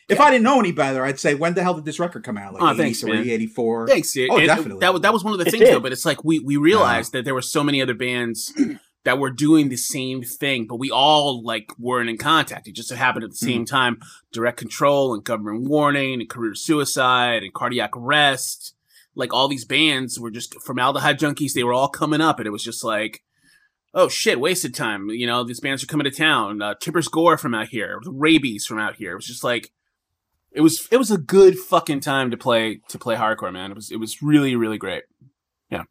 If 0.08 0.20
I 0.20 0.30
didn't 0.30 0.44
know 0.44 0.58
any 0.58 0.72
better, 0.72 1.04
I'd 1.04 1.18
say 1.18 1.34
when 1.34 1.54
the 1.54 1.62
hell 1.62 1.72
did 1.74 1.84
this 1.86 1.98
record 1.98 2.22
come 2.22 2.36
out? 2.36 2.52
Like 2.54 2.62
Oh, 2.62 2.76
thanks, 2.76 3.02
83, 3.02 3.18
man. 3.18 3.30
84. 3.30 3.88
Thanks, 3.88 4.12
dude. 4.12 4.30
Oh, 4.30 4.36
And 4.36 4.46
definitely. 4.46 4.80
That 4.80 4.92
was 4.92 5.02
that 5.02 5.12
was 5.12 5.24
one 5.24 5.32
of 5.32 5.38
the 5.38 5.46
It 5.46 5.52
things 5.52 5.64
though. 5.70 5.80
But 5.80 5.92
it's 5.92 6.04
like 6.04 6.22
we 6.24 6.38
we 6.38 6.56
realized 6.56 7.12
that 7.12 7.24
there 7.24 7.34
were 7.34 7.40
so 7.42 7.64
many 7.64 7.80
other 7.80 7.94
bands 7.94 8.52
that 9.04 9.18
were 9.18 9.30
doing 9.30 9.68
the 9.68 9.76
same 9.76 10.22
thing, 10.22 10.66
but 10.66 10.76
we 10.76 10.90
all 10.90 11.42
like 11.42 11.70
weren't 11.78 12.10
in 12.10 12.18
contact. 12.18 12.68
It 12.68 12.72
just 12.74 12.88
so 12.88 12.96
happened 12.96 13.24
at 13.24 13.30
the 13.30 13.36
same 13.36 13.64
mm-hmm. 13.64 13.74
time. 13.74 14.00
Direct 14.32 14.58
Control 14.58 15.14
and 15.14 15.24
Government 15.24 15.68
Warning 15.68 16.20
and 16.20 16.28
Career 16.28 16.54
Suicide 16.54 17.42
and 17.42 17.54
Cardiac 17.54 17.96
Arrest. 17.96 18.74
Like 19.14 19.32
all 19.34 19.48
these 19.48 19.64
bands 19.64 20.18
were 20.18 20.30
just 20.30 20.54
formaldehyde 20.62 21.18
junkies. 21.18 21.52
They 21.52 21.64
were 21.64 21.74
all 21.74 21.88
coming 21.88 22.20
up, 22.20 22.38
and 22.38 22.46
it 22.46 22.50
was 22.50 22.64
just 22.64 22.82
like. 22.84 23.22
Oh 23.94 24.08
shit! 24.08 24.40
Wasted 24.40 24.74
time. 24.74 25.10
You 25.10 25.26
know 25.26 25.44
these 25.44 25.60
bands 25.60 25.82
are 25.82 25.86
coming 25.86 26.04
to 26.06 26.10
town. 26.10 26.62
Uh, 26.62 26.72
Tipper's 26.80 27.08
Gore 27.08 27.36
from 27.36 27.54
out 27.54 27.68
here. 27.68 28.00
Rabies 28.06 28.64
from 28.64 28.78
out 28.78 28.96
here. 28.96 29.12
It 29.12 29.16
was 29.16 29.26
just 29.26 29.44
like 29.44 29.70
it 30.50 30.62
was 30.62 30.88
it 30.90 30.96
was 30.96 31.10
a 31.10 31.18
good 31.18 31.58
fucking 31.58 32.00
time 32.00 32.30
to 32.30 32.38
play 32.38 32.80
to 32.88 32.98
play 32.98 33.16
hardcore, 33.16 33.52
man. 33.52 33.70
It 33.70 33.74
was 33.74 33.90
it 33.90 33.98
was 34.00 34.22
really 34.22 34.56
really 34.56 34.78
great. 34.78 35.02
Yeah, 35.70 35.82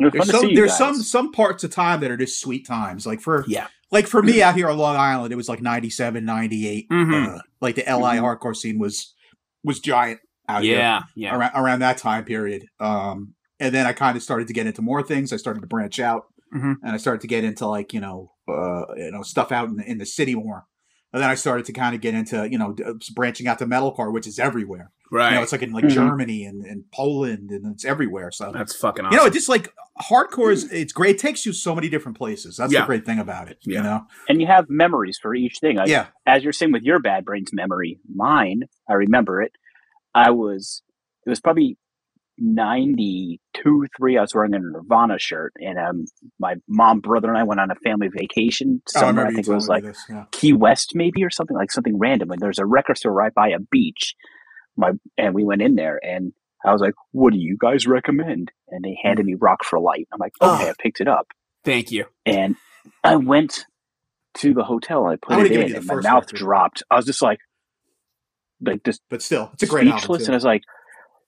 There's 0.00 0.32
some 0.32 0.52
there's 0.52 0.70
guys. 0.72 0.78
some 0.78 0.94
some 0.96 1.30
parts 1.30 1.62
of 1.62 1.70
time 1.70 2.00
that 2.00 2.10
are 2.10 2.16
just 2.16 2.40
sweet 2.40 2.66
times. 2.66 3.06
Like 3.06 3.20
for 3.20 3.44
Yeah. 3.46 3.68
like 3.92 4.08
for 4.08 4.20
me 4.20 4.42
out 4.42 4.56
here 4.56 4.68
on 4.68 4.76
Long 4.76 4.96
Island, 4.96 5.32
it 5.32 5.36
was 5.36 5.48
like 5.48 5.62
97, 5.62 6.24
98. 6.24 6.88
Mhm. 6.90 7.36
Uh, 7.36 7.42
like 7.60 7.76
the 7.76 7.82
LI 7.82 8.16
hardcore 8.16 8.56
scene 8.56 8.80
was 8.80 9.14
was 9.62 9.78
giant 9.78 10.18
out 10.48 10.62
here 10.62 10.76
Yeah, 10.78 11.02
yeah, 11.14 11.36
around 11.36 11.52
around 11.54 11.78
that 11.80 11.98
time 11.98 12.24
period. 12.24 12.66
Um, 12.80 13.34
and 13.60 13.74
then 13.74 13.86
I 13.86 13.92
kind 13.92 14.16
of 14.16 14.22
started 14.22 14.48
to 14.48 14.54
get 14.54 14.66
into 14.66 14.82
more 14.82 15.02
things. 15.02 15.32
I 15.32 15.36
started 15.36 15.60
to 15.60 15.66
branch 15.66 15.98
out 16.00 16.24
Mhm. 16.54 16.76
and 16.82 16.92
I 16.92 16.96
started 16.98 17.20
to 17.22 17.26
get 17.28 17.44
into 17.44 17.66
like 17.66 17.92
you 17.92 18.00
know 18.00 18.32
uh, 18.48 18.84
you 18.96 19.10
know 19.10 19.22
stuff 19.22 19.52
out 19.52 19.68
in 19.68 19.76
the, 19.76 19.84
in 19.90 19.98
the 19.98 20.06
city 20.06 20.34
more. 20.34 20.66
And 21.12 21.22
then 21.22 21.30
I 21.30 21.36
started 21.36 21.64
to 21.66 21.72
kind 21.72 21.94
of 21.94 22.00
get 22.00 22.14
into 22.14 22.48
you 22.50 22.58
know 22.58 22.72
d- 22.72 22.84
branching 23.14 23.46
out 23.46 23.58
to 23.60 23.66
metalcore, 23.66 24.12
which 24.12 24.26
is 24.26 24.38
everywhere. 24.38 24.90
Right. 25.12 25.30
You 25.30 25.36
know, 25.36 25.42
it's 25.42 25.52
like 25.52 25.62
in 25.62 25.72
like 25.72 25.84
Mhm. 25.84 25.90
Germany 25.90 26.44
and, 26.44 26.64
and 26.64 26.84
Poland, 26.92 27.50
and 27.50 27.72
it's 27.72 27.84
everywhere. 27.84 28.32
So 28.32 28.50
That's 28.52 28.74
fucking 28.74 29.04
awesome. 29.04 29.12
you 29.12 29.18
know, 29.20 29.26
it 29.26 29.32
just 29.32 29.48
like 29.48 29.72
hardcore 30.10 30.52
is 30.52 30.64
it's 30.72 30.92
great. 30.92 31.14
It 31.16 31.18
takes 31.20 31.46
you 31.46 31.52
so 31.52 31.72
many 31.74 31.88
different 31.88 32.18
places. 32.18 32.56
That's 32.56 32.72
Yeah. 32.72 32.80
the 32.80 32.86
great 32.86 33.06
thing 33.06 33.20
about 33.20 33.48
it. 33.48 33.58
Yeah. 33.62 33.76
You 33.78 33.82
know, 33.84 34.06
and 34.28 34.40
you 34.40 34.48
have 34.48 34.66
memories 34.68 35.16
for 35.22 35.34
each 35.36 35.58
thing. 35.60 35.76
Like, 35.76 35.88
yeah, 35.88 36.06
as 36.26 36.42
you're 36.42 36.52
saying 36.52 36.72
with 36.72 36.82
your 36.82 36.98
bad 36.98 37.24
brains 37.24 37.50
memory, 37.52 38.00
mine, 38.12 38.62
I 38.88 38.94
remember 38.94 39.40
it. 39.40 39.52
I 40.14 40.30
was, 40.30 40.82
it 41.26 41.30
was 41.30 41.40
probably 41.40 41.76
92, 42.38 43.86
3. 43.96 44.18
I 44.18 44.20
was 44.20 44.34
wearing 44.34 44.54
a 44.54 44.58
Nirvana 44.58 45.18
shirt, 45.18 45.52
and 45.56 45.78
um, 45.78 46.04
my 46.38 46.54
mom, 46.68 47.00
brother, 47.00 47.28
and 47.28 47.38
I 47.38 47.42
went 47.44 47.60
on 47.60 47.70
a 47.70 47.74
family 47.76 48.08
vacation 48.08 48.82
Oh, 48.94 48.98
I 48.98 49.00
somewhere. 49.00 49.26
I, 49.26 49.32
think 49.32 49.46
it 49.48 49.52
was 49.52 49.68
like 49.68 49.84
this. 49.84 50.02
Yeah. 50.08 50.24
Key 50.32 50.52
West, 50.52 50.92
maybe, 50.94 51.24
or 51.24 51.30
something 51.30 51.56
like 51.56 51.70
something 51.72 51.98
random. 51.98 52.30
And 52.30 52.40
there's 52.40 52.58
a 52.58 52.66
record 52.66 52.98
store 52.98 53.12
right 53.12 53.32
by 53.34 53.48
a 53.48 53.58
beach. 53.70 54.14
My 54.76 54.92
and 55.16 55.34
we 55.34 55.44
went 55.44 55.62
in 55.62 55.76
there, 55.76 56.00
and 56.04 56.32
I 56.64 56.72
was 56.72 56.80
like, 56.80 56.94
"What 57.12 57.32
do 57.32 57.38
you 57.38 57.56
guys 57.58 57.86
recommend?" 57.86 58.50
And 58.68 58.84
they 58.84 58.98
handed 59.02 59.24
me 59.26 59.34
Rock 59.40 59.64
for 59.64 59.78
Light. 59.78 60.08
I'm 60.12 60.18
like, 60.18 60.32
"Okay," 60.42 60.64
Oh. 60.66 60.70
I 60.70 60.74
picked 60.78 61.00
it 61.00 61.06
up, 61.08 61.28
Thank 61.64 61.92
you. 61.92 62.06
and 62.26 62.56
I 63.04 63.14
went 63.16 63.66
to 64.38 64.52
the 64.52 64.64
hotel 64.64 65.06
and 65.06 65.12
I 65.12 65.16
put 65.16 65.46
it 65.46 65.52
in, 65.52 65.76
and 65.76 65.86
my 65.86 65.94
mouth 65.94 66.24
record. 66.24 66.36
dropped. 66.36 66.82
I 66.90 66.96
was 66.96 67.06
just 67.06 67.22
like, 67.22 67.38
like 68.60 68.84
just 68.84 69.00
But 69.10 69.22
still, 69.22 69.50
it's 69.54 69.62
a 69.62 69.66
great 69.66 69.86
album. 69.86 69.98
speechless, 70.00 70.22
too. 70.22 70.24
and 70.26 70.34
I 70.34 70.36
was 70.36 70.44
like, 70.44 70.62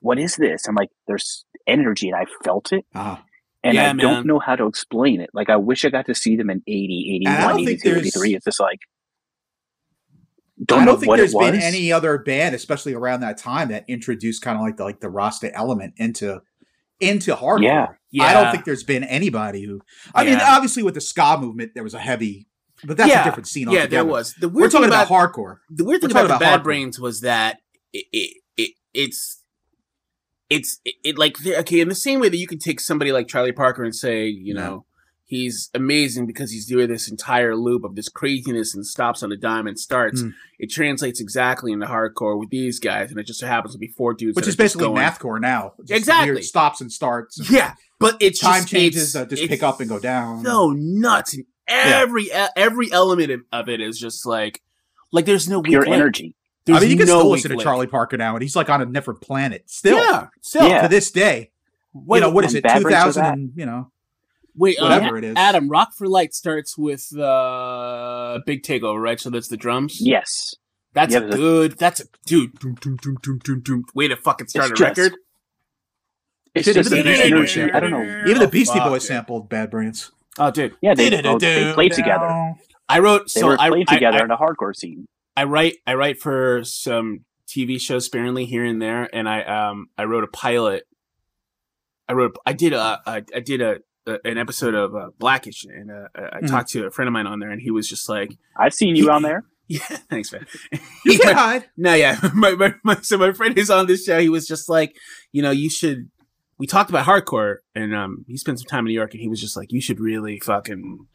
"What 0.00 0.18
is 0.18 0.36
this?" 0.36 0.66
I'm 0.68 0.74
like, 0.74 0.90
"There's 1.06 1.44
energy," 1.66 2.08
and 2.10 2.16
I 2.16 2.26
felt 2.44 2.72
it, 2.72 2.84
Uh-huh. 2.94 3.16
and 3.64 3.74
Yeah, 3.74 3.84
I 3.90 3.92
man. 3.92 3.96
don't 3.98 4.26
know 4.26 4.38
how 4.38 4.56
to 4.56 4.66
explain 4.66 5.20
it. 5.20 5.30
Like, 5.34 5.50
I 5.50 5.56
wish 5.56 5.84
I 5.84 5.90
got 5.90 6.06
to 6.06 6.14
see 6.14 6.36
them 6.36 6.50
in 6.50 6.62
80, 6.66 7.20
81, 7.26 7.60
82, 7.60 7.96
83. 7.96 8.34
It's 8.36 8.44
just 8.44 8.60
like. 8.60 8.78
Don't 10.64 10.80
I 10.80 10.84
know 10.86 10.92
don't 10.92 11.00
think 11.00 11.08
what 11.10 11.16
there's 11.18 11.34
it 11.34 11.36
was. 11.36 11.50
been 11.50 11.60
any 11.60 11.92
other 11.92 12.16
band, 12.16 12.54
especially 12.54 12.94
around 12.94 13.20
that 13.20 13.36
time, 13.36 13.68
that 13.68 13.84
introduced 13.88 14.40
kind 14.40 14.56
of 14.56 14.62
like 14.62 14.78
the 14.78 14.84
like 14.84 15.00
the 15.00 15.10
Rasta 15.10 15.54
element 15.54 15.92
into 15.98 16.40
into 16.98 17.34
hardcore. 17.36 17.62
Yeah. 17.62 17.86
yeah. 18.10 18.24
I 18.24 18.32
don't 18.32 18.52
think 18.52 18.64
there's 18.64 18.82
been 18.82 19.04
anybody 19.04 19.64
who. 19.64 19.82
I 20.14 20.24
mean, 20.24 20.38
obviously 20.40 20.82
with 20.82 20.94
the 20.94 21.02
ska 21.02 21.36
movement, 21.38 21.72
there 21.74 21.82
was 21.84 21.92
a 21.92 21.98
heavy, 21.98 22.46
but 22.84 22.96
that's 22.96 23.10
yeah. 23.10 23.22
a 23.22 23.24
different 23.24 23.48
scene 23.48 23.68
Altogether. 23.68 23.84
Yeah, 23.84 24.02
there 24.02 24.04
was. 24.04 24.34
The 24.34 24.48
We're 24.48 24.68
talking 24.68 24.88
about, 24.88 25.06
about, 25.06 25.32
hardcore. 25.32 25.58
the 25.70 25.84
weird 25.84 26.00
thing 26.02 26.10
about 26.10 26.26
about 26.26 26.40
Bad 26.40 26.60
hardcore. 26.60 26.64
Brains 26.64 27.00
was 27.00 27.20
that 27.22 27.58
it, 27.92 28.06
it, 28.12 28.36
it 28.56 28.70
it's 28.94 29.42
it's 30.50 30.80
it, 30.84 30.94
it 31.04 31.18
like 31.18 31.36
okay 31.46 31.80
in 31.80 31.88
the 31.88 31.94
same 31.94 32.20
way 32.20 32.28
that 32.28 32.36
you 32.36 32.46
can 32.46 32.58
take 32.58 32.80
somebody 32.80 33.12
like 33.12 33.28
Charlie 33.28 33.52
Parker 33.52 33.82
and 33.84 33.94
say 33.94 34.26
you 34.26 34.54
Yeah. 34.54 34.60
know 34.60 34.86
he's 35.28 35.70
amazing 35.74 36.24
because 36.24 36.52
he's 36.52 36.66
doing 36.66 36.86
this 36.88 37.10
entire 37.10 37.56
loop 37.56 37.82
of 37.82 37.96
this 37.96 38.08
craziness 38.08 38.76
and 38.76 38.86
stops 38.86 39.24
on 39.24 39.32
a 39.32 39.36
dime 39.36 39.66
and 39.66 39.76
starts. 39.76 40.22
Mm. 40.22 40.34
It 40.60 40.70
translates 40.70 41.20
exactly 41.20 41.72
into 41.72 41.86
hardcore 41.86 42.38
with 42.38 42.50
these 42.50 42.78
guys, 42.78 43.10
and 43.10 43.18
it 43.18 43.26
just 43.26 43.40
so 43.40 43.46
happens 43.48 43.72
to 43.74 43.78
be 43.78 43.88
four 43.88 44.14
dudes, 44.14 44.36
Which 44.36 44.46
is 44.46 44.54
basically 44.54 44.86
going- 44.86 45.02
mathcore 45.02 45.40
now. 45.40 45.72
Just 45.80 45.98
Exactly. 45.98 46.42
stops 46.42 46.80
and 46.80 46.92
starts. 46.92 47.40
and 47.40 47.50
Yeah, 47.50 47.74
but 47.98 48.16
it's 48.20 48.38
time 48.38 48.60
just, 48.60 48.68
changes 48.68 49.14
it's- 49.16 49.28
that 49.28 49.36
just 49.36 49.48
pick 49.50 49.64
up 49.64 49.80
and 49.80 49.88
go 49.88 49.98
down. 49.98 50.44
so 50.44 50.70
nuts 50.76 51.34
and 51.34 51.44
every 51.68 52.24
e- 52.24 52.46
every 52.56 52.92
element 52.92 53.30
of, 53.30 53.40
of 53.52 53.68
it 53.68 53.80
is 53.80 53.98
just 53.98 54.26
like 54.26 54.62
like 55.12 55.24
there's 55.24 55.48
no 55.48 55.62
pure 55.62 55.80
weak 55.80 55.88
link. 55.90 56.00
energy. 56.00 56.34
There's 56.64 56.78
I 56.78 56.80
mean, 56.80 56.90
you 56.90 56.96
can 56.96 57.06
no 57.06 57.20
still 57.20 57.30
listen 57.30 57.50
to 57.50 57.56
link. 57.56 57.64
Charlie 57.64 57.86
Parker 57.86 58.16
now, 58.16 58.34
and 58.34 58.42
he's 58.42 58.56
like 58.56 58.68
on 58.68 58.82
a 58.82 58.86
different 58.86 59.20
planet 59.20 59.64
still. 59.70 59.98
Yeah, 59.98 60.28
still. 60.42 60.68
Yeah. 60.68 60.82
To 60.82 60.88
this 60.88 61.10
day, 61.10 61.50
Wait, 61.94 62.18
you 62.18 62.20
know 62.22 62.30
what 62.30 62.44
is 62.44 62.54
it? 62.54 62.64
Bad 62.64 62.78
Two 62.78 62.82
Brains 62.84 62.94
are 62.96 63.00
thousand, 63.04 63.22
that. 63.22 63.32
and 63.34 63.52
you 63.54 63.66
know, 63.66 63.90
Wait, 64.56 64.78
um, 64.80 64.90
whatever 64.90 65.16
it 65.18 65.24
is. 65.24 65.36
Adam, 65.36 65.68
Rock 65.68 65.90
for 65.96 66.08
Light 66.08 66.34
starts 66.34 66.76
with 66.76 67.16
uh, 67.16 68.40
Big 68.46 68.62
Takeover, 68.64 69.00
right? 69.00 69.20
So 69.20 69.30
that's 69.30 69.48
the 69.48 69.56
drums. 69.56 69.98
Yes. 70.00 70.54
that's 70.92 71.12
yeah, 71.12 71.18
a 71.18 71.22
but 71.22 71.30
the- 71.30 71.36
good. 71.36 71.78
That's 71.78 72.00
a 72.00 72.04
dude. 72.26 72.58
Doom, 72.58 72.74
doom, 72.80 72.96
doom, 72.96 73.18
doom, 73.22 73.38
doom, 73.44 73.60
doom. 73.60 73.84
Way 73.94 74.08
to 74.08 74.16
fucking 74.16 74.48
start 74.48 74.72
It's 74.72 74.80
a 74.80 74.84
just- 74.84 74.98
record. 74.98 75.18
It's 76.54 76.64
Did 76.64 76.74
just 76.74 76.90
even 76.92 77.00
an 77.00 77.04
the 77.04 77.10
Beastie 77.12 77.34
energy. 77.34 77.60
Boys 77.66 77.74
I 77.74 77.80
don't 77.80 77.90
know. 77.90 78.24
even 78.30 78.38
the 78.40 78.48
Beastie 78.48 78.78
fuck, 78.78 78.88
Boys 78.88 79.06
sampled 79.06 79.48
Bad 79.50 79.70
Brains. 79.70 80.10
Oh, 80.38 80.50
dude, 80.50 80.76
Yeah, 80.82 80.94
they, 80.94 81.22
oh, 81.24 81.38
they 81.38 81.72
played 81.72 81.92
together. 81.92 82.54
I 82.88 82.98
wrote. 83.00 83.32
They 83.34 83.40
so 83.40 83.46
were 83.48 83.60
I, 83.60 83.68
played 83.70 83.86
I- 83.88 83.94
together 83.94 84.18
I, 84.20 84.24
in 84.24 84.30
a 84.30 84.36
hardcore 84.36 84.74
scene. 84.74 85.06
I 85.36 85.44
write. 85.44 85.74
I 85.86 85.94
write 85.94 86.20
for 86.20 86.62
some 86.64 87.24
TV 87.48 87.80
shows 87.80 88.04
sparingly 88.06 88.44
here 88.46 88.64
and 88.64 88.80
there, 88.80 89.08
and 89.14 89.28
I 89.28 89.42
um 89.42 89.86
I 89.98 90.04
wrote 90.04 90.24
a 90.24 90.28
pilot. 90.28 90.84
I 92.08 92.12
wrote. 92.12 92.36
I 92.46 92.52
did 92.52 92.72
a. 92.72 93.00
I, 93.06 93.22
I 93.34 93.40
did 93.40 93.60
a, 93.60 93.78
a 94.06 94.18
an 94.24 94.38
episode 94.38 94.74
of 94.74 94.94
uh, 94.94 95.10
Blackish, 95.18 95.64
and 95.64 95.90
uh, 95.90 96.08
I 96.14 96.40
Mhm. 96.40 96.48
talked 96.48 96.70
to 96.70 96.86
a 96.86 96.90
friend 96.90 97.08
of 97.08 97.12
mine 97.12 97.26
on 97.26 97.40
there, 97.40 97.50
and 97.50 97.60
he 97.60 97.70
was 97.70 97.88
just 97.88 98.08
like, 98.08 98.30
I've 98.58 98.72
seen 98.74 98.94
you 98.96 99.10
on 99.10 99.22
there. 99.22 99.44
"Yeah, 99.68 99.80
thanks, 100.08 100.32
man." 100.32 100.46
You 100.72 100.78
He 101.12 101.18
can 101.18 101.26
went- 101.28 101.38
hide. 101.38 101.64
No, 101.76 101.94
yeah. 101.94 102.18
My, 102.34 102.52
my, 102.52 102.74
my, 102.84 102.96
so 103.02 103.18
my 103.18 103.32
friend 103.32 103.56
who's 103.56 103.70
on 103.70 103.86
this 103.88 104.04
show, 104.04 104.20
he 104.20 104.28
was 104.28 104.46
just 104.46 104.68
like, 104.68 104.96
you 105.32 105.42
know, 105.42 105.50
you 105.50 105.68
should. 105.68 106.08
We 106.58 106.66
talked 106.66 106.88
about 106.90 107.06
hardcore, 107.06 107.56
and 107.74 107.94
um, 107.94 108.24
he 108.26 108.36
spent 108.36 108.58
some 108.58 108.66
time 108.66 108.80
in 108.80 108.86
New 108.86 108.94
York, 108.94 109.12
and 109.12 109.20
he 109.20 109.28
was 109.28 109.40
just 109.40 109.56
like, 109.56 109.72
you 109.72 109.80
should 109.80 110.00
really 110.00 110.40
fucking 110.40 111.06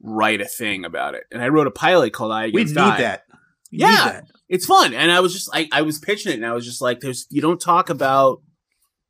write 0.00 0.40
a 0.40 0.44
thing 0.46 0.84
about 0.84 1.14
it. 1.14 1.24
And 1.32 1.42
I 1.42 1.48
wrote 1.48 1.66
a 1.66 1.70
pilot 1.70 2.12
called 2.12 2.32
"I 2.32 2.44
We 2.44 2.48
Against 2.62 2.74
need 2.74 2.80
I." 2.82 2.98
that. 3.00 3.22
We 3.70 3.78
Yeah. 3.78 3.88
need 3.88 3.96
that. 3.96 4.24
It's 4.48 4.66
fun, 4.66 4.92
and 4.92 5.10
I 5.10 5.20
was 5.20 5.32
just, 5.32 5.48
I, 5.54 5.66
I 5.72 5.80
was 5.82 5.98
pitching 5.98 6.32
it, 6.32 6.36
and 6.36 6.44
I 6.46 6.52
was 6.52 6.66
just 6.66 6.82
like, 6.82 7.00
there's, 7.00 7.26
you 7.30 7.40
don't 7.40 7.60
talk 7.60 7.88
about. 7.88 8.42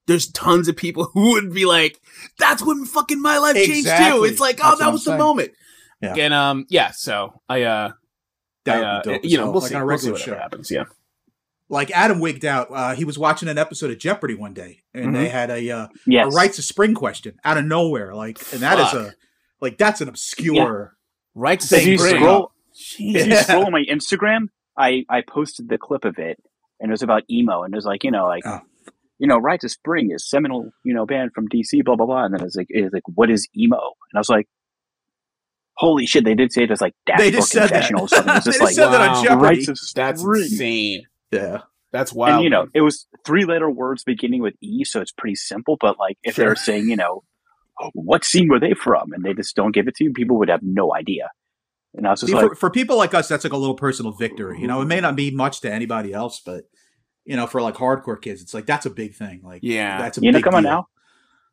There's 0.06 0.28
tons 0.30 0.66
of 0.68 0.76
people 0.76 1.04
who 1.14 1.32
would 1.32 1.52
be 1.52 1.64
like, 1.64 1.98
"That's 2.38 2.62
when 2.64 2.84
fucking 2.84 3.20
my 3.22 3.38
life 3.38 3.54
changed 3.56 3.86
too." 3.88 4.24
It's 4.24 4.40
like, 4.40 4.58
oh, 4.62 4.68
That's 4.70 4.80
that 4.80 4.86
what 4.86 4.92
was 4.92 5.06
I'm 5.08 5.12
the 5.12 5.18
saying. 5.18 5.18
moment. 5.18 5.50
Yeah. 6.00 6.14
And 6.16 6.34
um, 6.34 6.66
yeah. 6.68 6.90
So 6.90 7.40
I, 7.48 7.62
uh, 7.62 7.92
That 8.64 8.76
I, 8.76 8.78
would 8.78 8.86
uh, 8.86 9.02
be 9.02 9.10
dope. 9.14 9.24
as 9.24 9.30
you 9.32 9.36
know, 9.38 9.44
hell, 9.44 9.52
we'll 9.52 9.62
like 9.62 9.68
see. 9.70 9.74
on 9.76 9.82
a 9.82 9.86
We'll 9.86 9.98
see 9.98 10.10
regular 10.10 10.20
whatever 10.20 10.36
show. 10.36 10.42
happens. 10.42 10.70
Yeah. 10.72 10.84
Like 11.72 11.90
Adam 11.92 12.20
wigged 12.20 12.44
out. 12.44 12.68
Uh, 12.70 12.94
he 12.94 13.04
was 13.04 13.18
watching 13.18 13.48
an 13.48 13.56
episode 13.56 13.90
of 13.90 13.98
Jeopardy 13.98 14.34
one 14.34 14.52
day, 14.52 14.82
and 14.92 15.16
they 15.16 15.28
had 15.30 15.50
a 15.50 15.70
uh, 15.70 15.88
Yes. 16.06 16.26
a 16.26 16.36
Rites 16.36 16.58
of 16.58 16.64
Spring 16.64 16.94
question 16.94 17.38
out 17.44 17.56
of 17.56 17.64
nowhere. 17.64 18.14
Like, 18.14 18.38
and 18.52 18.60
that 18.60 18.78
is 18.78 18.90
Fuck. 18.90 18.94
a 18.94 19.14
like 19.62 19.78
that's 19.78 20.00
an 20.02 20.08
obscure. 20.08 20.94
Right 21.34 21.58
to 21.58 21.74
If 21.76 21.86
If 21.86 22.00
spring. 22.00 22.16
scroll, 22.16 22.52
Jeez. 22.74 23.14
if 23.16 23.26
you 23.26 23.36
scroll 23.36 23.64
on 23.64 23.72
my 23.72 23.84
Instagram, 23.90 24.48
I 24.76 25.04
I 25.08 25.22
posted 25.26 25.70
the 25.70 25.78
clip 25.78 26.04
of 26.04 26.18
it, 26.18 26.38
and 26.78 26.90
it 26.90 26.92
was 26.92 27.02
about 27.02 27.22
emo, 27.30 27.62
and 27.62 27.72
it 27.72 27.76
was 27.76 27.86
like 27.86 28.04
you 28.04 28.10
know 28.10 28.26
like. 28.26 28.42
Oh. 28.46 28.60
You 29.18 29.28
know, 29.28 29.38
Rites 29.38 29.62
of 29.62 29.70
Spring 29.70 30.10
is 30.12 30.28
seminal, 30.28 30.72
you 30.84 30.92
know, 30.92 31.06
band 31.06 31.30
from 31.32 31.46
DC, 31.48 31.84
blah 31.84 31.94
blah 31.94 32.06
blah. 32.06 32.24
And 32.24 32.34
then 32.34 32.44
it's 32.44 32.56
like, 32.56 32.66
it's 32.70 32.92
like, 32.92 33.04
what 33.14 33.30
is 33.30 33.46
emo? 33.56 33.76
And 33.76 34.16
I 34.16 34.18
was 34.18 34.28
like, 34.28 34.48
holy 35.76 36.06
shit! 36.06 36.24
They 36.24 36.34
did 36.34 36.52
say 36.52 36.64
it 36.64 36.72
as 36.72 36.80
like 36.80 36.94
They 37.06 37.30
dashboard 37.30 37.32
just 37.34 37.52
said 37.52 37.60
that. 37.62 37.68
confessional 37.70 38.02
or 38.02 38.08
something. 38.08 38.34
It's 38.36 38.44
they 38.46 38.50
just 38.50 38.58
just 38.58 38.60
like, 38.62 38.74
said 38.74 38.88
that 38.90 39.00
on 39.16 39.24
Jeopardy. 39.24 39.42
Rites 39.44 39.68
of 39.68 39.78
That's 39.94 40.20
Spring. 40.22 40.42
insane. 40.42 41.02
Yeah. 41.32 41.62
That's 41.92 42.12
wild. 42.12 42.36
And 42.36 42.44
you 42.44 42.50
know, 42.50 42.68
it 42.74 42.80
was 42.80 43.06
three 43.24 43.44
letter 43.44 43.70
words 43.70 44.02
beginning 44.04 44.40
with 44.42 44.54
E, 44.62 44.84
so 44.84 45.00
it's 45.00 45.12
pretty 45.12 45.34
simple. 45.34 45.76
But 45.80 45.98
like, 45.98 46.16
if 46.22 46.36
Sure. 46.36 46.46
they're 46.46 46.56
saying, 46.56 46.88
you 46.88 46.96
know, 46.96 47.22
oh, 47.80 47.90
what 47.94 48.24
scene 48.24 48.48
were 48.48 48.58
they 48.60 48.72
from, 48.74 49.12
and 49.12 49.24
they 49.24 49.34
just 49.34 49.54
don't 49.54 49.72
give 49.74 49.88
it 49.88 49.96
to 49.96 50.04
you, 50.04 50.12
people 50.12 50.38
would 50.38 50.48
have 50.48 50.62
no 50.62 50.94
idea. 50.94 51.30
And 51.94 52.06
I 52.06 52.12
was 52.12 52.20
just 52.20 52.32
See, 52.32 52.36
like, 52.36 52.48
for, 52.50 52.54
for 52.54 52.70
people 52.70 52.96
like 52.96 53.12
us, 53.12 53.28
that's 53.28 53.44
like 53.44 53.52
a 53.52 53.58
little 53.58 53.74
personal 53.74 54.12
victory. 54.12 54.58
You 54.60 54.66
know, 54.66 54.78
it 54.78 54.82
mm-hmm. 54.82 54.88
may 54.88 55.00
not 55.00 55.14
mean 55.16 55.36
much 55.36 55.60
to 55.60 55.72
anybody 55.72 56.14
else, 56.14 56.40
but 56.44 56.64
you 57.26 57.36
know, 57.36 57.46
for 57.46 57.60
like 57.60 57.74
hardcore 57.74 58.20
kids, 58.20 58.40
it's 58.40 58.54
like 58.54 58.64
that's 58.66 58.86
a 58.86 58.90
big 58.90 59.14
thing. 59.14 59.42
Like, 59.44 59.60
Yeah. 59.62 59.98
that's 59.98 60.16
a 60.18 60.22
you 60.22 60.32
know, 60.32 60.38
big 60.38 60.44
come 60.44 60.54
on 60.54 60.62
deal. 60.62 60.72
now, 60.72 60.86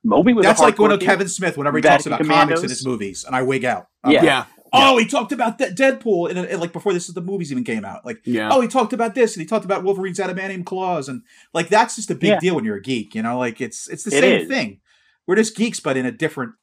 Moby 0.05 0.31
was. 0.33 0.45
That's 0.45 0.61
a 0.61 0.63
like 0.63 0.79
one 0.79 0.91
hardcore 0.91 0.93
of. 0.93 0.99
Kevin 1.01 1.27
Smith 1.27 1.57
whenever 1.57 1.77
he 1.77 1.81
talks 1.81 2.05
Vatican 2.05 2.25
about 2.25 2.39
comics 2.47 2.63
in 2.63 2.69
his 2.69 2.85
movies, 2.85 3.25
and 3.25 3.35
I 3.35 3.41
wig 3.41 3.65
out. 3.65 3.87
I'm 4.03 4.11
Yeah. 4.11 4.19
like, 4.19 4.25
yeah. 4.25 4.45
Oh, 4.73 4.97
he 4.97 5.05
talked 5.05 5.31
about 5.31 5.57
De- 5.57 5.71
Deadpool, 5.71 6.29
and, 6.29 6.37
and 6.39 6.59
like 6.61 6.73
before 6.73 6.93
this, 6.93 7.07
the 7.07 7.21
movies 7.21 7.51
even 7.51 7.63
came 7.63 7.83
out. 7.85 8.05
Like, 8.05 8.21
Yeah. 8.25 8.49
oh, 8.51 8.61
he 8.61 8.67
talked 8.67 8.93
about 8.93 9.15
this, 9.15 9.35
and 9.35 9.41
he 9.41 9.47
talked 9.47 9.65
about 9.65 9.83
Wolverine's 9.83 10.19
adamantium 10.19 10.65
claws, 10.65 11.09
and 11.09 11.23
like 11.53 11.69
that's 11.69 11.95
just 11.95 12.11
a 12.11 12.15
big 12.15 12.29
Yeah. 12.29 12.39
deal 12.39 12.55
when 12.55 12.65
you're 12.65 12.77
a 12.77 12.81
geek. 12.81 13.15
You 13.15 13.21
know, 13.23 13.37
like 13.39 13.61
it's 13.61 13.87
it's 13.89 14.03
the 14.03 14.15
It 14.15 14.21
same 14.21 14.41
is. 14.41 14.47
thing. 14.47 14.79
We're 15.27 15.35
just 15.35 15.55
geeks, 15.55 15.79
but 15.79 15.97
in 15.97 16.05
a 16.05 16.11
different 16.11 16.53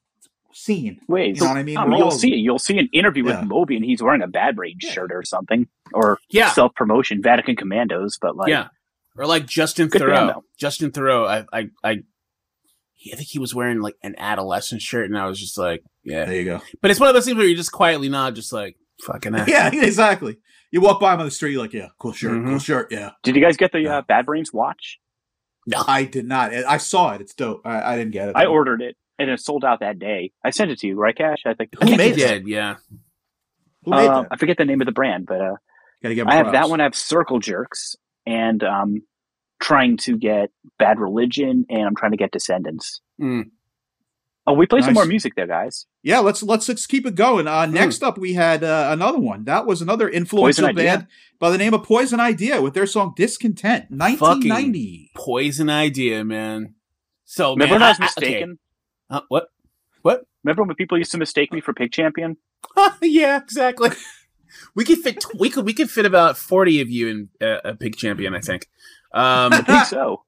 scene. 0.52 0.98
Wait, 1.06 1.36
You 1.36 1.42
know 1.42 1.48
what 1.48 1.56
I 1.58 1.62
mean? 1.62 1.76
um, 1.76 1.90
We're 1.90 1.96
you'll 1.98 2.04
all- 2.06 2.10
see 2.10 2.32
it. 2.32 2.36
You'll 2.38 2.58
see 2.58 2.78
an 2.78 2.88
interview 2.92 3.26
Yeah. 3.26 3.40
with 3.40 3.48
Moby, 3.48 3.76
and 3.76 3.84
he's 3.84 4.02
wearing 4.02 4.22
a 4.22 4.26
Bad 4.26 4.56
Brain 4.56 4.76
Yeah. 4.80 4.90
shirt 4.90 5.12
or 5.12 5.22
something, 5.22 5.66
or 5.92 6.18
Yeah. 6.30 6.50
self 6.52 6.74
promotion, 6.74 7.20
Vatican 7.22 7.56
Commandos. 7.56 8.18
But 8.20 8.36
like, 8.36 8.48
yeah. 8.48 8.68
Or 9.18 9.26
like 9.26 9.46
Justin 9.46 9.88
Good 9.88 10.02
Theroux. 10.02 10.32
though. 10.34 10.44
Justin 10.58 10.90
Theroux. 10.92 11.26
I, 11.26 11.44
I, 11.52 11.68
I, 11.84 11.90
I 13.12 13.14
think 13.16 13.28
he 13.28 13.38
was 13.38 13.54
wearing 13.54 13.80
like 13.80 13.96
an 14.02 14.14
adolescent 14.18 14.82
shirt, 14.82 15.06
and 15.06 15.16
I 15.18 15.26
was 15.26 15.38
just 15.38 15.56
like, 15.58 15.82
yeah. 16.06 16.24
There 16.24 16.34
you 16.34 16.44
go. 16.44 16.60
But 16.80 16.90
it's 16.90 16.98
one 17.00 17.08
of 17.10 17.14
those 17.14 17.24
things 17.26 17.36
where 17.36 17.46
you 17.46 17.56
just 17.56 17.72
quietly 17.72 18.08
nod, 18.08 18.34
just 18.34 18.52
like 18.52 18.76
fucking. 19.04 19.34
A. 19.38 19.44
Yeah, 19.46 19.70
exactly. 19.74 20.38
You 20.72 20.80
walk 20.80 21.00
by 21.00 21.12
him 21.14 21.20
on 21.20 21.26
the 21.26 21.30
street, 21.30 21.52
you're 21.52 21.62
like, 21.62 21.72
yeah, 21.74 21.88
cool 21.98 22.12
shirt, 22.12 22.32
cool 22.44 22.54
Mhm. 22.54 22.64
shirt. 22.64 22.90
Yeah, 22.92 23.10
did 23.22 23.36
you 23.36 23.42
guys 23.42 23.56
get 23.56 23.72
the 23.72 23.80
Yeah. 23.80 23.98
uh, 23.98 24.02
Bad 24.02 24.26
Brains 24.26 24.52
watch? 24.52 24.98
No. 25.66 25.82
I 25.86 26.04
did 26.04 26.26
not. 26.26 26.52
I 26.54 26.76
saw 26.78 27.12
it. 27.14 27.20
It's 27.20 27.34
dope. 27.34 27.62
I, 27.64 27.92
I 27.94 27.96
didn't 27.96 28.12
get 28.12 28.28
it. 28.28 28.36
I 28.36 28.46
ordered 28.46 28.82
it, 28.82 28.96
and 29.18 29.28
it 29.30 29.40
sold 29.40 29.64
out 29.64 29.80
that 29.80 29.98
day. 29.98 30.32
I 30.44 30.50
sent 30.50 30.70
it 30.70 30.78
to 30.80 30.86
you, 30.86 30.96
right, 30.96 31.16
Kash? 31.16 31.42
I 31.44 31.54
think. 31.54 31.70
I 31.80 31.86
think 31.86 31.98
made 31.98 32.12
it? 32.12 32.16
did. 32.16 32.48
Yeah. 32.48 32.76
Who 33.84 33.90
made 33.92 34.06
Uh, 34.06 34.22
that? 34.22 34.28
I 34.32 34.36
forget 34.36 34.56
the 34.58 34.64
name 34.64 34.80
of 34.80 34.86
the 34.86 34.92
brand, 34.92 35.26
but 35.26 35.40
uh, 35.40 35.54
Gotta 36.02 36.14
give 36.14 36.26
him 36.26 36.30
I 36.30 36.36
have 36.36 36.52
that 36.52 36.68
one. 36.68 36.80
I 36.80 36.84
have 36.84 36.94
Circle 36.94 37.38
Jerks, 37.40 37.96
and 38.26 38.62
um, 38.62 39.02
trying 39.60 39.96
to 39.98 40.16
get 40.18 40.50
Bad 40.78 40.98
Religion, 41.00 41.64
and 41.68 41.82
I'm 41.82 41.94
trying 41.96 42.10
to 42.12 42.16
get 42.18 42.30
Descendents. 42.32 43.00
Mm. 43.20 43.50
Oh, 44.48 44.52
we 44.52 44.66
play 44.66 44.80
some 44.80 44.94
more 44.94 45.06
music 45.06 45.34
there, 45.34 45.48
guys. 45.48 45.86
Yeah, 46.04 46.20
let's 46.20 46.40
let's 46.42 46.68
let's 46.68 46.86
keep 46.86 47.04
it 47.04 47.16
going. 47.16 47.48
Uh, 47.48 47.66
next 47.66 48.04
up, 48.04 48.16
we 48.16 48.34
had 48.34 48.62
uh, 48.62 48.88
another 48.92 49.18
one. 49.18 49.44
That 49.44 49.66
was 49.66 49.82
another 49.82 50.08
influential 50.08 50.66
Poison 50.66 50.78
Idea? 50.78 50.98
band 50.98 51.06
by 51.40 51.50
the 51.50 51.58
name 51.58 51.74
of 51.74 51.82
Poison 51.82 52.20
Idea 52.20 52.62
with 52.62 52.74
their 52.74 52.86
song 52.86 53.12
"Discontent," 53.16 53.90
1990. 53.90 55.10
Poison 55.16 55.68
idea, 55.68 56.24
man. 56.24 56.74
So 57.24 57.54
Remember 57.54 57.74
man, 57.74 57.80
when 57.80 57.82
I 57.82 57.88
was 57.88 57.96
okay. 57.96 58.04
mistaken? 58.06 58.58
Uh, 59.10 59.20
what? 59.28 59.48
What? 60.02 60.26
Remember 60.44 60.62
when 60.62 60.76
people 60.76 60.96
used 60.96 61.10
to 61.10 61.18
mistake 61.18 61.52
me 61.52 61.60
for 61.60 61.74
Pig 61.74 61.90
Champion? 61.90 62.36
yeah, 63.02 63.38
exactly. 63.38 63.90
We 64.76 64.84
could 64.84 64.98
fit. 64.98 65.24
We 65.36 65.50
could. 65.50 65.64
We 65.64 65.74
could 65.74 65.90
fit 65.90 66.06
about 66.06 66.36
forty 66.38 66.80
of 66.80 66.88
you 66.88 67.08
in 67.08 67.28
uh, 67.40 67.60
a 67.64 67.74
pig 67.74 67.96
champion. 67.96 68.34
I 68.34 68.40
think. 68.40 68.68
Um, 69.12 69.52
I 69.52 69.62
think 69.62 69.86
so. 69.86 70.22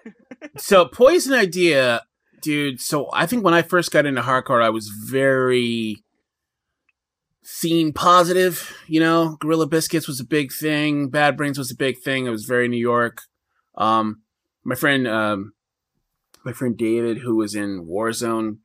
so 0.56 0.86
poison 0.86 1.34
idea, 1.34 2.02
dude. 2.40 2.80
So 2.80 3.08
I 3.12 3.26
think 3.26 3.44
when 3.44 3.54
I 3.54 3.62
first 3.62 3.90
got 3.90 4.06
into 4.06 4.22
hardcore, 4.22 4.62
I 4.62 4.70
was 4.70 4.88
very 4.88 6.02
scene 7.42 7.92
positive. 7.92 8.76
You 8.86 9.00
know, 9.00 9.36
Gorilla 9.40 9.66
Biscuits 9.66 10.06
was 10.06 10.20
a 10.20 10.24
big 10.24 10.52
thing. 10.52 11.08
Bad 11.08 11.36
Brains 11.36 11.58
was 11.58 11.70
a 11.70 11.76
big 11.76 11.98
thing. 11.98 12.26
It 12.26 12.30
was 12.30 12.44
very 12.44 12.68
New 12.68 12.76
York. 12.78 13.22
Um, 13.76 14.22
my 14.64 14.74
friend, 14.74 15.08
um, 15.08 15.54
my 16.44 16.52
friend 16.52 16.76
David, 16.76 17.18
who 17.18 17.36
was 17.36 17.54
in 17.54 17.86
Warzone, 17.86 18.58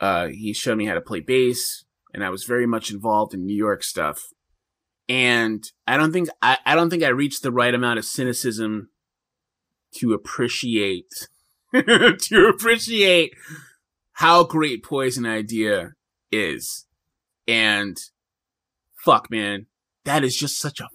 uh, 0.00 0.26
he 0.28 0.52
showed 0.52 0.76
me 0.76 0.86
how 0.86 0.94
to 0.94 1.00
play 1.00 1.20
bass, 1.20 1.84
and 2.12 2.24
I 2.24 2.30
was 2.30 2.44
very 2.44 2.66
much 2.66 2.90
involved 2.90 3.32
in 3.32 3.46
New 3.46 3.56
York 3.56 3.82
stuff. 3.82 4.22
And 5.08 5.64
I 5.86 5.96
don't 5.96 6.12
think 6.12 6.28
I, 6.42 6.58
I 6.66 6.74
don't 6.74 6.90
think 6.90 7.04
I 7.04 7.08
reached 7.08 7.42
the 7.42 7.52
right 7.52 7.74
amount 7.74 7.98
of 7.98 8.04
cynicism 8.04 8.88
to 9.98 10.12
appreciate 10.12 11.28
to 11.74 12.52
appreciate 12.54 13.34
how 14.12 14.44
great 14.44 14.82
Poison 14.82 15.26
Idea 15.26 15.92
is. 16.32 16.86
And 17.48 17.96
fuck 19.04 19.30
man, 19.30 19.66
that 20.04 20.24
is 20.24 20.36
just 20.36 20.58
such 20.58 20.80
a 20.80 20.88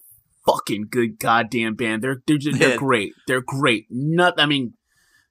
fucking 0.46 0.88
good 0.90 1.20
goddamn 1.20 1.76
band. 1.76 2.02
They're 2.04 2.22
they're 2.26 2.38
just, 2.38 2.60
they're 2.60 2.78
great. 2.78 3.14
They're 3.28 3.42
great. 3.42 3.86
Not 3.90 4.40
I 4.40 4.46
mean, 4.46 4.74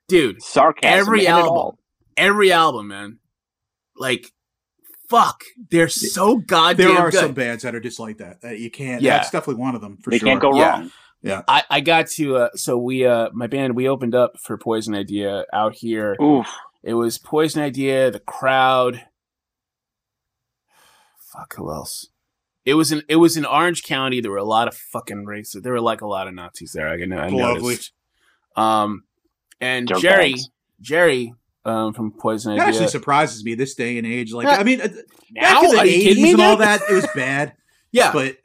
dude, 0.09 0.43
Sarcasm. 0.43 0.99
every 0.99 1.26
album, 1.26 1.76
every 2.16 2.53
album, 2.53 2.88
man. 2.88 3.18
Like 3.97 4.32
fuck, 5.11 5.43
they're 5.70 5.88
so 5.88 6.36
goddamn 6.36 6.86
There 6.95 6.97
are 6.99 7.11
good. 7.11 7.20
some 7.20 7.32
bands 7.34 7.64
that 7.64 7.74
are 7.74 7.80
just 7.80 7.99
like 7.99 8.18
that. 8.18 8.41
That 8.43 8.61
you 8.61 8.70
can't. 8.70 9.03
Yeah. 9.03 9.16
That's 9.18 9.30
definitely 9.30 9.61
one 9.61 9.74
of 9.74 9.80
them 9.80 9.99
for 10.03 10.11
They 10.11 10.18
sure. 10.18 10.28
can't 10.28 10.41
go 10.41 10.57
Yeah. 10.57 10.70
wrong. 10.70 10.91
I, 11.47 11.64
I 11.68 11.81
got 11.81 12.09
to 12.09 12.37
uh 12.37 12.49
so 12.55 12.79
we 12.79 13.05
uh 13.05 13.29
my 13.33 13.47
band 13.47 13.77
we 13.77 13.89
opened 13.89 14.14
up 14.14 14.39
for 14.39 14.57
Poison 14.57 14.95
Idea 14.95 15.45
out 15.53 15.75
here. 15.75 16.16
Oof. 16.23 16.47
It 16.83 16.95
was 16.95 17.18
Poison 17.18 17.62
Idea, 17.62 18.11
the 18.11 18.21
crowd. 18.21 19.07
Fuck 21.33 21.55
who 21.57 21.71
else? 21.71 22.09
It 22.64 22.75
was 22.75 22.91
in 22.93 23.03
it 23.09 23.16
was 23.16 23.37
in 23.37 23.45
Orange 23.45 23.83
County. 23.83 24.21
There 24.21 24.31
were 24.31 24.37
a 24.37 24.45
lot 24.45 24.68
of 24.68 24.75
fucking 24.75 25.27
racists. 25.27 25.62
There 25.62 25.73
were 25.73 25.81
like 25.81 26.01
a 26.01 26.07
lot 26.07 26.27
of 26.27 26.35
Nazis 26.35 26.73
there. 26.73 26.89
I 26.89 26.97
know. 26.97 27.18
I 27.18 27.31
noticed. 27.31 27.93
Um, 28.57 29.05
and. 29.61 29.91
Jerry, 29.99 30.35
Jerry, 30.81 31.35
um, 31.64 31.95
from 31.95 32.12
Poison 32.12 32.57
That 32.57 32.62
Idea. 32.62 32.75
actually 32.75 32.89
surprises 32.89 33.45
me 33.45 33.55
this 33.55 33.75
day 33.75 33.99
and 33.99 34.07
age. 34.07 34.33
Like, 34.33 34.47
I 34.47 34.62
mean, 34.62 34.81
uh, 34.81 34.89
now, 35.33 35.43
back 35.43 35.64
in 35.64 35.71
the 35.71 35.79
are 35.79 35.87
you 35.87 35.93
kidding 35.93 36.25
eighties 36.25 36.33
and 36.35 36.43
all 36.43 36.57
that, 36.59 36.83
it 36.89 36.95
was 36.95 37.07
bad. 37.14 37.55
Yeah, 37.93 38.12
But 38.12 38.36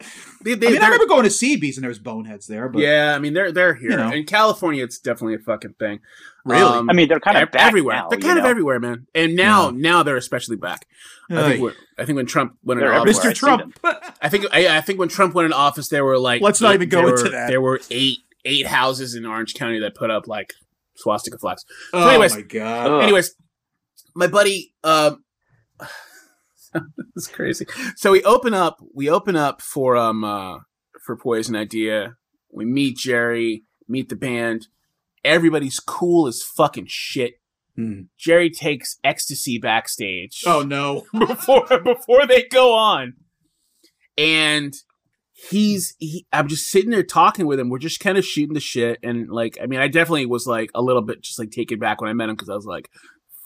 they, 0.43 0.53
I 0.53 0.55
mean, 0.71 0.81
I 0.81 0.85
remember 0.85 1.05
going 1.05 1.23
to 1.23 1.29
CB's 1.29 1.77
and 1.77 1.83
there 1.83 1.89
was 1.89 1.99
boneheads 1.99 2.47
there. 2.47 2.67
But 2.67 2.81
yeah, 2.81 3.13
I 3.15 3.19
mean 3.19 3.33
they're 3.33 3.51
they're 3.51 3.75
here 3.75 3.91
You 3.91 3.97
know. 3.97 4.09
in 4.11 4.25
California. 4.25 4.83
It's 4.83 4.97
definitely 4.99 5.35
a 5.35 5.39
fucking 5.39 5.73
thing. 5.79 5.99
really, 6.45 6.61
Um, 6.63 6.89
I 6.89 6.93
mean, 6.93 7.07
they're 7.09 7.19
kind 7.19 7.37
of 7.37 7.51
back 7.51 7.61
everywhere. 7.67 7.95
now, 7.97 8.09
they're 8.09 8.19
you 8.19 8.25
kind 8.25 8.37
of 8.39 8.43
know? 8.45 8.49
everywhere, 8.49 8.79
man. 8.79 9.05
And 9.13 9.35
now, 9.35 9.69
Yeah. 9.69 9.77
now 9.77 10.03
they're 10.03 10.17
especially 10.17 10.55
back. 10.55 10.87
I 11.29 11.33
Hey. 11.35 11.49
think 11.49 11.61
when, 11.63 11.73
I 11.99 12.05
think 12.05 12.15
when 12.17 12.25
Trump 12.25 12.57
went 12.63 12.81
in 12.81 12.87
office. 12.87 13.19
Mr. 13.19 13.33
Trump. 13.35 13.79
I 14.21 14.29
think 14.29 14.45
I, 14.51 14.77
I 14.77 14.81
think 14.81 14.97
when 14.99 15.09
Trump 15.09 15.33
went 15.35 15.45
in 15.47 15.53
office, 15.53 15.89
there 15.89 16.03
were 16.05 16.17
like 16.17 16.41
Let's 16.41 16.61
not 16.61 16.73
even 16.73 16.89
go 16.89 17.07
into 17.07 17.23
were- 17.23 17.29
that. 17.29 17.47
There 17.47 17.61
were 17.61 17.79
eight 17.91 18.19
eight 18.45 18.65
houses 18.67 19.13
in 19.15 19.25
Orange 19.25 19.53
County 19.53 19.79
that 19.79 19.93
put 19.95 20.09
up 20.11 20.27
like 20.27 20.53
swastika 20.95 21.37
flags. 21.37 21.65
oh 21.93 22.07
anyways- 22.09 22.35
my 22.35 22.41
god. 22.41 22.87
Ugh. 22.89 23.03
Anyways, 23.03 23.35
my 24.15 24.27
buddy, 24.27 24.73
um, 24.83 25.23
is 27.15 27.28
crazy. 27.28 27.65
So 27.95 28.11
we 28.11 28.23
open 28.23 28.53
up, 28.53 28.78
we 28.93 29.09
open 29.09 29.36
up 29.36 29.61
for 29.61 29.95
um 29.95 30.23
uh 30.23 30.59
for 31.05 31.15
Poison 31.15 31.55
Idea. 31.55 32.15
We 32.51 32.65
meet 32.65 32.97
Jerry, 32.97 33.63
meet 33.88 34.09
the 34.09 34.15
band. 34.15 34.67
Everybody's 35.23 35.80
cool 35.80 36.28
as 36.28 36.41
fucking 36.43 36.88
shit. 36.88 37.36
Hmm. 37.76 38.03
Jerry 38.17 38.49
takes 38.49 38.97
ecstasy 39.03 39.57
backstage 39.57 40.43
Oh 40.47 40.61
no. 40.61 41.05
before 41.28 41.65
before 41.84 42.26
they 42.26 42.43
go 42.43 42.73
on, 42.73 43.15
and 44.17 44.73
he's 45.49 45.95
he. 45.99 46.26
I'm 46.32 46.47
just 46.47 46.67
sitting 46.67 46.89
there 46.89 47.03
talking 47.03 47.45
with 47.45 47.59
him. 47.59 47.69
We're 47.69 47.80
just 47.80 47.99
kind 47.99 48.17
of 48.17 48.26
shooting 48.26 48.53
the 48.53 48.59
shit, 48.59 48.99
and 49.03 49.30
like, 49.30 49.57
I 49.61 49.65
mean, 49.65 49.80
I 49.80 49.88
definitely 49.88 50.26
was 50.26 50.47
like 50.47 50.71
a 50.73 50.82
little 50.82 51.01
bit 51.01 51.21
just 51.21 51.38
like 51.38 51.51
taken 51.51 51.80
back 51.80 51.99
when 52.01 52.09
I 52.09 52.13
met 52.13 52.30
him 52.30 52.36
because 52.36 52.49
I 52.49 52.55
was 52.55 52.65
like, 52.65 52.89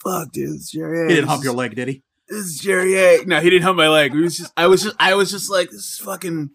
"Fuck, 0.04 0.32
dude, 0.32 0.50
this 0.50 0.62
is 0.62 0.70
Jerry." 0.72 1.10
He 1.10 1.16
didn't 1.16 1.30
hump 1.30 1.44
your 1.44 1.54
leg, 1.54 1.76
did 1.76 1.88
he? 1.88 2.04
This 2.30 2.46
is 2.46 2.60
Jerry. 2.60 2.96
A. 2.96 3.26
No, 3.26 3.40
he 3.40 3.50
didn't 3.50 3.64
hump 3.64 3.78
my 3.78 3.90
leg. 3.90 4.14
We 4.14 4.22
was 4.22 4.38
just, 4.38 4.54
I 4.56 4.68
was 4.68 4.84
just, 4.84 4.96
I 5.00 5.16
was 5.16 5.32
just 5.32 5.50
like, 5.50 5.72
this 5.72 5.94
is 5.94 5.98
fucking, 5.98 6.52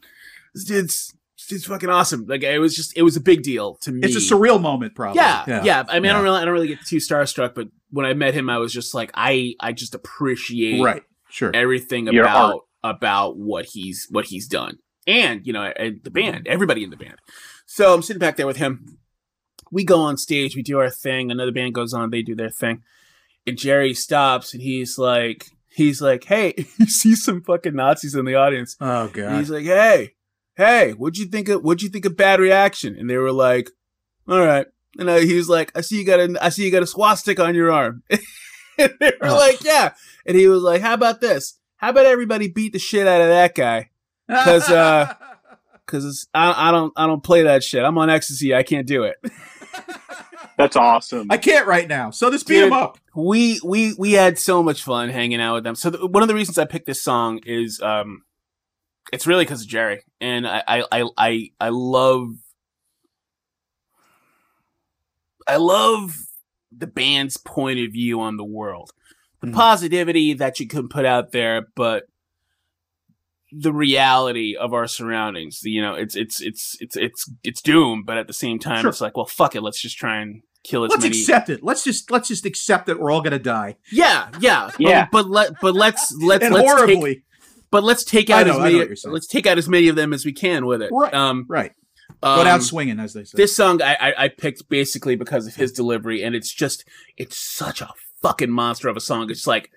this 0.55 0.64
dude's, 0.64 1.14
this 1.37 1.47
dude's 1.49 1.64
fucking 1.66 1.91
awesome. 1.91 2.27
Like, 2.27 2.43
it 2.43 2.59
was 2.59 2.77
just, 2.77 2.97
it 2.97 3.03
was 3.03 3.16
a 3.16 3.20
big 3.20 3.43
deal 3.43 3.75
to 3.83 3.93
me. 3.93 4.01
It's 4.03 4.16
a 4.16 4.35
surreal 4.35 4.61
moment, 4.61 4.95
probably. 4.95 5.20
Yeah, 5.20 5.45
yeah. 5.49 5.64
yeah. 5.64 5.85
I 5.89 6.01
mean, 6.01 6.11
I 6.11 6.14
don't 6.14 6.22
really, 6.22 6.41
I 6.41 6.45
don't 6.45 6.55
really 6.55 6.68
get 6.68 6.87
too 6.87 6.99
starstruck, 6.99 7.55
but 7.55 7.68
when 7.91 8.07
I 8.07 8.14
met 8.14 8.35
him, 8.35 8.49
I 8.49 8.59
was 8.59 8.72
just 8.72 8.95
like, 8.95 9.11
I, 9.14 9.55
I 9.61 9.72
just 9.72 9.95
appreciate 9.95 10.81
Right. 10.83 11.03
Sure. 11.29 11.51
everything 11.53 12.07
Your 12.07 12.22
about 12.22 12.53
art. 12.53 12.62
about 12.85 13.37
what 13.37 13.66
he's 13.66 14.07
what 14.09 14.27
he's 14.27 14.47
done, 14.47 14.79
and 15.05 15.45
you 15.45 15.53
know, 15.53 15.64
and 15.64 16.01
the 16.05 16.11
band, 16.12 16.45
mm-hmm. 16.45 16.53
everybody 16.53 16.85
in 16.85 16.91
the 16.91 16.97
band. 16.97 17.16
So 17.66 17.93
I'm 17.93 18.03
sitting 18.03 18.20
back 18.20 18.37
there 18.37 18.47
with 18.47 18.59
him. 18.59 18.99
We 19.72 19.85
go 19.85 19.99
on 19.99 20.16
stage, 20.16 20.55
we 20.55 20.62
do 20.62 20.79
our 20.79 20.91
thing. 20.91 21.33
Another 21.33 21.51
band 21.51 21.75
goes 21.75 21.93
on, 21.93 22.11
they 22.11 22.22
do 22.22 22.37
their 22.37 22.51
thing, 22.51 22.85
and 23.49 23.59
Jerry 23.59 23.95
stops 23.95 24.55
and 24.55 24.62
he's 24.62 24.97
like, 24.97 25.49
he's 25.75 26.01
like, 26.01 26.25
hey, 26.25 26.55
you 26.79 26.87
see 26.87 27.14
some 27.14 27.43
fucking 27.43 27.75
Nazis 27.75 28.14
in 28.14 28.25
the 28.25 28.35
audience. 28.37 28.77
Oh 28.81 29.05
And 29.05 29.12
god. 29.12 29.39
he's 29.39 29.51
like, 29.51 29.64
"Hey, 29.64 30.14
hey, 30.57 30.93
what'd 30.93 31.18
you 31.18 31.27
think 31.27 31.49
of 31.49 31.62
what'd 31.62 31.83
you 31.83 31.89
think 31.89 32.05
of 32.05 32.16
Bad 32.16 32.41
Reaction?" 32.41 32.97
And 32.99 33.09
they 33.11 33.16
were 33.16 33.33
like, 33.33 33.70
"All 34.29 34.41
right." 34.41 34.66
And 34.99 35.09
uh, 35.11 35.16
he 35.16 35.35
was 35.35 35.49
like, 35.49 35.72
"I 35.77 35.81
see 35.81 35.99
you 35.99 36.05
got 36.07 36.20
a 36.20 36.37
I 36.41 36.49
see 36.51 36.64
you 36.64 36.70
got 36.70 36.83
a 36.83 36.87
swastika 36.87 37.45
on 37.45 37.55
your 37.55 37.72
arm." 37.72 38.03
and 38.79 38.93
they 39.01 39.12
were 39.20 39.29
Oh. 39.29 39.37
like, 39.37 39.62
"Yeah." 39.64 39.93
And 40.27 40.37
he 40.37 40.47
was 40.49 40.62
like, 40.62 40.81
"How 40.83 40.95
about 40.95 41.20
this? 41.20 41.59
How 41.77 41.91
about 41.91 42.07
everybody 42.07 42.49
beat 42.49 42.72
the 42.72 42.79
shit 42.79 43.07
out 43.07 43.20
of 43.20 43.29
that 43.29 43.55
guy? 43.55 43.91
'Cause, 44.31 44.70
uh, 44.70 45.12
Because 45.87 46.27
I, 46.33 46.68
I 46.68 46.70
don't 46.70 46.93
I 46.97 47.07
don't 47.07 47.22
play 47.22 47.43
that 47.43 47.62
shit. 47.62 47.85
I'm 47.85 47.99
on 47.99 48.09
ecstasy. 48.09 48.55
I 48.55 48.62
can't 48.62 48.87
do 48.87 49.03
it." 49.03 49.16
That's 50.57 50.77
awesome. 50.77 51.27
I 51.31 51.37
can't 51.37 51.66
right 51.66 51.89
now. 51.89 52.11
So 52.11 52.31
this 52.31 52.45
beat 52.45 52.57
Dude. 52.57 52.66
him 52.68 52.72
up. 52.75 52.99
we 53.14 53.61
we 53.64 53.95
we 53.99 54.12
had 54.12 54.39
so 54.39 54.62
much 54.62 54.83
fun 54.85 55.09
hanging 55.09 55.41
out 55.41 55.55
with 55.55 55.64
them. 55.64 55.75
So 55.75 55.91
th- 55.91 56.03
one 56.11 56.22
of 56.22 56.29
the 56.29 56.35
reasons 56.35 56.59
I 56.59 56.64
picked 56.64 56.87
this 56.87 57.03
song 57.03 57.41
is 57.45 57.81
um, 57.81 58.22
it's 59.12 59.27
really 59.27 59.45
because 59.45 59.62
of 59.62 59.68
Jerry, 59.68 60.03
and 60.20 60.47
I 60.47 60.62
I 60.68 60.85
I 60.93 61.09
I, 61.18 61.51
I 61.61 61.68
love 61.70 62.29
I 65.47 65.57
love 65.57 66.16
the 66.77 66.87
band's 66.87 67.37
point 67.37 67.79
of 67.81 67.93
view 67.93 68.20
on 68.20 68.37
the 68.37 68.45
world, 68.45 68.91
the 69.41 69.49
Mhm. 69.49 69.55
positivity 69.55 70.35
that 70.35 70.59
you 70.61 70.66
can 70.66 70.89
put 70.89 71.05
out 71.05 71.33
there, 71.33 71.66
but 71.75 72.05
the 73.57 73.72
reality 73.72 74.57
of 74.57 74.72
our 74.72 74.86
surroundings. 74.86 75.61
You 75.62 75.82
know, 75.82 75.94
it's 75.94 76.16
it's 76.16 76.40
it's 76.40 76.76
it's 76.80 76.96
it's 76.96 77.30
it's 77.42 77.62
doom, 77.62 78.02
but 78.05 78.16
at 78.18 78.26
the 78.26 78.32
same 78.32 78.59
time, 78.59 78.80
Sure. 78.82 78.90
it's 78.90 79.00
like, 79.00 79.16
well, 79.16 79.26
fuck 79.26 79.55
it, 79.55 79.61
let's 79.62 79.80
just 79.80 79.96
try 79.96 80.20
and 80.20 80.42
kill 80.64 80.84
as 80.84 80.90
Let's 80.90 81.02
many. 81.05 81.18
accept 81.18 81.50
it. 81.50 81.62
Let's 81.62 81.84
just 81.84 82.11
let's 82.11 82.28
just 82.28 82.46
accept 82.46 82.86
that 82.86 82.98
we're 82.98 83.11
all 83.11 83.20
gonna 83.22 83.38
die. 83.38 83.76
Yeah, 83.92 84.28
yeah, 84.40 84.66
but- 84.72 84.80
Yeah. 84.80 85.09
But, 85.12 85.28
let 85.28 85.52
but 85.61 85.74
let's 85.74 86.12
let's 86.20 86.44
and 86.44 86.55
let's 86.55 86.66
horribly. 86.66 87.14
take 87.16 87.24
but 87.70 87.82
let's 87.84 88.05
take 88.05 88.30
out 88.30 88.46
know, 88.46 88.55
as 88.55 88.59
many 88.61 88.76
what 88.78 88.86
you're 88.88 88.96
saying. 88.96 89.12
let's 89.12 89.26
take 89.26 89.46
out 89.46 89.59
as 89.59 89.68
many 89.68 89.88
of 89.88 89.96
them 89.96 90.12
as 90.12 90.24
we 90.24 90.32
can 90.32 90.64
with 90.66 90.80
it. 90.80 90.90
Right. 90.92 91.12
Um, 91.12 91.44
right. 91.48 91.72
um, 92.22 92.38
Go 92.38 92.44
down 92.44 92.61
swinging, 92.61 93.00
as 93.00 93.12
they 93.14 93.24
say. 93.24 93.36
This 93.36 93.55
song 93.57 93.82
I, 93.82 93.94
I 94.00 94.14
I 94.24 94.28
picked 94.28 94.68
basically 94.68 95.16
because 95.16 95.46
of 95.46 95.57
his 95.57 95.72
delivery, 95.72 96.22
and 96.22 96.34
it's 96.34 96.52
just 96.55 96.84
it's 97.16 97.36
such 97.36 97.80
a 97.82 97.90
fucking 98.22 98.50
monster 98.50 98.88
of 98.88 98.96
a 98.96 99.00
song. 99.00 99.28
It's 99.30 99.46
like 99.46 99.70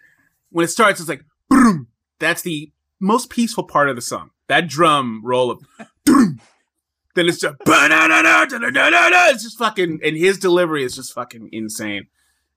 when 0.51 0.63
it 0.63 0.67
starts, 0.69 0.99
it's 0.99 1.09
like 1.09 1.23
boom. 1.49 1.87
That's 2.19 2.41
the 2.43 2.71
most 2.99 3.29
peaceful 3.29 3.63
part 3.63 3.89
of 3.89 3.95
the 3.95 4.01
song. 4.01 4.31
That 4.47 4.67
drum 4.67 5.21
roll 5.23 5.51
of 5.51 5.59
boom. 6.05 6.39
Then 7.15 7.27
it's 7.27 7.39
just 7.39 7.55
it's 7.65 9.43
just 9.43 9.57
fucking 9.57 9.99
and 10.03 10.15
his 10.17 10.37
delivery 10.37 10.83
is 10.83 10.95
just 10.95 11.13
fucking 11.13 11.49
insane. 11.51 12.07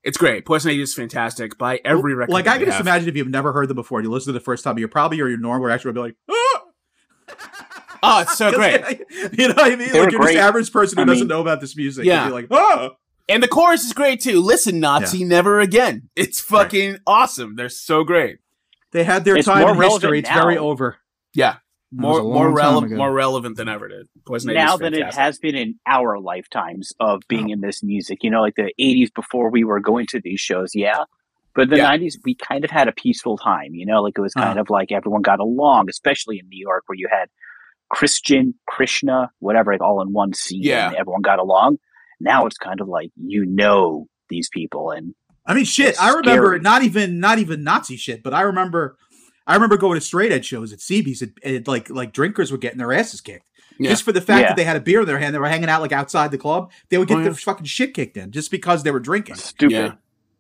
It's 0.03 0.17
great. 0.17 0.45
Poison 0.47 0.71
Idea 0.71 0.83
is 0.85 0.95
fantastic. 0.95 1.59
Buy 1.59 1.81
every 1.85 2.15
record. 2.15 2.33
like 2.33 2.47
I 2.47 2.53
can 2.53 2.61
they 2.61 2.65
just 2.67 2.79
have. 2.79 2.87
imagine 2.87 3.09
if 3.09 3.17
you've 3.17 3.29
never 3.29 3.53
heard 3.53 3.69
them 3.69 3.75
before 3.77 3.99
and 3.99 4.07
you 4.07 4.11
listen 4.11 4.33
to 4.33 4.39
the 4.39 4.45
first 4.45 4.65
time, 4.65 4.79
you're 4.79 4.89
probably 4.89 5.21
or 5.21 5.29
your 5.29 5.39
normal 5.39 5.67
reaction 5.67 5.89
would 5.89 5.95
be 5.95 6.01
like, 6.01 6.17
"Ah!" 6.31 6.63
Oh, 8.03 8.21
it's 8.23 8.37
so 8.39 8.51
great. 8.55 8.81
you 9.33 9.49
know 9.49 9.55
what 9.55 9.73
I 9.73 9.77
mean? 9.77 9.93
They 9.93 10.01
like 10.01 10.11
you're 10.13 10.21
this 10.21 10.33
great. 10.33 10.37
average 10.39 10.73
person 10.73 10.97
who 10.99 11.03
I 11.03 11.07
doesn't 11.07 11.21
mean- 11.23 11.29
know 11.29 11.41
about 11.41 11.61
this 11.61 11.77
music. 11.77 12.05
Yeah. 12.05 12.25
You'd 12.25 12.29
be 12.31 12.33
like, 12.35 12.47
oh, 12.51 12.91
And 13.29 13.43
the 13.43 13.49
chorus 13.49 13.85
is 13.85 13.93
great 13.93 14.21
too. 14.21 14.41
Listen, 14.41 14.81
Nazi, 14.81 15.25
never 15.25 15.61
again. 15.61 16.09
It's 16.17 16.41
fucking 16.41 16.99
awesome. 17.07 17.57
They're 17.57 17.69
so 17.69 18.03
great. 18.05 18.39
They 18.93 19.05
had 19.05 19.25
their 19.25 19.37
It's 19.37 19.47
time 19.47 19.63
in 19.63 19.69
history. 19.69 19.79
relevant 19.87 20.15
It's 20.19 20.31
very 20.31 20.59
over. 20.59 20.97
Yeah. 21.35 21.57
More 21.93 22.23
more 22.23 22.47
time 22.47 22.55
relevant 22.55 22.93
more 22.97 23.13
relevant 23.13 23.57
than 23.57 23.69
ever 23.69 23.89
did. 23.89 24.07
Poison 24.27 24.51
Idea 24.51 24.65
now 24.65 24.75
is 24.75 24.81
than 24.81 24.95
it 24.95 25.15
has 25.15 25.39
been 25.39 25.57
in 25.57 25.75
our 25.87 26.21
lifetimes 26.21 26.93
of 27.01 27.23
being 27.29 27.51
Oh. 27.51 27.53
in 27.55 27.61
this 27.63 27.83
music. 27.83 28.23
You 28.23 28.31
know, 28.31 28.41
like 28.43 28.55
the 28.55 28.73
80s 28.79 29.11
before 29.13 29.51
we 29.51 29.65
were 29.65 29.81
going 29.81 30.07
to 30.11 30.21
these 30.21 30.41
shows, 30.41 30.71
yeah. 30.75 31.05
But 31.55 31.69
the 31.69 31.79
Yeah. 31.79 31.91
90s, 31.91 32.17
we 32.25 32.37
kind 32.37 32.65
of 32.65 32.71
had 32.71 32.87
a 32.87 32.93
peaceful 32.93 33.37
time, 33.37 33.75
you 33.75 33.85
know, 33.87 34.03
like 34.03 34.15
it 34.17 34.21
was 34.21 34.35
kind 34.35 34.51
Uh-huh. 34.51 34.61
of 34.61 34.71
like 34.71 34.93
everyone 34.93 35.23
got 35.23 35.41
along, 35.41 35.89
especially 35.91 36.39
in 36.39 36.49
New 36.49 36.61
York 36.61 36.85
where 36.87 36.97
you 36.97 37.09
had 37.11 37.29
Christian, 37.89 38.55
Krishna, 38.69 39.31
whatever, 39.41 39.73
like 39.73 39.81
all 39.83 40.01
in 40.01 40.13
one 40.13 40.33
scene. 40.33 40.63
Yeah. 40.63 40.89
And 40.89 40.97
everyone 40.97 41.23
got 41.23 41.41
along. 41.41 41.79
Now 42.21 42.47
it's 42.47 42.59
kind 42.59 42.81
of 42.81 42.89
like 42.89 43.11
you 43.17 43.47
know 43.47 44.07
these 44.29 44.49
people 44.53 44.91
and 44.93 45.15
I 45.51 45.55
mean, 45.55 45.65
shit. 45.65 45.91
It's 45.91 46.01
I 46.01 46.09
remember 46.11 46.47
scary. 46.49 46.61
not 46.61 46.83
even 46.83 47.21
not 47.21 47.39
even 47.39 47.63
Nazi 47.65 47.97
shit, 47.97 48.23
but 48.23 48.33
I 48.35 48.43
remember, 48.43 48.97
I 49.47 49.55
remember 49.55 49.77
going 49.77 49.97
to 49.97 50.01
straight 50.01 50.33
edge 50.33 50.47
shows 50.47 50.73
at 50.73 50.79
CB's, 50.79 51.23
and, 51.23 51.33
and 51.43 51.67
like 51.67 51.91
like 51.91 52.13
drinkers 52.13 52.53
were 52.53 52.59
getting 52.59 52.79
their 52.79 52.93
asses 52.93 53.21
kicked 53.21 53.45
Yeah. 53.79 53.91
just 53.91 54.03
for 54.05 54.13
the 54.13 54.21
fact 54.21 54.43
Yeah. 54.43 54.49
that 54.49 54.57
they 54.57 54.65
had 54.65 54.77
a 54.77 54.81
beer 54.81 55.01
in 55.01 55.07
their 55.07 55.19
hand. 55.19 55.35
They 55.35 55.39
were 55.39 55.49
hanging 55.49 55.69
out 55.69 55.81
like 55.81 55.93
outside 55.93 56.31
the 56.31 56.39
club. 56.39 56.71
They 56.89 56.99
would 56.99 57.09
get 57.09 57.15
Oh, 57.15 57.19
yeah. 57.19 57.25
their 57.25 57.35
fucking 57.35 57.67
shit 57.67 57.95
kicked 57.95 58.17
in 58.17 58.31
just 58.31 58.51
because 58.51 58.83
they 58.85 58.91
were 58.91 59.01
drinking. 59.01 59.35
stupid. 59.37 59.73
Yeah. 59.73 59.93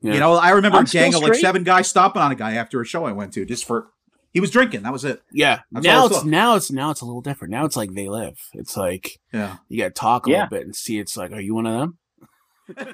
Yeah. 0.02 0.14
You 0.14 0.20
know, 0.20 0.34
I 0.34 0.50
remember 0.50 0.78
I'm 0.78 0.84
a 0.84 0.88
gang 0.88 1.14
of 1.14 1.22
like 1.22 1.34
seven 1.34 1.62
guys 1.64 1.88
stomping 1.88 2.22
on 2.22 2.30
a 2.32 2.34
guy 2.34 2.52
after 2.54 2.80
a 2.80 2.86
show 2.86 3.04
I 3.04 3.12
went 3.12 3.32
to 3.34 3.44
just 3.44 3.66
for 3.66 3.88
he 4.32 4.38
was 4.40 4.50
drinking. 4.52 4.82
That 4.84 4.92
was 4.92 5.04
it. 5.04 5.20
Yeah. 5.32 5.61
That's 5.72 5.84
now 5.84 6.06
it's 6.06 6.16
saw. 6.20 6.22
now 6.24 6.54
it's 6.54 6.70
now 6.70 6.90
it's 6.90 7.00
a 7.00 7.04
little 7.04 7.20
different. 7.20 7.50
Now 7.50 7.64
it's 7.66 7.76
like 7.76 7.92
they 7.94 8.08
live. 8.08 8.38
It's 8.54 8.76
like 8.76 9.18
Yeah. 9.32 9.56
you 9.68 9.76
gotta 9.78 9.90
talk 9.90 10.26
a 10.26 10.30
Yeah. 10.30 10.36
little 10.44 10.50
bit 10.58 10.62
and 10.66 10.74
see 10.76 10.98
it's 11.00 11.16
like, 11.16 11.32
are 11.32 11.40
you 11.40 11.54
one 11.54 11.66
of 11.66 11.78
them? 11.80 11.98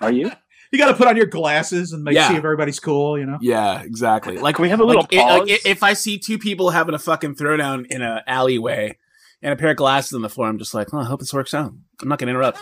Are 0.01 0.11
you? 0.11 0.31
You 0.73 0.79
got 0.79 0.89
to 0.89 0.95
put 0.95 1.07
on 1.07 1.17
your 1.17 1.27
glasses 1.27 1.93
and 1.93 2.03
make 2.03 2.14
Yeah. 2.14 2.29
see 2.29 2.35
if 2.35 2.45
everybody's 2.45 2.81
cool. 2.81 3.19
You 3.19 3.27
know. 3.27 3.39
Yeah, 3.41 3.83
exactly. 3.83 4.37
Like 4.39 4.59
we 4.59 4.69
have 4.71 4.81
a 4.81 4.85
little 4.85 5.03
like, 5.03 5.12
it- 5.12 5.19
like, 5.19 5.49
pause? 5.49 5.61
if 5.64 5.83
I 5.83 5.93
see 5.93 6.19
two 6.19 6.39
people 6.39 6.71
having 6.71 6.95
a 6.95 6.99
fucking 6.99 7.37
throwdown 7.37 7.87
in 7.87 8.03
an 8.03 8.21
alleyway 8.27 8.99
and 9.43 9.53
a 9.53 9.57
pair 9.57 9.71
of 9.71 9.77
glasses 9.77 10.12
on 10.14 10.23
the 10.23 10.29
floor, 10.29 10.49
I'm 10.49 10.59
just 10.59 10.75
like, 10.75 10.93
oh, 10.93 10.99
I 10.99 11.05
hope 11.05 11.21
this 11.21 11.33
works 11.33 11.55
out. 11.55 11.73
I'm 12.03 12.09
not 12.09 12.19
gonna 12.19 12.31
interrupt. 12.31 12.59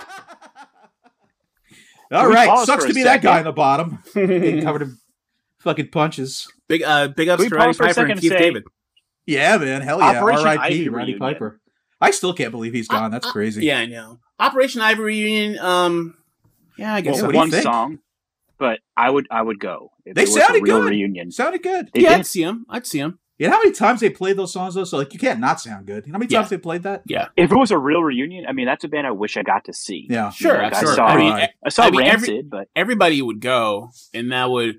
All 2.12 2.28
we 2.28 2.34
right, 2.34 2.66
sucks 2.66 2.84
to 2.84 2.90
a 2.90 2.94
be 2.94 3.02
that 3.04 3.22
guy 3.22 3.38
in 3.38 3.44
the 3.44 3.52
bottom, 3.52 3.98
being 4.14 4.62
covered 4.64 4.82
in 4.82 4.98
fucking 5.58 5.88
punches. 5.88 6.46
Big 6.68 6.82
uh 6.82 7.08
big 7.08 7.28
ups 7.28 7.42
to 7.44 7.48
Roddy 7.48 7.66
pause 7.68 7.76
for 7.76 7.82
Piper 7.84 7.94
second 7.94 8.02
and 8.02 8.10
and 8.12 8.20
Keith 8.20 8.32
say- 8.32 8.38
David. 8.38 8.64
Yeah, 9.26 9.56
man. 9.56 9.80
Hell 9.80 9.98
yeah. 10.00 10.18
Operation 10.20 10.46
R.I.P. 10.46 10.88
Roddy. 10.90 11.14
Piper. 11.16 11.58
I 12.00 12.10
still 12.10 12.34
can't 12.34 12.50
believe 12.50 12.74
he's 12.74 12.88
gone. 12.88 13.10
That's 13.10 13.30
crazy. 13.30 13.64
Yeah, 13.64 13.78
I 13.78 13.86
know. 13.86 14.18
Operation 14.38 14.82
Ivy 14.82 15.16
Union. 15.16 15.58
um 15.60 16.14
yeah, 16.78 16.94
I 16.94 17.00
guess 17.00 17.14
Well, 17.14 17.20
so. 17.20 17.26
what 17.26 17.32
do 17.32 17.36
you 17.36 17.40
one 17.40 17.50
think? 17.50 17.62
song, 17.62 17.98
but 18.58 18.80
I 18.96 19.10
would 19.10 19.26
I 19.30 19.42
would 19.42 19.58
go. 19.60 19.90
If 20.04 20.14
They 20.14 20.22
it 20.22 20.28
was 20.28 20.36
a 20.36 20.40
sounded 20.40 20.62
real 20.62 20.80
good. 20.82 20.90
reunion. 20.90 21.30
Sounded 21.30 21.62
good. 21.62 21.90
They 21.94 22.00
yeah, 22.02 22.10
did. 22.10 22.18
I'd 22.20 22.26
see 22.26 22.44
them. 22.44 22.66
I'd 22.68 22.86
see 22.86 22.98
them. 23.00 23.18
You 23.36 23.48
know 23.48 23.54
how 23.54 23.58
many 23.58 23.72
times 23.72 23.98
they 24.00 24.10
played 24.10 24.36
those 24.36 24.52
songs 24.52 24.74
though? 24.74 24.84
So 24.84 24.96
like 24.96 25.12
you 25.12 25.18
can't 25.18 25.40
not 25.40 25.60
sound 25.60 25.86
good. 25.86 26.06
You 26.06 26.12
know 26.12 26.16
how 26.16 26.20
many 26.20 26.30
Yeah. 26.32 26.38
times 26.40 26.50
they 26.50 26.58
played 26.58 26.84
that? 26.84 27.02
Yeah. 27.06 27.28
If 27.36 27.50
it 27.50 27.56
was 27.56 27.72
a 27.72 27.78
real 27.78 28.00
reunion, 28.02 28.46
I 28.46 28.52
mean, 28.52 28.66
that's 28.66 28.84
a 28.84 28.88
band 28.88 29.06
I 29.08 29.10
wish 29.10 29.36
I 29.36 29.42
got 29.42 29.64
to 29.64 29.72
see. 29.72 30.06
Yeah. 30.08 30.30
Sure, 30.30 30.62
Like, 30.62 30.72
I 30.74 30.84
saw- 30.84 31.04
I 31.06 31.16
mean, 31.16 31.32
Right. 31.32 31.50
I 31.64 31.68
saw 31.70 31.82
I 31.84 31.90
mean, 31.90 32.02
every- 32.02 32.28
Rancid, 32.28 32.48
but 32.50 32.68
everybody 32.76 33.20
would 33.22 33.40
go, 33.40 33.90
and 34.12 34.30
that 34.30 34.50
would, 34.50 34.78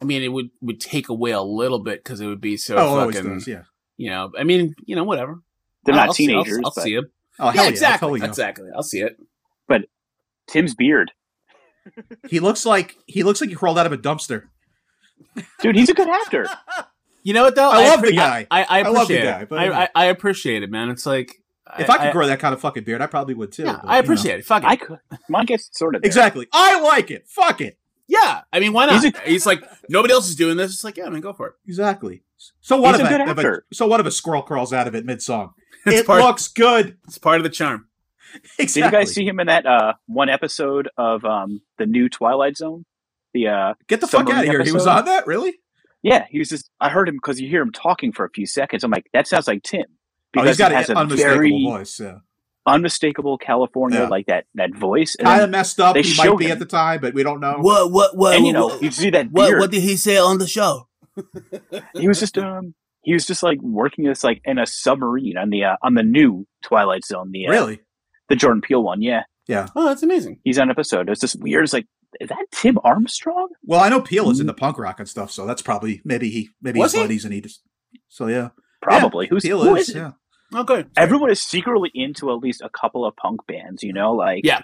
I 0.00 0.04
mean, 0.04 0.22
it 0.22 0.28
would 0.28 0.50
would 0.60 0.80
take 0.80 1.08
away 1.08 1.32
a 1.32 1.42
little 1.42 1.80
bit 1.80 2.04
because 2.04 2.20
it 2.20 2.26
would 2.28 2.40
be 2.40 2.56
so 2.56 2.76
Oh, 2.76 3.10
fucking, 3.10 3.28
does. 3.28 3.48
Yeah. 3.48 3.62
you 3.96 4.10
know. 4.10 4.30
I 4.38 4.44
mean, 4.44 4.74
you 4.84 4.94
know, 4.94 5.04
whatever. 5.04 5.42
they're 5.84 5.94
I'll- 5.94 6.00
not 6.02 6.06
I'll 6.08 6.14
see- 6.14 6.32
I'll- 6.32 6.44
teenagers. 6.44 6.60
I'll, 6.64 6.72
but 6.76 6.84
see 6.84 6.94
him. 6.94 7.10
Oh 7.40 7.46
hell 7.46 7.54
Yeah, 7.56 7.62
yeah. 7.62 7.68
exactly, 7.70 8.06
Totally 8.20 8.28
exactly. 8.28 8.68
I'll 8.76 8.82
see 8.84 9.00
it. 9.00 9.16
But 9.66 9.86
Tim's 10.46 10.74
beard, 10.76 11.10
He 12.28 12.40
looks 12.40 12.64
like 12.66 12.96
he 13.06 13.22
looks 13.22 13.40
like 13.40 13.50
he 13.50 13.56
crawled 13.56 13.78
out 13.78 13.86
of 13.86 13.92
a 13.92 13.98
dumpster. 13.98 14.44
dude, 15.60 15.76
he's 15.76 15.88
a 15.88 15.94
good 15.94 16.08
actor. 16.08 16.46
You 17.22 17.34
know 17.34 17.42
what 17.42 17.54
though? 17.54 17.68
I 17.70 17.86
love 17.86 18.00
the 18.00 18.12
guy. 18.12 18.46
I, 18.50 18.62
I, 18.62 18.64
I 18.64 18.78
I 18.78 18.82
love 18.88 19.06
the 19.06 19.14
appreciate 19.18 19.22
guy, 19.24 19.40
it. 19.42 19.48
but- 19.50 19.58
I, 19.58 19.82
I, 19.82 19.88
I 19.94 20.04
appreciate 20.06 20.62
it, 20.62 20.70
man. 20.70 20.88
It's 20.88 21.04
like 21.04 21.36
If 21.78 21.90
I, 21.90 21.98
could 21.98 22.12
grow 22.12 22.26
that 22.26 22.38
kind 22.40 22.54
of 22.54 22.62
fucking 22.62 22.84
beard, 22.84 23.02
I 23.02 23.06
probably 23.08 23.34
would 23.34 23.52
too. 23.52 23.64
yeah, 23.64 23.78
but, 23.82 23.90
I 23.90 23.96
you 23.96 24.00
know. 24.02 24.04
appreciate 24.06 24.38
it. 24.38 24.46
Fuck 24.46 24.62
it. 24.62 24.66
I 24.66 24.76
could. 24.76 24.98
Mine 25.28 25.44
gets 25.44 25.68
sort 25.78 25.94
of 25.96 26.00
there. 26.00 26.06
Exactly. 26.06 26.46
I 26.50 26.80
like 26.80 27.10
it. 27.10 27.28
Fuck 27.28 27.60
it. 27.60 27.76
yeah, 28.08 28.40
I 28.50 28.58
mean, 28.58 28.72
why 28.72 28.86
not? 28.86 29.02
He's 29.04 29.12
He's, 29.26 29.44
like 29.46 29.62
nobody 29.90 30.14
else 30.14 30.30
is 30.30 30.34
doing 30.34 30.56
this. 30.56 30.72
It's 30.72 30.82
like, 30.82 30.96
yeah, 30.96 31.08
I 31.08 31.10
man, 31.10 31.20
go 31.20 31.34
for 31.34 31.48
it. 31.48 31.52
Exactly. 31.66 32.22
So 32.62 32.80
what 32.80 32.92
He's 32.94 33.00
if 33.02 33.06
a 33.06 33.10
good 33.10 33.20
if 33.20 33.26
a, 33.28 33.30
actor. 33.32 33.66
so 33.70 33.86
what 33.86 34.00
if 34.00 34.06
a 34.06 34.10
squirrel 34.10 34.40
crawls 34.40 34.72
out 34.72 34.88
of 34.88 34.94
it 34.94 35.04
mid 35.04 35.20
song? 35.20 35.52
It 35.86 36.06
part. 36.06 36.22
looks 36.22 36.48
good. 36.48 36.96
it's 37.06 37.18
part 37.18 37.36
of 37.36 37.42
the 37.42 37.50
charm. 37.50 37.88
Exactly. 38.58 38.66
Did 38.66 38.76
you 38.76 38.90
guys 38.90 39.12
see 39.14 39.26
him 39.26 39.40
in 39.40 39.46
that 39.48 39.66
uh, 39.66 39.94
one 40.06 40.28
episode 40.28 40.88
of 40.96 41.24
um, 41.24 41.60
the 41.78 41.86
new 41.86 42.08
Twilight 42.08 42.56
Zone? 42.56 42.84
The 43.34 43.48
uh, 43.48 43.74
Get 43.88 44.00
the 44.00 44.06
fuck 44.06 44.28
out 44.30 44.44
of 44.44 44.50
here. 44.50 44.62
He 44.64 44.72
was 44.72 44.86
on 44.86 45.04
that, 45.06 45.26
really? 45.26 45.54
yeah, 46.02 46.26
he 46.30 46.38
was 46.38 46.48
just. 46.48 46.70
I 46.80 46.88
heard 46.88 47.08
him 47.08 47.14
because 47.16 47.40
you 47.40 47.48
hear 47.48 47.62
him 47.62 47.72
talking 47.72 48.12
for 48.12 48.24
a 48.24 48.30
few 48.30 48.46
seconds. 48.46 48.82
I'm 48.84 48.90
like, 48.90 49.06
that 49.12 49.26
sounds 49.28 49.46
like 49.46 49.62
Tim 49.62 49.84
Oh, 50.36 50.42
he's 50.42 50.56
because 50.56 50.58
got 50.58 50.70
he 50.70 50.76
has 50.76 50.88
an 50.90 50.96
a 50.96 51.00
unmistakable 51.00 51.36
very 51.38 51.64
voice. 51.64 52.00
Yeah. 52.00 52.18
unmistakable 52.66 53.38
California 53.38 54.00
Yeah. 54.00 54.08
like 54.08 54.26
that 54.26 54.46
that 54.54 54.74
voice. 54.74 55.16
Kind 55.16 55.42
of 55.42 55.50
messed 55.50 55.80
up. 55.80 55.96
He 55.96 56.14
might 56.16 56.36
be 56.38 56.46
him. 56.46 56.52
at 56.52 56.58
the 56.58 56.66
time, 56.66 57.00
but 57.00 57.14
we 57.14 57.22
don't 57.22 57.40
know. 57.40 57.56
What? 57.60 57.90
What? 57.92 58.16
What? 58.16 58.36
and 58.36 58.46
you 58.46 58.52
know, 58.52 58.78
you 58.80 58.90
see 58.90 59.10
that 59.10 59.30
what? 59.30 59.48
beard. 59.48 59.60
What 59.60 59.70
did 59.70 59.82
he 59.82 59.96
say 59.96 60.16
on 60.18 60.38
the 60.38 60.46
show? 60.46 60.88
he 61.94 62.08
was 62.08 62.18
just 62.20 62.38
um 62.38 62.74
he 63.02 63.12
was 63.12 63.26
just 63.26 63.42
like 63.42 63.60
working 63.60 64.04
this 64.04 64.22
like 64.24 64.40
in 64.44 64.58
a 64.58 64.66
submarine 64.66 65.36
on 65.36 65.50
the 65.50 65.64
uh, 65.64 65.76
on 65.82 65.94
the 65.94 66.02
new 66.02 66.46
Twilight 66.62 67.04
Zone, 67.04 67.30
the 67.32 67.46
uh, 67.48 67.50
Really? 67.50 67.80
The 68.30 68.36
Jordan 68.36 68.62
Peele 68.62 68.82
one. 68.82 69.02
Yeah, 69.02 69.24
Yeah. 69.46 69.66
Oh, 69.76 69.84
that's 69.86 70.02
amazing. 70.02 70.40
he's 70.44 70.58
on 70.58 70.68
an 70.68 70.70
episode. 70.70 71.10
It's 71.10 71.20
just 71.20 71.38
weird. 71.40 71.64
It's 71.64 71.72
like, 71.74 71.86
is 72.20 72.28
that 72.30 72.46
Tim 72.52 72.78
Armstrong? 72.82 73.48
Well, 73.64 73.80
I 73.80 73.88
know 73.90 74.00
Peele 74.00 74.30
is 74.30 74.40
into 74.40 74.54
punk 74.54 74.78
rock 74.78 74.98
and 74.98 75.08
stuff, 75.08 75.30
so 75.30 75.46
that's 75.46 75.60
probably 75.62 76.00
maybe 76.04 76.30
he 76.30 76.48
maybe 76.62 76.78
Was 76.80 76.92
he's 76.92 77.00
he? 77.00 77.04
buddies 77.04 77.24
and 77.26 77.34
he 77.34 77.40
just 77.42 77.60
so 78.08 78.26
yeah. 78.28 78.48
Probably. 78.80 79.26
Who's 79.28 79.42
Peele 79.42 79.62
who 79.62 79.76
is, 79.76 79.90
is 79.90 79.94
it? 79.96 79.98
yeah. 79.98 80.12
Okay. 80.54 80.86
Everyone 80.96 81.30
is 81.30 81.40
secretly 81.42 81.90
into 81.94 82.30
at 82.30 82.38
least 82.38 82.60
a 82.62 82.68
couple 82.70 83.04
of 83.04 83.14
punk 83.16 83.40
bands. 83.46 83.82
You 83.82 83.92
know, 83.92 84.12
like 84.14 84.40
Yeah. 84.44 84.62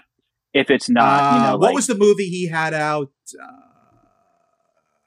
If 0.53 0.69
it's 0.71 0.89
not, 0.89 1.33
you 1.35 1.39
Uh, 1.39 1.51
know, 1.51 1.57
what 1.57 1.67
like, 1.67 1.75
was 1.75 1.87
the 1.87 1.95
movie 1.95 2.29
he 2.29 2.47
had 2.47 2.73
out? 2.73 3.11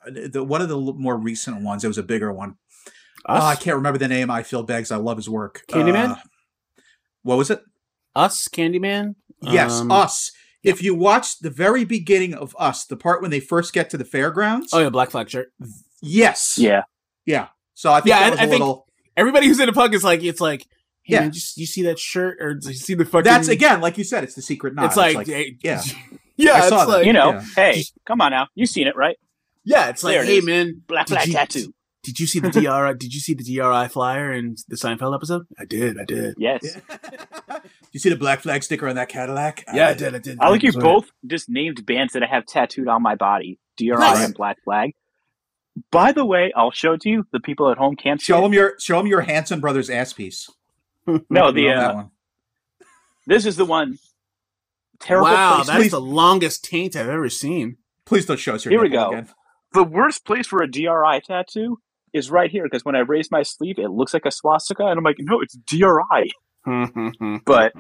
Uh, 0.07 0.11
the 0.31 0.43
one 0.45 0.63
of 0.63 0.69
the 0.69 0.77
more 0.79 1.17
recent 1.17 1.63
ones. 1.63 1.85
It 1.85 1.89
was 1.89 1.99
a 1.99 2.03
bigger 2.03 2.33
one. 2.33 2.57
Oh, 3.29 3.35
I 3.45 3.55
can't 3.57 3.77
remember 3.77 3.99
the 3.99 4.09
name. 4.09 4.31
I 4.31 4.43
feel 4.43 4.63
Beggs. 4.63 4.91
I 4.91 4.97
love 4.97 5.19
his 5.19 5.29
work. 5.29 5.63
Candyman? 5.69 6.13
Uh, 6.13 6.17
what 7.23 7.37
was 7.37 7.51
it? 7.51 7.63
Us. 8.15 8.49
Candyman. 8.49 9.15
Yes, 9.43 9.81
Um, 9.81 9.91
Us. 9.91 10.33
If 10.63 10.83
you 10.83 10.95
watch 10.95 11.39
the 11.39 11.49
very 11.51 11.85
beginning 11.85 12.35
of 12.35 12.55
Us, 12.59 12.85
the 12.85 12.97
part 12.97 13.23
when 13.23 13.31
they 13.31 13.41
first 13.41 13.73
get 13.73 13.89
to 13.91 13.97
the 13.97 14.05
fairgrounds. 14.05 14.71
Oh 14.75 14.79
yeah, 14.81 14.91
Black 14.91 15.11
Flag 15.11 15.31
shirt. 15.31 15.53
Yes. 16.03 16.59
yeah, 16.59 16.83
Yeah. 17.27 17.49
So 17.75 17.93
I 17.93 18.01
think 18.01 18.09
Yeah, 18.09 18.19
that 18.21 18.27
I- 18.27 18.31
was 18.31 18.39
a 18.39 18.43
I 18.43 18.47
think- 18.47 18.61
little. 18.61 18.87
Everybody 19.17 19.47
who's 19.49 19.59
into 19.61 19.73
punk 19.73 19.95
is 19.95 20.05
like, 20.05 20.23
it's 20.23 20.41
like, 20.41 20.63
hey, 21.03 21.15
Yeah. 21.15 21.21
man, 21.21 21.33
just 21.33 21.57
you 21.57 21.67
see 21.67 21.83
that 21.83 21.99
shirt 21.99 22.39
or 22.41 22.55
do 22.55 22.69
you 22.69 22.75
see 22.75 22.95
the 22.95 23.05
fucking? 23.05 23.25
That's 23.25 23.49
again, 23.49 23.81
like 23.81 23.99
you 23.99 24.05
said, 24.05 24.23
it's 24.25 24.35
the 24.35 24.43
secret 24.43 24.75
knot. 24.75 24.87
It's 24.87 24.97
like, 24.97 25.27
hey, 25.27 25.57
yeah. 25.63 25.83
yeah. 26.37 26.53
I 26.53 26.59
it's 26.59 26.69
saw 26.69 26.85
that. 26.85 26.89
like, 26.89 27.07
you 27.07 27.13
know, 27.13 27.33
yeah. 27.33 27.45
hey, 27.57 27.85
come 28.07 28.21
on 28.21 28.31
now, 28.33 28.49
you've 28.55 28.69
seen 28.71 28.87
it, 28.87 28.97
right? 28.97 29.17
yeah. 29.65 29.89
It's 29.89 30.03
like, 30.05 30.15
There 30.15 30.23
it 30.23 30.27
hey, 30.27 30.39
is. 30.39 30.45
man, 30.47 30.83
Black 30.87 31.09
flag 31.09 31.27
you- 31.27 31.35
tattoo. 31.35 31.75
Did 32.03 32.19
you 32.19 32.27
see 32.27 32.41
the 32.41 32.51
DRI? 32.51 32.95
did 32.99 33.13
you 33.15 33.21
see 33.21 33.35
the 33.35 33.45
DRI 33.45 33.89
flyer 33.89 34.33
in 34.33 34.57
the 34.69 34.77
Seinfeld 34.77 35.15
episode? 35.15 35.47
I 35.59 35.65
did. 35.67 35.99
I 36.01 36.05
did. 36.05 36.35
Yes, 36.39 36.79
you 37.93 38.01
see 38.01 38.09
the 38.09 38.17
black 38.17 38.41
flag 38.41 38.63
sticker 38.63 38.89
on 38.89 38.97
that 38.97 39.09
Cadillac? 39.11 39.65
Yeah, 39.73 39.89
I 39.89 39.95
did. 39.95 40.15
I 40.15 40.19
did. 40.19 40.39
I 40.41 40.49
like 40.49 40.63
you 40.63 40.73
Sorry. 40.73 40.83
both 40.83 41.11
just 41.27 41.49
named 41.51 41.85
bands 41.85 42.15
that 42.15 42.23
I 42.23 42.27
have 42.27 42.47
tattooed 42.47 42.89
on 42.89 43.03
my 43.03 43.17
body: 43.17 43.59
DRI 43.77 43.91
Nice. 43.91 44.25
and 44.25 44.35
Black 44.35 44.57
Flag. 44.65 44.93
By 45.93 46.13
the 46.13 46.25
way, 46.25 46.53
I'll 46.57 46.71
show 46.73 46.95
it 46.95 47.03
to 47.03 47.09
you. 47.11 47.27
The 47.33 47.41
people 47.41 47.71
at 47.71 47.77
home 47.79 47.97
can't 47.97 48.21
see 48.21 48.27
Show 48.27 48.43
it. 48.43 48.47
him 48.47 48.53
your 48.55 48.75
show 48.79 48.97
them 48.99 49.07
your 49.07 49.21
Hanson 49.21 49.61
Brothers 49.61 49.91
ass 49.91 50.13
piece. 50.13 50.49
No, 51.07 51.51
the 51.53 51.67
Love 51.67 51.77
that 51.77 51.91
uh, 51.91 51.95
one. 51.95 52.11
this 53.27 53.45
is 53.47 53.57
the 53.57 53.65
one. 53.65 53.99
Terrible 55.01 55.29
Wow, 55.29 55.55
place. 55.57 55.67
that's 55.69 55.79
Please- 55.79 55.91
the 55.93 56.01
longest 56.01 56.65
taint 56.65 56.95
I've 56.97 57.09
ever 57.09 57.29
seen. 57.31 57.77
Please 58.05 58.27
don't 58.27 58.39
show 58.39 58.55
us 58.55 58.65
your 58.65 58.73
Here 58.73 58.83
we 58.83 58.89
go. 58.91 59.11
again. 59.11 59.29
the 59.73 59.85
worst 59.85 60.25
place 60.27 60.47
for 60.47 60.63
a 60.63 60.71
DRI 60.71 61.21
tattoo 61.25 61.79
is 62.13 62.31
right 62.31 62.51
here 62.51 62.65
because 62.65 62.85
when 62.85 62.95
I 62.97 63.01
raise 63.01 63.31
my 63.31 63.43
sleeve, 63.43 63.79
it 63.79 63.91
looks 63.91 64.13
like 64.15 64.27
a 64.27 64.31
swastika, 64.31 64.85
and 64.87 64.99
I'm 64.99 65.05
like, 65.05 65.17
no, 65.19 65.41
it's 65.41 65.55
DRI. 65.57 66.33
But 67.47 67.73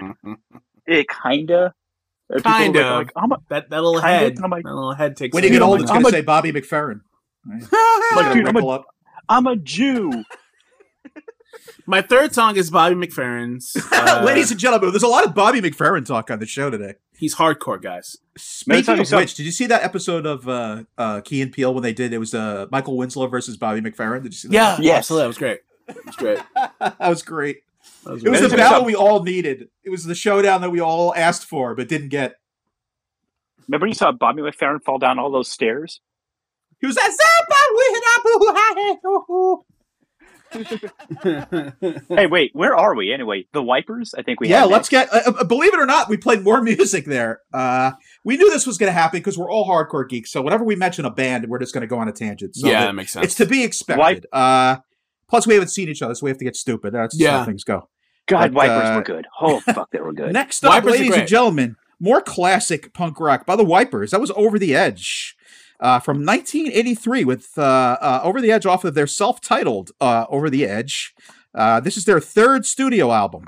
it 0.86 1.06
kinda, 1.22 1.74
and 2.30 2.38
people 2.38 2.52
Kind 2.52 2.76
of. 2.76 2.84
Like, 2.98 3.12
I'm 3.16 3.32
a, 3.32 3.36
that 3.50 3.70
that 3.70 3.82
little 3.82 4.00
Kinda, 4.00 4.18
head, 4.18 4.32
and 4.36 4.44
I'm 4.44 4.50
like- 4.50 4.64
that 4.64 4.74
little 4.74 4.92
head 4.94 5.16
takes. 5.16 5.34
When 5.34 5.42
you 5.44 5.50
a- 5.50 5.52
get 5.52 5.62
I'm 5.62 5.68
old, 5.68 5.80
it's 5.82 5.90
going 5.90 5.98
I'm 5.98 6.02
to 6.04 6.08
a- 6.08 6.12
say 6.12 6.22
Bobby 6.22 6.52
McFerrin. 6.52 7.00
Right? 7.46 7.62
like, 7.62 7.70
Gonna 8.14 8.34
dude, 8.34 8.48
I'm 8.48 8.54
wrinkle 8.54 8.70
a, 8.72 8.74
up. 8.76 8.86
I'm 9.28 9.46
a 9.46 9.56
Jew. 9.56 10.24
My 11.86 12.02
third 12.02 12.34
song 12.34 12.56
is 12.56 12.70
Bobby 12.70 12.94
McFerrin's. 12.94 13.76
uh, 13.92 14.22
Ladies 14.24 14.50
and 14.50 14.60
gentlemen, 14.60 14.90
there's 14.90 15.02
a 15.02 15.08
lot 15.08 15.24
of 15.26 15.34
Bobby 15.34 15.60
McFerrin 15.60 16.04
talk 16.06 16.30
on 16.30 16.38
the 16.38 16.46
show 16.46 16.70
today. 16.70 16.94
he's 17.16 17.34
hardcore, 17.36 17.80
guys. 17.80 18.16
Speaking 18.36 18.98
of 19.00 19.10
which, 19.12 19.34
did 19.34 19.44
you 19.46 19.52
see 19.52 19.66
that 19.66 19.82
episode 19.82 20.26
of 20.26 20.48
uh, 20.48 20.84
uh, 20.96 21.20
Key 21.22 21.42
and 21.42 21.52
Peele 21.52 21.74
when 21.74 21.82
they 21.82 21.92
did? 21.92 22.12
It 22.12 22.18
was 22.18 22.34
uh, 22.34 22.66
Michael 22.70 22.96
Winslow 22.96 23.26
versus 23.26 23.56
Bobby 23.56 23.80
McFerrin. 23.80 24.22
Did 24.22 24.32
you 24.32 24.38
see 24.38 24.48
that? 24.48 24.54
Yeah, 24.54 24.76
Yes. 24.80 24.98
absolutely. 25.10 25.22
That 25.22 25.28
was 25.28 25.36
great. 25.38 25.60
That 25.86 26.06
was 26.06 26.16
great. 26.16 26.38
that 26.80 27.08
was 27.08 27.22
great. 27.22 27.56
That 28.04 28.12
was 28.12 28.24
It 28.24 28.28
was 28.30 28.40
great. 28.40 28.50
the 28.50 28.56
battle 28.56 28.84
we 28.84 28.94
all 28.94 29.22
needed. 29.22 29.68
It 29.82 29.90
was 29.90 30.04
the 30.04 30.14
showdown 30.14 30.60
that 30.60 30.70
we 30.70 30.80
all 30.80 31.14
asked 31.14 31.46
for 31.46 31.74
but 31.74 31.88
didn't 31.88 32.08
get. 32.10 32.36
Remember 33.68 33.86
you 33.86 33.94
saw 33.94 34.12
Bobby 34.12 34.42
McFerrin 34.42 34.82
fall 34.82 34.98
down 34.98 35.18
all 35.18 35.30
those 35.30 35.50
stairs? 35.50 36.00
He 36.80 36.86
was 36.86 36.96
at 36.96 37.10
hey, 41.22 42.26
wait, 42.26 42.50
where 42.54 42.74
are 42.76 42.94
we 42.94 43.12
anyway? 43.12 43.46
The 43.52 43.62
Wipers? 43.62 44.14
I 44.16 44.22
think 44.22 44.40
we. 44.40 44.48
yeah, 44.48 44.60
have 44.60 44.70
let's 44.70 44.90
next. 44.90 45.12
get. 45.12 45.26
Uh, 45.26 45.32
uh, 45.40 45.44
believe 45.44 45.72
it 45.72 45.80
or 45.80 45.86
not, 45.86 46.08
we 46.08 46.16
played 46.16 46.42
more 46.42 46.62
music 46.62 47.04
there. 47.06 47.40
Uh, 47.52 47.92
we 48.24 48.36
knew 48.36 48.50
this 48.50 48.66
was 48.66 48.78
going 48.78 48.88
to 48.88 48.92
happen 48.98 49.18
because 49.20 49.38
we're 49.38 49.50
all 49.50 49.68
hardcore 49.68 50.08
geeks. 50.08 50.30
So 50.30 50.42
whenever 50.42 50.64
we 50.64 50.76
mention 50.76 51.04
a 51.04 51.10
band, 51.10 51.46
we're 51.48 51.58
just 51.58 51.74
going 51.74 51.82
to 51.82 51.86
go 51.86 51.98
on 51.98 52.08
a 52.08 52.12
tangent. 52.12 52.56
So 52.56 52.66
yeah, 52.66 52.80
that- 52.80 52.86
that 52.86 52.94
makes 52.94 53.12
sense. 53.12 53.24
it's 53.26 53.34
to 53.36 53.46
be 53.46 53.64
expected. 53.64 54.26
Uh, 54.32 54.76
plus, 55.28 55.46
we 55.46 55.54
haven't 55.54 55.68
seen 55.68 55.88
each 55.88 56.02
other, 56.02 56.14
so 56.14 56.24
we 56.24 56.30
have 56.30 56.38
to 56.38 56.44
get 56.44 56.56
stupid. 56.56 56.92
That's 56.94 57.16
just 57.16 57.30
how 57.30 57.44
things 57.44 57.64
go. 57.64 57.88
God, 58.26 58.52
but, 58.52 58.68
Wipers 58.68 58.90
uh, 58.90 58.94
were 58.96 59.02
good. 59.02 59.26
Oh 59.40 59.60
fuck, 59.66 59.90
they 59.90 60.00
were 60.00 60.12
good. 60.12 60.32
Next 60.32 60.64
up, 60.64 60.70
Wipers 60.70 60.92
ladies 60.92 61.16
and 61.16 61.28
gentlemen, 61.28 61.76
more 61.98 62.20
classic 62.20 62.94
punk 62.94 63.18
rock 63.18 63.44
by 63.44 63.56
the 63.56 63.64
Wipers. 63.64 64.12
That 64.12 64.20
was 64.20 64.30
Over 64.36 64.58
the 64.58 64.74
Edge. 64.74 65.34
Uh, 65.80 65.98
from 65.98 66.18
1983 66.26 67.24
with 67.24 67.56
uh, 67.56 67.62
uh, 67.62 68.20
Over 68.22 68.42
the 68.42 68.52
Edge 68.52 68.66
off 68.66 68.84
of 68.84 68.92
their 68.92 69.06
self-titled 69.06 69.92
uh, 69.98 70.26
Over 70.28 70.50
the 70.50 70.66
Edge. 70.66 71.14
Uh, 71.54 71.80
this 71.80 71.96
is 71.96 72.04
their 72.04 72.20
third 72.20 72.66
studio 72.66 73.10
album. 73.10 73.44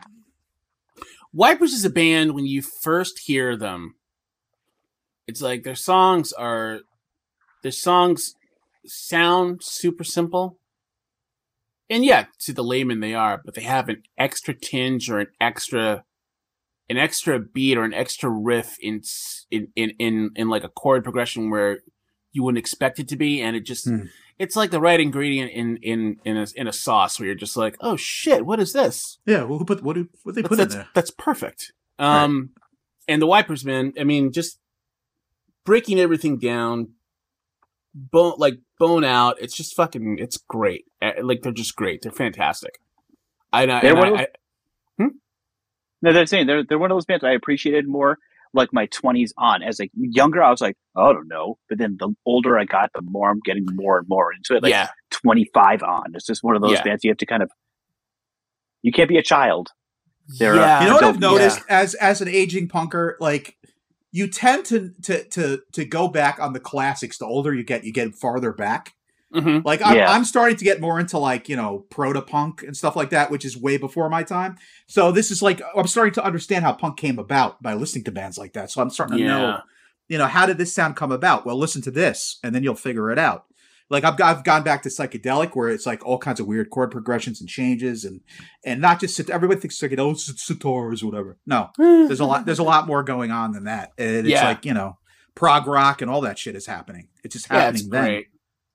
Wipers 1.32 1.74
is 1.74 1.84
a 1.84 1.90
band 1.90 2.32
when 2.34 2.46
you 2.46 2.62
first 2.62 3.20
hear 3.26 3.56
them. 3.56 3.96
It's 5.26 5.42
like 5.42 5.62
their 5.62 5.74
songs 5.74 6.32
are 6.32 6.80
their 7.62 7.72
songs 7.72 8.34
sound 8.86 9.62
super 9.62 10.04
simple. 10.04 10.58
And 11.88 12.04
yeah, 12.04 12.26
to 12.40 12.52
the 12.52 12.64
layman 12.64 13.00
they 13.00 13.14
are, 13.14 13.40
but 13.44 13.54
they 13.54 13.62
have 13.62 13.88
an 13.88 14.02
extra 14.16 14.54
tinge 14.54 15.10
or 15.10 15.20
an 15.20 15.28
extra 15.40 16.04
an 16.88 16.98
extra 16.98 17.38
beat 17.38 17.78
or 17.78 17.84
an 17.84 17.94
extra 17.94 18.28
riff 18.28 18.76
in 18.80 19.02
in 19.50 19.68
in 19.76 19.90
in, 19.98 20.30
in 20.34 20.48
like 20.48 20.64
a 20.64 20.68
chord 20.68 21.04
progression 21.04 21.50
where 21.50 21.80
you 22.32 22.42
wouldn't 22.42 22.58
expect 22.58 22.98
it 22.98 23.08
to 23.08 23.16
be 23.16 23.40
and 23.42 23.54
it 23.56 23.60
just 23.60 23.86
Hmm. 23.88 24.04
it's 24.38 24.56
like 24.56 24.70
the 24.70 24.80
right 24.80 24.98
ingredient 25.00 25.52
in 25.52 25.76
in 25.78 26.16
in 26.24 26.36
a, 26.36 26.46
in 26.56 26.66
a 26.66 26.72
sauce 26.72 27.18
where 27.18 27.26
you're 27.26 27.34
just 27.34 27.56
like, 27.56 27.76
"Oh 27.80 27.96
shit, 27.96 28.44
what 28.46 28.58
is 28.60 28.72
this?" 28.72 29.18
Yeah, 29.26 29.44
well, 29.44 29.58
who 29.58 29.64
put 29.64 29.82
what? 29.82 29.94
do- 29.94 30.08
What 30.22 30.34
they 30.34 30.42
that's, 30.42 30.48
put 30.48 30.58
in 30.58 30.64
that's, 30.64 30.74
there? 30.74 30.88
that's 30.94 31.10
perfect. 31.10 31.72
Um, 31.98 32.50
and 33.06 33.20
the 33.20 33.26
wipers, 33.26 33.64
man. 33.64 33.92
I 34.00 34.04
mean, 34.04 34.32
just 34.32 34.58
breaking 35.64 36.00
everything 36.00 36.38
down, 36.38 36.94
bone 37.94 38.34
like 38.38 38.58
bone 38.78 39.04
out. 39.04 39.36
It's 39.40 39.54
just 39.56 39.76
fucking. 39.76 40.18
It's 40.18 40.36
great. 40.38 40.86
Like 41.22 41.42
they're 41.42 41.52
just 41.52 41.76
great. 41.76 42.02
They're 42.02 42.12
fantastic. 42.12 42.78
I 43.52 43.66
know. 43.66 43.80
They're 43.82 43.90
and 43.90 43.98
one 43.98 44.08
I, 44.18 44.22
of 44.22 44.28
I, 44.98 45.04
No, 46.00 46.12
they're 46.12 46.26
saying 46.26 46.46
they're 46.46 46.64
they're 46.64 46.78
one 46.78 46.90
of 46.90 46.96
those 46.96 47.04
bands 47.04 47.22
I 47.24 47.32
appreciated 47.32 47.86
more 47.86 48.18
like 48.54 48.72
my 48.72 48.86
twenties 48.86 49.32
on. 49.36 49.62
As 49.62 49.78
like 49.78 49.90
younger, 49.94 50.42
I 50.42 50.50
was 50.50 50.60
like, 50.60 50.76
oh, 50.96 51.10
I 51.10 51.12
don't 51.12 51.28
know. 51.28 51.58
But 51.68 51.78
then 51.78 51.96
the 51.98 52.14
older 52.26 52.58
I 52.58 52.64
got, 52.64 52.90
the 52.94 53.02
more 53.02 53.30
I'm 53.30 53.40
getting 53.44 53.66
more 53.72 53.98
and 53.98 54.08
more 54.08 54.32
into 54.32 54.56
it. 54.56 54.62
Like 54.62 54.70
yeah, 54.70 54.88
twenty 55.10 55.48
five 55.54 55.82
on. 55.82 56.12
It's 56.14 56.26
just 56.26 56.42
one 56.42 56.56
of 56.56 56.62
those 56.62 56.72
Yeah. 56.72 56.84
bands 56.84 57.04
you 57.04 57.10
have 57.10 57.18
to 57.18 57.26
kind 57.26 57.42
of. 57.42 57.50
You 58.82 58.92
can't 58.92 59.08
be 59.08 59.16
a 59.18 59.22
child. 59.22 59.68
They're, 60.38 60.54
uh, 60.54 60.56
yeah. 60.56 60.82
You 60.82 60.88
know 60.88 60.94
what 60.94 61.04
I've 61.04 61.20
noticed 61.20 61.60
as 61.68 61.94
as 61.94 62.20
an 62.20 62.28
aging 62.28 62.68
punker, 62.68 63.14
like 63.20 63.56
you 64.10 64.28
tend 64.28 64.64
to 64.66 64.92
to 65.02 65.24
to 65.30 65.62
to 65.72 65.84
go 65.84 66.08
back 66.08 66.38
on 66.40 66.52
the 66.52 66.60
classics. 66.60 67.18
The 67.18 67.26
older 67.26 67.54
you 67.54 67.64
get, 67.64 67.84
you 67.84 67.92
get 67.92 68.14
farther 68.14 68.52
back. 68.52 68.94
Mhm. 69.34 69.64
Like 69.64 69.80
I'm, 69.84 69.96
Yeah. 69.96 70.10
I'm 70.12 70.24
starting 70.24 70.56
to 70.56 70.64
get 70.64 70.80
more 70.80 71.00
into 71.00 71.18
like 71.18 71.48
you 71.48 71.56
know 71.56 71.86
proto 71.90 72.20
punk 72.22 72.62
and 72.62 72.76
stuff 72.76 72.96
like 72.96 73.10
that, 73.10 73.30
which 73.30 73.44
is 73.44 73.56
way 73.56 73.76
before 73.76 74.08
my 74.10 74.22
time. 74.22 74.56
So 74.86 75.10
this 75.12 75.30
is 75.30 75.42
like 75.42 75.60
I'm 75.76 75.86
starting 75.86 76.14
to 76.14 76.24
understand 76.24 76.64
how 76.64 76.72
punk 76.72 76.96
came 76.98 77.18
about 77.18 77.62
by 77.62 77.74
listening 77.74 78.04
to 78.04 78.12
bands 78.12 78.36
like 78.38 78.52
that. 78.54 78.70
So 78.70 78.82
I'm 78.82 78.90
starting 78.90 79.18
to 79.18 79.24
know, 79.24 79.58
you 80.08 80.18
know, 80.18 80.26
how 80.26 80.46
did 80.46 80.58
this 80.58 80.72
sound 80.74 80.96
come 80.96 81.12
about? 81.12 81.46
Well, 81.46 81.56
listen 81.58 81.80
to 81.82 81.90
this, 81.90 82.38
and 82.44 82.54
then 82.54 82.62
you'll 82.62 82.74
figure 82.74 83.10
it 83.10 83.18
out. 83.18 83.44
Like 83.90 84.04
I've 84.04 84.20
I've 84.22 84.44
gone 84.44 84.62
back 84.62 84.82
to 84.82 84.88
psychedelic 84.88 85.50
where 85.54 85.68
it's 85.68 85.84
like 85.86 86.04
all 86.04 86.16
kinds 86.18 86.40
of 86.40 86.46
weird 86.46 86.70
chord 86.70 86.90
progressions 86.90 87.40
and 87.40 87.48
changes 87.48 88.04
and 88.04 88.20
and 88.64 88.80
not 88.80 89.00
just 89.00 89.18
everybody 89.30 89.60
thinks 89.60 89.82
like 89.82 89.92
oh 89.98 90.10
it's 90.12 90.30
sitars 90.48 91.02
or 91.02 91.06
whatever. 91.06 91.36
No, 91.46 91.70
there's 91.78 92.20
a 92.20 92.24
lot 92.24 92.46
there's 92.46 92.58
a 92.58 92.62
lot 92.62 92.86
more 92.86 93.02
going 93.02 93.30
on 93.30 93.52
than 93.52 93.64
that. 93.64 93.92
And 93.98 94.10
it's 94.26 94.28
Yeah. 94.28 94.46
like 94.48 94.64
you 94.64 94.72
know 94.74 94.96
prog 95.34 95.66
rock 95.66 96.00
and 96.02 96.10
all 96.10 96.20
that 96.22 96.38
shit 96.38 96.54
is 96.56 96.66
happening. 96.66 97.08
It's 97.24 97.34
just 97.34 97.48
yeah, 97.50 97.60
happening 97.60 97.80
it's 97.80 97.88
then. 97.90 98.04
great. 98.04 98.26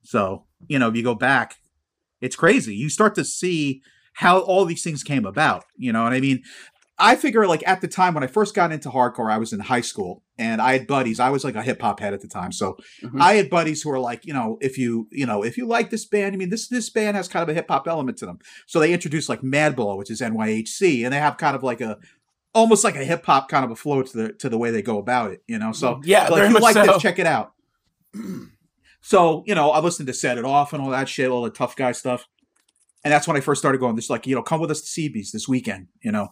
So, 0.04 0.46
you 0.68 0.80
know, 0.80 0.88
if 0.90 0.96
you 0.96 1.04
go 1.04 1.16
back, 1.16 1.56
it's 2.22 2.36
crazy. 2.36 2.76
You 2.76 2.90
start 2.90 3.16
to 3.16 3.24
see 3.26 3.82
how 4.14 4.40
all 4.40 4.66
these 4.66 4.84
things 4.84 5.04
came 5.04 5.26
about. 5.26 5.66
You 5.76 5.94
know 5.94 6.04
what 6.04 6.14
I 6.14 6.20
mean? 6.20 6.42
I 7.00 7.16
figure 7.16 7.46
like 7.46 7.62
at 7.68 7.82
the 7.82 7.88
time 7.88 8.16
when 8.16 8.24
I 8.24 8.28
first 8.28 8.56
got 8.56 8.72
into 8.72 8.90
hardcore, 8.90 9.32
I 9.32 9.38
was 9.38 9.54
in 9.54 9.60
high 9.60 9.82
school 9.82 10.24
and 10.40 10.60
I 10.60 10.74
had 10.74 10.88
buddies. 10.88 11.20
I 11.20 11.30
was 11.30 11.44
like 11.44 11.54
a 11.56 11.62
hip 11.62 11.80
hop 11.80 12.00
head 12.00 12.16
at 12.16 12.22
the 12.22 12.28
time. 12.28 12.52
So 12.52 12.76
Mhm. 13.04 13.22
I 13.22 13.36
had 13.36 13.52
buddies 13.52 13.84
who 13.84 13.90
were 13.92 14.00
like, 14.00 14.26
you 14.26 14.34
know, 14.34 14.58
if 14.62 14.80
you, 14.80 15.08
you 15.12 15.28
know, 15.28 15.44
if 15.44 15.58
you 15.58 15.68
like 15.68 15.92
this 15.92 16.06
band, 16.06 16.34
I 16.34 16.38
mean, 16.38 16.50
this 16.50 16.68
this 16.70 16.90
band 16.90 17.16
has 17.16 17.28
kind 17.28 17.44
of 17.44 17.50
a 17.50 17.54
hip 17.54 17.68
hop 17.70 17.88
element 17.88 18.18
to 18.18 18.26
them. 18.26 18.40
So 18.66 18.80
they 18.80 18.92
introduced 18.94 19.30
like 19.30 19.42
Madball, 19.42 19.96
which 20.00 20.10
is 20.10 20.22
NYHC, 20.22 21.04
and 21.04 21.14
they 21.14 21.20
have 21.20 21.38
kind 21.38 21.56
of 21.56 21.62
like 21.62 21.82
a 21.82 22.00
almost 22.56 22.84
like 22.84 22.96
a 22.96 23.06
hip 23.06 23.24
hop 23.28 23.48
kind 23.48 23.64
of 23.64 23.70
a 23.70 23.76
flow 23.76 24.02
to 24.02 24.18
the 24.18 24.34
to 24.34 24.50
the 24.50 24.58
way 24.58 24.72
they 24.72 24.82
go 24.82 24.98
about 24.98 25.30
it, 25.30 25.44
you 25.48 25.60
know. 25.60 25.72
So 25.74 26.02
Yeah, 26.04 26.30
like, 26.30 26.46
if 26.46 26.50
you 26.50 26.58
like 26.58 26.74
so. 26.74 26.84
this, 26.84 27.00
check 27.00 27.20
it 27.20 27.28
out. 27.28 27.52
so, 29.08 29.44
you 29.48 29.56
know, 29.56 29.72
I 29.72 29.80
listened 29.80 30.08
to 30.08 30.14
Set 30.14 30.38
It 30.38 30.44
Off 30.44 30.74
and 30.74 30.82
all 30.84 30.90
that 30.90 31.08
shit, 31.08 31.30
all 31.30 31.44
the 31.44 31.50
tough 31.50 31.78
guy 31.78 31.94
stuff. 31.94 32.28
And 33.06 33.14
that's 33.14 33.26
when 33.26 33.38
I 33.38 33.40
first 33.40 33.62
started 33.62 33.78
going, 33.78 33.96
this 33.96 34.10
like, 34.10 34.28
you 34.28 34.36
know, 34.36 34.42
come 34.42 34.60
with 34.60 34.70
us 34.70 34.82
to 34.82 34.88
CB's 35.02 35.32
this 35.32 35.48
weekend, 35.48 35.88
you 36.02 36.12
know. 36.12 36.28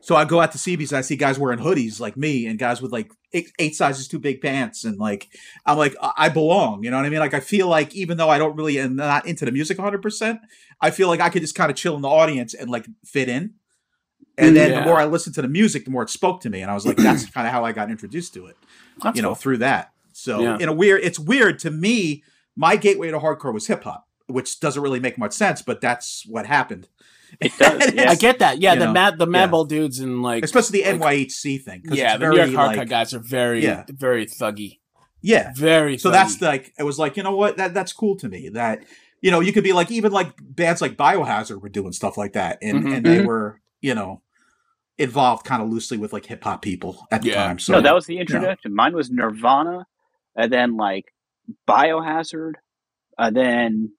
So 0.00 0.14
I 0.14 0.24
go 0.24 0.40
out 0.40 0.52
to 0.52 0.58
CB's 0.58 0.92
and 0.92 0.98
I 0.98 1.00
see 1.00 1.16
guys 1.16 1.40
wearing 1.40 1.58
hoodies 1.58 1.98
like 1.98 2.16
me 2.16 2.46
and 2.46 2.56
guys 2.56 2.80
with 2.80 2.92
like 2.92 3.10
eight, 3.32 3.50
eight 3.58 3.74
sizes 3.74 4.06
too 4.06 4.20
big 4.20 4.40
pants. 4.40 4.84
And 4.84 4.96
like, 4.96 5.26
I'm 5.66 5.76
like, 5.76 5.96
I 6.16 6.28
belong, 6.28 6.84
you 6.84 6.90
know 6.92 6.98
what 6.98 7.04
I 7.06 7.08
mean? 7.08 7.18
Like, 7.18 7.34
I 7.34 7.40
feel 7.40 7.66
like 7.66 7.94
even 7.96 8.16
though 8.16 8.28
I 8.28 8.38
don't 8.38 8.54
really 8.54 8.78
am 8.78 8.94
not 8.94 9.26
into 9.26 9.44
the 9.44 9.50
music 9.50 9.76
100%, 9.78 10.38
I 10.80 10.90
feel 10.92 11.08
like 11.08 11.20
I 11.20 11.30
could 11.30 11.42
just 11.42 11.56
kind 11.56 11.68
of 11.70 11.76
chill 11.76 11.96
in 11.96 12.02
the 12.02 12.08
audience 12.08 12.54
and 12.54 12.70
like 12.70 12.86
fit 13.04 13.28
in. 13.28 13.54
And 14.38 14.54
then 14.56 14.70
Yeah. 14.70 14.80
the 14.80 14.86
more 14.86 14.98
I 15.00 15.06
listened 15.06 15.34
to 15.34 15.42
the 15.42 15.48
music, 15.48 15.84
the 15.84 15.90
more 15.90 16.04
it 16.04 16.10
spoke 16.10 16.42
to 16.42 16.50
me. 16.50 16.62
And 16.62 16.70
I 16.70 16.74
was 16.74 16.86
like, 16.86 16.96
that's 16.96 17.26
kind 17.34 17.46
of 17.48 17.52
how 17.52 17.64
I 17.64 17.72
got 17.72 17.90
introduced 17.90 18.34
to 18.34 18.46
it 18.46 18.56
That's 19.02 19.16
you 19.16 19.22
know, 19.22 19.30
cool. 19.30 19.34
through 19.34 19.56
that. 19.58 19.90
So 20.22 20.40
Yeah. 20.40 20.58
in 20.60 20.68
a 20.68 20.72
weird, 20.72 21.02
it's 21.02 21.18
weird 21.18 21.58
to 21.60 21.70
me. 21.70 22.22
My 22.56 22.76
gateway 22.76 23.10
to 23.10 23.18
hardcore 23.18 23.52
was 23.54 23.66
hip 23.66 23.84
hop, 23.84 24.06
which 24.26 24.60
doesn't 24.60 24.82
really 24.82 25.00
make 25.00 25.16
much 25.18 25.32
sense, 25.32 25.62
but 25.62 25.80
that's 25.80 26.24
what 26.28 26.46
happened. 26.46 26.88
It 27.40 27.52
does. 27.58 27.92
Yeah. 27.94 28.10
I 28.10 28.14
get 28.16 28.38
that. 28.40 28.60
Yeah, 28.60 28.74
You 28.74 28.80
the 28.80 28.86
know, 28.86 28.92
mad 28.92 29.18
the 29.18 29.26
yeah. 29.30 29.46
Madball 29.46 29.68
dudes 29.68 29.98
and 30.00 30.22
like 30.22 30.44
Especially 30.44 30.82
the 30.82 30.92
like- 30.98 31.00
NYHC 31.28 31.62
thing. 31.62 31.82
'cause 31.88 31.96
yeah, 31.96 32.14
it's 32.14 32.20
the 32.20 32.28
New 32.30 32.36
York 32.36 32.48
hardcore 32.50 32.76
like- 32.78 32.88
guys 32.88 33.14
are 33.14 33.20
very 33.20 33.62
Yeah. 33.62 33.84
very 33.88 34.26
thuggy. 34.26 34.80
Yeah. 35.22 35.52
Very. 35.54 35.96
So 35.98 36.08
thuggy. 36.10 36.12
that's 36.12 36.40
like 36.42 36.72
it 36.78 36.82
was 36.82 36.98
like 36.98 37.16
you 37.16 37.22
know 37.22 37.34
what 37.36 37.56
that 37.58 37.72
that's 37.74 37.92
cool 37.92 38.16
to 38.16 38.28
me 38.28 38.48
that 38.50 38.84
you 39.22 39.30
know 39.30 39.40
you 39.40 39.52
could 39.52 39.64
be 39.64 39.72
like 39.72 39.90
even 39.90 40.12
like 40.12 40.32
bands 40.40 40.80
like 40.82 40.96
Biohazard 40.96 41.60
were 41.62 41.68
doing 41.68 41.92
stuff 41.92 42.16
like 42.18 42.32
that 42.32 42.58
and 42.62 42.84
Mhm. 42.84 42.96
and 42.96 43.06
they 43.06 43.22
were 43.24 43.60
you 43.80 43.94
know 43.94 44.22
involved 44.98 45.44
kind 45.46 45.62
of 45.62 45.68
loosely 45.70 45.96
with 45.96 46.12
like 46.12 46.26
hip 46.26 46.42
hop 46.44 46.62
people 46.62 47.06
at 47.10 47.22
the 47.22 47.28
Yeah. 47.28 47.34
time. 47.46 47.58
So 47.58 47.74
no, 47.74 47.80
that 47.80 47.94
was 47.94 48.06
the 48.06 48.18
introduction. 48.18 48.74
Mine 48.74 48.94
was 48.94 49.10
Nirvana, 49.10 49.86
and 50.36 50.52
then 50.52 50.76
like 50.76 51.06
Biohazard, 51.68 52.54
and 53.18 53.36
then 53.36 53.92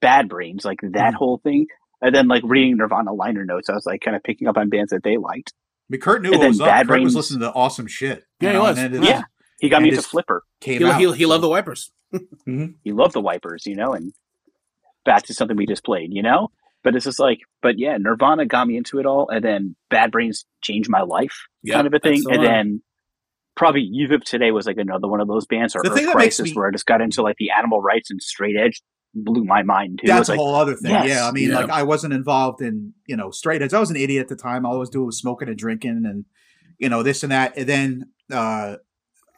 Bad 0.00 0.28
Brains, 0.28 0.64
like 0.64 0.80
that 0.82 1.14
Mhm. 1.14 1.16
whole 1.16 1.38
thing. 1.38 1.66
And 2.00 2.14
then 2.14 2.26
like 2.28 2.42
reading 2.44 2.76
Nirvana 2.76 3.12
liner 3.12 3.44
notes, 3.44 3.68
I 3.70 3.74
was 3.74 3.86
like 3.86 4.00
kind 4.00 4.16
of 4.16 4.22
picking 4.22 4.48
up 4.48 4.56
on 4.56 4.68
bands 4.68 4.90
that 4.90 5.02
they 5.04 5.16
liked. 5.16 5.52
I 5.54 5.86
mean, 5.90 6.00
Kurt 6.00 6.22
knew 6.22 6.30
and 6.30 6.38
what 6.38 6.42
then 6.42 6.50
was 6.50 6.60
up. 6.60 6.66
Bad 6.66 6.86
Kurt 6.88 7.00
was 7.00 7.12
Brains- 7.12 7.14
listening 7.16 7.40
to 7.40 7.52
awesome 7.52 7.86
shit. 7.86 8.24
Yeah, 8.40 8.50
you 8.52 8.56
he 8.56 8.62
was. 8.62 8.78
and 8.78 8.94
it 8.96 9.02
Yeah. 9.04 9.22
He 9.60 9.68
got 9.68 9.82
me 9.82 9.88
And 9.90 9.96
into 9.98 10.08
Flipper. 10.08 10.42
came 10.60 10.80
he, 10.80 10.84
out. 10.84 10.98
he, 11.00 11.12
he 11.12 11.22
so- 11.22 11.28
loved 11.28 11.44
the 11.44 11.48
wipers. 11.48 11.92
Mm-hmm. 12.12 12.66
He 12.82 12.92
loved 12.92 13.14
the 13.14 13.20
Wipers, 13.22 13.64
you 13.66 13.74
know, 13.76 13.92
and 13.94 14.12
back 15.04 15.22
to 15.24 15.34
something 15.34 15.56
we 15.56 15.64
just 15.66 15.82
played, 15.84 16.12
you 16.12 16.22
know. 16.22 16.48
But 16.84 16.94
it's 16.96 17.04
just 17.06 17.18
like, 17.20 17.38
but 17.62 17.78
yeah, 17.78 17.96
Nirvana 17.98 18.44
got 18.44 18.66
me 18.66 18.76
into 18.76 18.98
it 18.98 19.06
all, 19.06 19.28
and 19.30 19.42
then 19.42 19.76
Bad 19.88 20.10
Brains 20.10 20.44
changed 20.60 20.90
my 20.90 21.00
life, 21.02 21.46
Yeah, 21.62 21.74
kind 21.76 21.86
of 21.86 21.94
a 21.94 22.00
thing. 22.00 22.22
And 22.28 22.38
one. 22.38 22.44
then 22.44 22.82
probably 23.56 23.88
Evip 23.94 24.22
today 24.24 24.50
was 24.50 24.66
like 24.66 24.76
another 24.78 25.08
one 25.08 25.20
of 25.20 25.28
those 25.28 25.46
bands, 25.46 25.74
or 25.76 25.82
The 25.82 25.90
Earth 25.90 25.96
thing 25.96 26.06
that 26.06 26.16
makes 26.16 26.36
Crisis, 26.36 26.54
me- 26.54 26.56
where 26.58 26.68
I 26.68 26.70
just 26.72 26.86
got 26.86 27.00
into 27.00 27.22
like 27.22 27.36
the 27.38 27.50
animal 27.56 27.80
rights 27.80 28.10
and 28.10 28.20
straight 28.22 28.56
edge, 28.56 28.82
blew 29.14 29.44
my 29.44 29.62
mind 29.62 30.00
too. 30.00 30.06
That's 30.08 30.20
It's 30.20 30.28
a 30.30 30.32
like, 30.32 30.38
whole 30.38 30.54
other 30.54 30.74
thing. 30.74 30.90
yes. 30.92 31.08
Yeah, 31.08 31.28
I 31.28 31.32
mean, 31.32 31.50
Yeah. 31.50 31.60
like 31.60 31.70
I 31.70 31.82
wasn't 31.82 32.14
involved 32.14 32.62
in 32.62 32.94
you 33.06 33.16
know 33.16 33.30
straight 33.30 33.62
edge. 33.62 33.74
I 33.74 33.80
was 33.80 33.90
an 33.90 33.96
idiot 33.96 34.22
at 34.22 34.28
the 34.28 34.36
time. 34.36 34.64
All 34.64 34.74
I 34.74 34.78
was 34.78 34.90
doing 34.90 35.06
was 35.06 35.18
smoking 35.18 35.48
and 35.48 35.56
drinking, 35.58 36.04
and 36.06 36.24
you 36.78 36.88
know 36.88 37.02
this 37.02 37.22
and 37.22 37.30
that. 37.32 37.56
And 37.56 37.68
then 37.68 38.10
uh, 38.32 38.76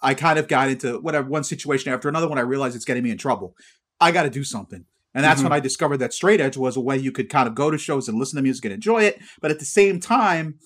I 0.03 0.15
kind 0.15 0.39
of 0.39 0.47
got 0.49 0.69
into 0.69 0.99
whatever 1.01 1.29
one 1.29 1.45
situation 1.45 1.93
after 1.93 2.09
another 2.09 2.29
when 2.29 2.39
I 2.39 2.43
realized 2.43 2.77
it's 2.77 2.85
getting 2.85 3.03
me 3.03 3.11
in 3.11 3.19
trouble. 3.19 3.57
I 4.01 4.13
got 4.13 4.25
to 4.25 4.31
do 4.31 4.45
something. 4.45 4.85
And 5.17 5.25
that's 5.25 5.41
Mhm. 5.41 5.45
when 5.45 5.53
I 5.53 5.61
discovered 5.61 5.99
that 5.99 6.13
straight 6.13 6.41
edge 6.41 6.57
was 6.57 6.77
a 6.77 6.81
way 6.81 6.97
you 6.99 7.13
could 7.13 7.29
kind 7.31 7.47
of 7.49 7.55
go 7.55 7.71
to 7.71 7.79
shows 7.79 8.09
and 8.09 8.19
listen 8.19 8.37
to 8.37 8.43
music 8.43 8.65
and 8.65 8.75
enjoy 8.75 9.05
it, 9.05 9.21
but 9.41 9.51
at 9.53 9.61
the 9.61 9.65
same 9.65 10.01
time, 10.01 10.59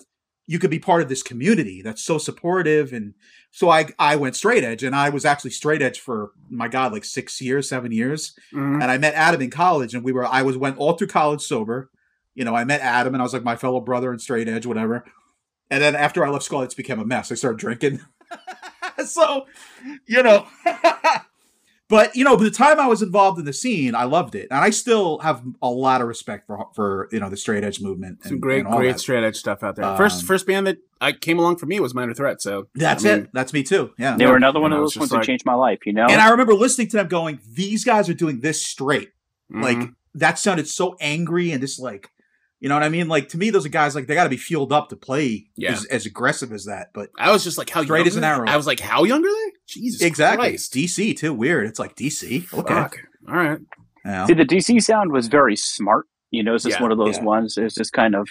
you 0.50 0.58
could 0.58 0.70
be 0.70 0.78
part 0.80 1.02
of 1.02 1.08
this 1.08 1.22
community 1.22 1.82
that's 1.82 2.02
so 2.02 2.16
supportive. 2.18 2.92
And 2.92 3.12
so 3.50 3.68
I 3.70 3.86
I 3.98 4.16
went 4.16 4.34
straight 4.34 4.64
edge, 4.64 4.82
and 4.82 4.96
I 4.96 5.10
was 5.10 5.24
actually 5.24 5.50
straight 5.50 5.82
edge 5.82 6.00
for 6.00 6.32
my 6.50 6.66
God, 6.68 6.92
like 6.92 7.04
six 7.04 7.40
years, 7.40 7.68
seven 7.68 7.92
years 7.92 8.34
Mhm. 8.52 8.82
and 8.82 8.90
I 8.90 8.96
met 8.98 9.14
Adam 9.14 9.42
in 9.42 9.50
college, 9.50 9.94
and 9.94 10.02
we 10.02 10.10
were 10.12 10.24
I 10.26 10.42
was 10.42 10.56
went 10.56 10.78
all 10.78 10.94
through 10.94 11.08
college 11.08 11.42
sober. 11.42 11.90
You 12.34 12.44
know, 12.44 12.54
I 12.56 12.64
met 12.64 12.80
Adam, 12.80 13.14
and 13.14 13.22
I 13.22 13.24
was 13.24 13.32
like 13.34 13.44
my 13.44 13.56
fellow 13.56 13.80
brother 13.80 14.12
in 14.12 14.18
straight 14.18 14.48
edge, 14.48 14.64
whatever. 14.66 15.04
And 15.70 15.82
then 15.82 15.94
after 15.94 16.24
I 16.24 16.30
left 16.30 16.44
school, 16.44 16.62
it 16.62 16.74
became 16.76 16.98
a 16.98 17.04
mess. 17.04 17.30
I 17.30 17.34
started 17.34 17.58
drinking. 17.60 18.00
so, 19.04 19.46
you 20.06 20.22
know, 20.22 20.46
but 21.88 22.14
you 22.14 22.24
know, 22.24 22.36
by 22.36 22.44
the 22.44 22.50
time 22.50 22.78
I 22.78 22.86
was 22.86 23.02
involved 23.02 23.38
in 23.38 23.44
the 23.44 23.52
scene, 23.52 23.94
I 23.94 24.04
loved 24.04 24.34
it, 24.34 24.48
and 24.50 24.60
I 24.60 24.70
still 24.70 25.18
have 25.20 25.42
a 25.62 25.70
lot 25.70 26.00
of 26.00 26.08
respect 26.08 26.46
for 26.46 26.66
for 26.74 27.08
you 27.12 27.20
know 27.20 27.28
the 27.30 27.36
straight 27.36 27.64
edge 27.64 27.80
movement. 27.80 28.22
Some 28.24 28.32
and- 28.34 28.42
great, 28.42 28.58
and 28.60 28.68
all 28.68 28.78
great 28.78 28.92
that. 28.92 29.00
straight 29.00 29.24
edge 29.24 29.36
stuff 29.36 29.62
out 29.62 29.76
there. 29.76 29.96
first, 29.96 30.20
Um, 30.22 30.26
first 30.26 30.46
band 30.46 30.66
that 30.66 30.78
I 31.00 31.12
came 31.12 31.38
along 31.38 31.56
for 31.56 31.66
me 31.66 31.80
was 31.80 31.94
Minor 31.94 32.14
Threat. 32.14 32.42
So 32.42 32.68
That's 32.74 33.04
I 33.04 33.08
mean, 33.08 33.18
it. 33.24 33.30
That's 33.32 33.52
me 33.52 33.62
too. 33.62 33.92
Yeah. 33.98 34.16
They 34.16 34.26
were 34.26 34.36
another 34.36 34.60
one 34.60 34.72
of 34.72 34.78
those 34.80 34.96
ones 34.96 35.10
just 35.10 35.20
that 35.20 35.26
changed 35.26 35.46
my 35.46 35.54
life. 35.54 35.80
You 35.86 35.92
know, 35.92 36.06
And 36.06 36.20
I 36.20 36.30
remember 36.30 36.54
listening 36.54 36.88
to 36.88 36.96
them 36.98 37.08
going, 37.08 37.38
"These 37.50 37.84
guys 37.84 38.08
are 38.08 38.14
doing 38.14 38.40
this 38.40 38.62
straight." 38.62 39.10
Like 39.50 39.78
mhm. 39.78 39.94
that 40.14 40.38
sounded 40.38 40.68
so 40.68 40.96
angry 41.00 41.52
and 41.52 41.60
just 41.62 41.80
like, 41.80 42.10
you 42.60 42.68
know 42.68 42.74
what 42.74 42.82
I 42.82 42.88
mean? 42.88 43.08
Like 43.08 43.28
to 43.30 43.38
me, 43.38 43.50
those 43.50 43.64
are 43.66 43.70
guys 43.70 43.94
like 43.94 44.06
they 44.06 44.14
got 44.14 44.24
to 44.24 44.30
be 44.30 44.36
fueled 44.36 44.72
up 44.72 44.88
to 44.88 44.96
play 44.96 45.46
Yeah. 45.56 45.72
as, 45.72 45.84
as 45.86 46.06
aggressive 46.06 46.52
as 46.52 46.64
that. 46.64 46.88
But 46.92 47.10
I 47.18 47.30
was 47.30 47.44
just 47.44 47.58
like, 47.58 47.70
how 47.70 47.82
Straight 47.82 47.98
young 48.00 48.06
as 48.08 48.16
an 48.16 48.24
arrow. 48.24 48.46
I 48.48 48.56
was 48.56 48.66
like, 48.66 48.80
how 48.80 49.04
young 49.04 49.24
are 49.24 49.28
they? 49.30 49.52
Jesus, 49.68 50.02
exactly, 50.02 50.48
Christ. 50.50 50.72
DC 50.74 51.16
too. 51.16 51.32
Weird. 51.34 51.66
It's 51.68 51.78
like 51.78 51.94
DC. 51.96 52.52
Okay. 52.52 52.74
Fuck. 52.74 52.98
All 53.28 53.34
right. 53.36 53.58
Yeah. 54.04 54.26
See, 54.26 54.34
the 54.34 54.44
DC 54.44 54.82
sound 54.82 55.12
was 55.12 55.28
very 55.28 55.54
smart. 55.56 56.06
You 56.30 56.42
know, 56.42 56.54
it's 56.54 56.64
just 56.64 56.76
Yeah, 56.78 56.82
one 56.82 56.92
of 56.92 56.98
those 56.98 57.18
yeah. 57.18 57.24
ones. 57.24 57.56
It's 57.58 57.74
just 57.74 57.92
kind 57.92 58.14
of, 58.14 58.28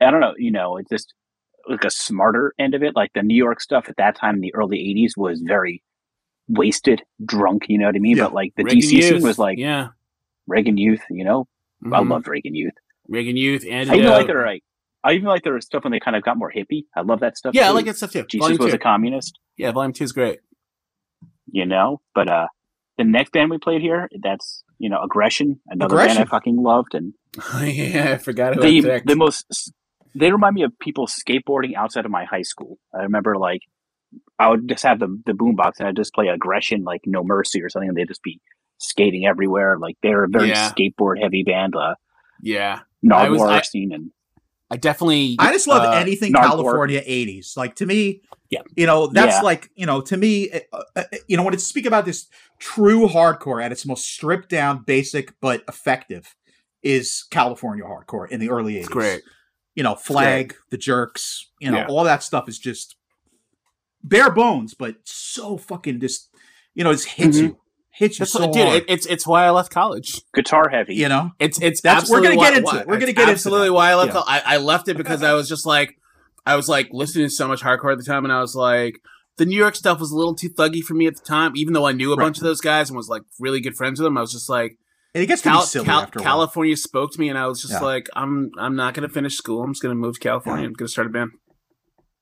I 0.00 0.10
don't 0.10 0.20
know. 0.20 0.34
You 0.38 0.50
know, 0.50 0.76
it's 0.76 0.88
just 0.90 1.12
like 1.68 1.84
a 1.84 1.90
smarter 1.90 2.54
end 2.58 2.74
of 2.74 2.82
it. 2.82 2.94
Like 2.96 3.10
the 3.14 3.22
New 3.22 3.36
York 3.36 3.60
stuff 3.60 3.88
at 3.88 3.96
that 3.96 4.16
time 4.16 4.36
in 4.36 4.40
the 4.40 4.54
early 4.54 4.78
'80s 4.78 5.16
was 5.16 5.40
very 5.44 5.82
wasted, 6.48 7.02
drunk. 7.24 7.64
You 7.68 7.78
know 7.78 7.86
what 7.86 7.96
I 7.96 7.98
mean? 7.98 8.16
Yeah. 8.16 8.24
But 8.24 8.34
like 8.34 8.52
the 8.56 8.64
Reagan 8.64 8.80
DC 8.80 8.92
Youth. 8.92 9.04
scene 9.04 9.22
was 9.22 9.38
like 9.38 9.58
yeah. 9.58 9.88
Reagan 10.46 10.76
Youth. 10.78 11.00
You 11.10 11.24
know, 11.24 11.48
I 11.84 12.00
Mhm. 12.00 12.10
loved 12.10 12.28
Reagan 12.28 12.54
Youth. 12.54 12.74
Reagan 13.08 13.36
Youth 13.36 13.64
and 13.68 13.90
I 13.90 13.96
even 13.96 14.10
like 14.10 14.26
their 14.26 14.44
like. 14.46 14.62
I 15.04 15.12
even 15.12 15.26
like 15.26 15.44
their 15.44 15.60
stuff 15.60 15.84
when 15.84 15.92
they 15.92 16.00
kind 16.00 16.16
of 16.16 16.24
got 16.24 16.36
more 16.36 16.50
hippie. 16.50 16.86
I 16.96 17.02
love 17.02 17.20
that 17.20 17.36
stuff. 17.38 17.54
yeah, 17.54 17.68
I 17.68 17.70
like 17.70 17.84
that 17.84 17.96
stuff 17.96 18.10
too. 18.10 18.24
Jesus 18.28 18.44
Volume 18.44 18.58
was 18.58 18.70
two. 18.72 18.76
a 18.76 18.78
communist. 18.78 19.38
yeah, 19.56 19.70
volume 19.70 19.92
two 19.92 20.02
is 20.04 20.12
great. 20.12 20.40
you 21.50 21.64
know. 21.66 22.00
But 22.14 22.28
uh 22.28 22.46
the 22.98 23.04
next 23.04 23.32
band 23.32 23.50
we 23.50 23.58
played 23.58 23.82
here, 23.82 24.08
that's 24.22 24.64
you 24.78 24.90
know, 24.90 25.00
Aggression, 25.02 25.60
another 25.68 25.96
band 25.96 26.18
I 26.18 26.24
fucking 26.24 26.56
loved, 26.56 26.94
and 26.94 27.14
yeah, 27.62 28.12
I 28.14 28.18
forgot 28.18 28.54
who 28.56 28.62
I 28.62 28.80
the 28.80 29.02
the 29.04 29.16
most 29.16 29.72
they 30.14 30.32
remind 30.32 30.54
me 30.54 30.62
of 30.62 30.72
people 30.78 31.06
skateboarding 31.06 31.74
outside 31.76 32.04
of 32.06 32.10
my 32.10 32.24
high 32.24 32.42
school. 32.42 32.78
I 32.94 33.02
remember 33.02 33.36
like 33.36 33.60
I 34.38 34.48
would 34.48 34.68
just 34.68 34.82
have 34.82 34.98
the 34.98 35.08
the 35.26 35.32
boombox 35.32 35.72
and 35.78 35.88
I'd 35.88 35.96
just 35.96 36.14
play 36.14 36.28
Aggression, 36.28 36.82
like 36.84 37.02
No 37.06 37.22
Mercy 37.22 37.62
or 37.62 37.68
something, 37.68 37.88
and 37.90 37.96
they'd 37.96 38.08
just 38.08 38.22
be 38.22 38.40
skating 38.78 39.26
everywhere. 39.26 39.78
Like 39.78 39.96
they're 40.02 40.24
a 40.24 40.28
very 40.28 40.48
Yeah. 40.48 40.70
skateboard 40.72 41.22
heavy 41.22 41.42
band, 41.44 41.74
uh, 41.76 41.94
yeah, 42.42 42.80
I 43.12 43.28
was- 43.28 43.40
Nardwuar 43.40 43.48
I- 43.48 43.60
scene, 43.62 43.92
and 43.92 44.10
I 44.70 44.76
definitely. 44.76 45.36
I 45.38 45.52
just 45.52 45.68
love 45.68 45.82
uh, 45.82 45.92
anything 45.92 46.32
Nardwuar. 46.32 46.42
California 46.46 47.00
'80s. 47.02 47.56
Like 47.56 47.76
to 47.76 47.86
me, 47.86 48.22
Yeah. 48.50 48.62
you 48.76 48.86
know, 48.86 49.06
that's 49.06 49.36
Yeah. 49.36 49.42
like 49.42 49.70
you 49.76 49.86
know, 49.86 50.00
to 50.00 50.16
me, 50.16 50.50
uh, 50.50 50.82
uh, 50.96 51.04
you 51.28 51.36
know, 51.36 51.42
when 51.44 51.54
it's 51.54 51.64
speak 51.66 51.86
about 51.86 52.04
this 52.04 52.26
true 52.58 53.06
hardcore 53.06 53.62
at 53.62 53.70
its 53.70 53.86
most 53.86 54.06
stripped 54.06 54.48
down, 54.48 54.82
basic 54.84 55.34
but 55.40 55.62
effective, 55.68 56.34
is 56.82 57.24
California 57.30 57.84
hardcore 57.84 58.28
in 58.28 58.40
the 58.40 58.50
early 58.50 58.74
'80s. 58.74 58.78
It's 58.80 58.88
great. 58.88 59.22
You 59.76 59.82
know, 59.82 59.94
Flag, 59.94 60.56
the 60.70 60.78
Jerks, 60.78 61.50
you 61.60 61.70
know, 61.70 61.78
Yeah. 61.78 61.86
all 61.88 62.02
that 62.04 62.22
stuff 62.22 62.48
is 62.48 62.58
just 62.58 62.96
bare 64.02 64.30
bones, 64.30 64.74
but 64.74 64.96
so 65.04 65.56
fucking 65.58 66.00
just, 66.00 66.28
you 66.74 66.82
know, 66.84 66.92
just 66.92 67.08
hits 67.08 67.36
Mhm. 67.38 67.42
you, 67.42 67.58
hits 67.96 68.18
you 68.18 68.24
That's 68.24 68.32
so 68.32 68.40
what, 68.46 68.52
dude, 68.52 68.62
hard. 68.64 68.76
it, 68.76 68.84
it's 68.88 69.06
it's 69.06 69.26
why 69.26 69.44
I 69.44 69.50
left 69.50 69.70
college. 69.70 70.20
guitar 70.34 70.68
heavy. 70.68 70.94
you 70.94 71.08
know, 71.08 71.32
It's 71.38 71.60
it's 71.60 71.80
That's- 71.80 72.10
we're 72.10 72.20
gonna 72.22 72.34
get 72.36 72.38
why- 72.38 72.48
into 72.50 72.62
why- 72.62 72.80
it. 72.80 72.86
We're 72.86 72.98
gonna 72.98 73.12
get 73.12 73.22
into 73.22 73.32
absolutely 73.32 73.68
that. 73.68 73.72
why 73.74 73.90
I 73.90 73.94
left. 73.94 74.14
Yeah. 74.14 74.22
I, 74.26 74.42
I 74.44 74.56
left 74.58 74.88
it 74.88 74.96
because 74.96 75.22
I 75.22 75.32
was 75.34 75.48
just 75.48 75.64
like, 75.66 75.96
I 76.44 76.56
was 76.56 76.68
like 76.68 76.88
listening 76.92 77.26
to 77.26 77.30
so 77.30 77.48
much 77.48 77.62
hardcore 77.62 77.92
at 77.92 77.98
the 77.98 78.04
time, 78.04 78.24
and 78.24 78.32
I 78.32 78.40
was 78.40 78.54
like, 78.54 79.00
the 79.38 79.44
New 79.46 79.56
York 79.56 79.74
stuff 79.76 79.98
was 80.00 80.10
a 80.12 80.16
little 80.16 80.34
too 80.34 80.48
thuggy 80.50 80.80
for 80.82 80.94
me 80.94 81.06
at 81.06 81.16
the 81.16 81.22
time. 81.24 81.52
Even 81.56 81.72
though 81.74 81.86
I 81.86 81.92
knew 81.92 82.12
a 82.12 82.16
Right. 82.16 82.24
bunch 82.24 82.38
of 82.38 82.44
those 82.44 82.60
guys 82.60 82.88
and 82.90 82.96
was 82.96 83.08
like 83.08 83.22
really 83.40 83.60
good 83.60 83.76
friends 83.76 83.98
with 84.00 84.04
them, 84.06 84.16
I 84.16 84.20
was 84.20 84.32
just 84.32 84.48
like, 84.48 84.78
and 85.14 85.22
it 85.24 85.26
gets 85.26 85.42
to 85.42 85.48
Cal- 85.48 85.60
be 85.60 85.66
silly 85.66 85.84
Cal- 85.86 86.00
after 86.02 86.18
a 86.18 86.22
while. 86.22 86.32
California 86.32 86.76
spoke 86.76 87.12
to 87.12 87.20
me, 87.20 87.28
and 87.30 87.38
I 87.38 87.46
was 87.46 87.60
just 87.62 87.72
Yeah. 87.74 87.80
like, 87.80 88.08
I'm 88.14 88.50
I'm 88.58 88.76
not 88.76 88.94
gonna 88.94 89.08
finish 89.08 89.36
school. 89.36 89.62
I'm 89.62 89.72
just 89.72 89.82
gonna 89.82 89.94
move 89.94 90.14
to 90.14 90.20
California. 90.20 90.62
Yeah. 90.62 90.68
I'm 90.68 90.72
gonna 90.74 90.88
start 90.88 91.06
a 91.06 91.10
band. 91.10 91.30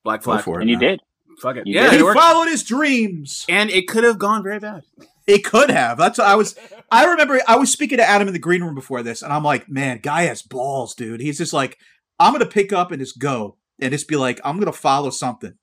Black 0.05 0.20
Go 0.22 0.33
Flag. 0.33 0.45
for 0.45 0.59
it, 0.59 0.62
and 0.62 0.70
you 0.70 0.79
did. 0.79 1.01
Fuck 1.43 1.57
it. 1.57 1.66
You 1.66 1.75
yeah, 1.75 1.91
did. 1.91 1.97
He 1.97 2.03
worked. 2.05 2.18
followed 2.18 2.47
his 2.47 2.62
dreams. 2.62 3.45
And 3.49 3.68
it 3.70 3.89
could 3.89 4.05
have 4.05 4.18
gone 4.18 4.43
very 4.45 4.61
bad. 4.61 4.83
It 5.27 5.45
could 5.45 5.70
have. 5.70 5.97
That's 5.99 6.18
what 6.18 6.27
I 6.27 6.35
was. 6.37 6.55
I 6.91 7.07
remember 7.07 7.41
I 7.49 7.57
was 7.57 7.72
speaking 7.72 7.99
to 7.99 8.09
Adam 8.09 8.29
in 8.29 8.35
the 8.35 8.39
green 8.41 8.62
room 8.62 8.75
before 8.75 9.03
this, 9.03 9.22
and 9.22 9.33
I'm 9.33 9.43
like, 9.45 9.68
man, 9.70 9.99
guy 10.03 10.22
has 10.22 10.43
balls, 10.43 10.95
dude. 10.95 11.20
He's 11.20 11.39
just 11.39 11.53
like, 11.53 11.79
I'm 12.18 12.33
gonna 12.33 12.47
pick 12.47 12.72
up 12.72 12.91
and 12.93 13.01
just 13.01 13.18
go 13.18 13.57
and 13.81 13.91
just 13.93 14.07
be 14.09 14.16
like, 14.16 14.41
I'm 14.45 14.59
gonna 14.59 14.72
follow 14.72 15.11
something. 15.11 15.55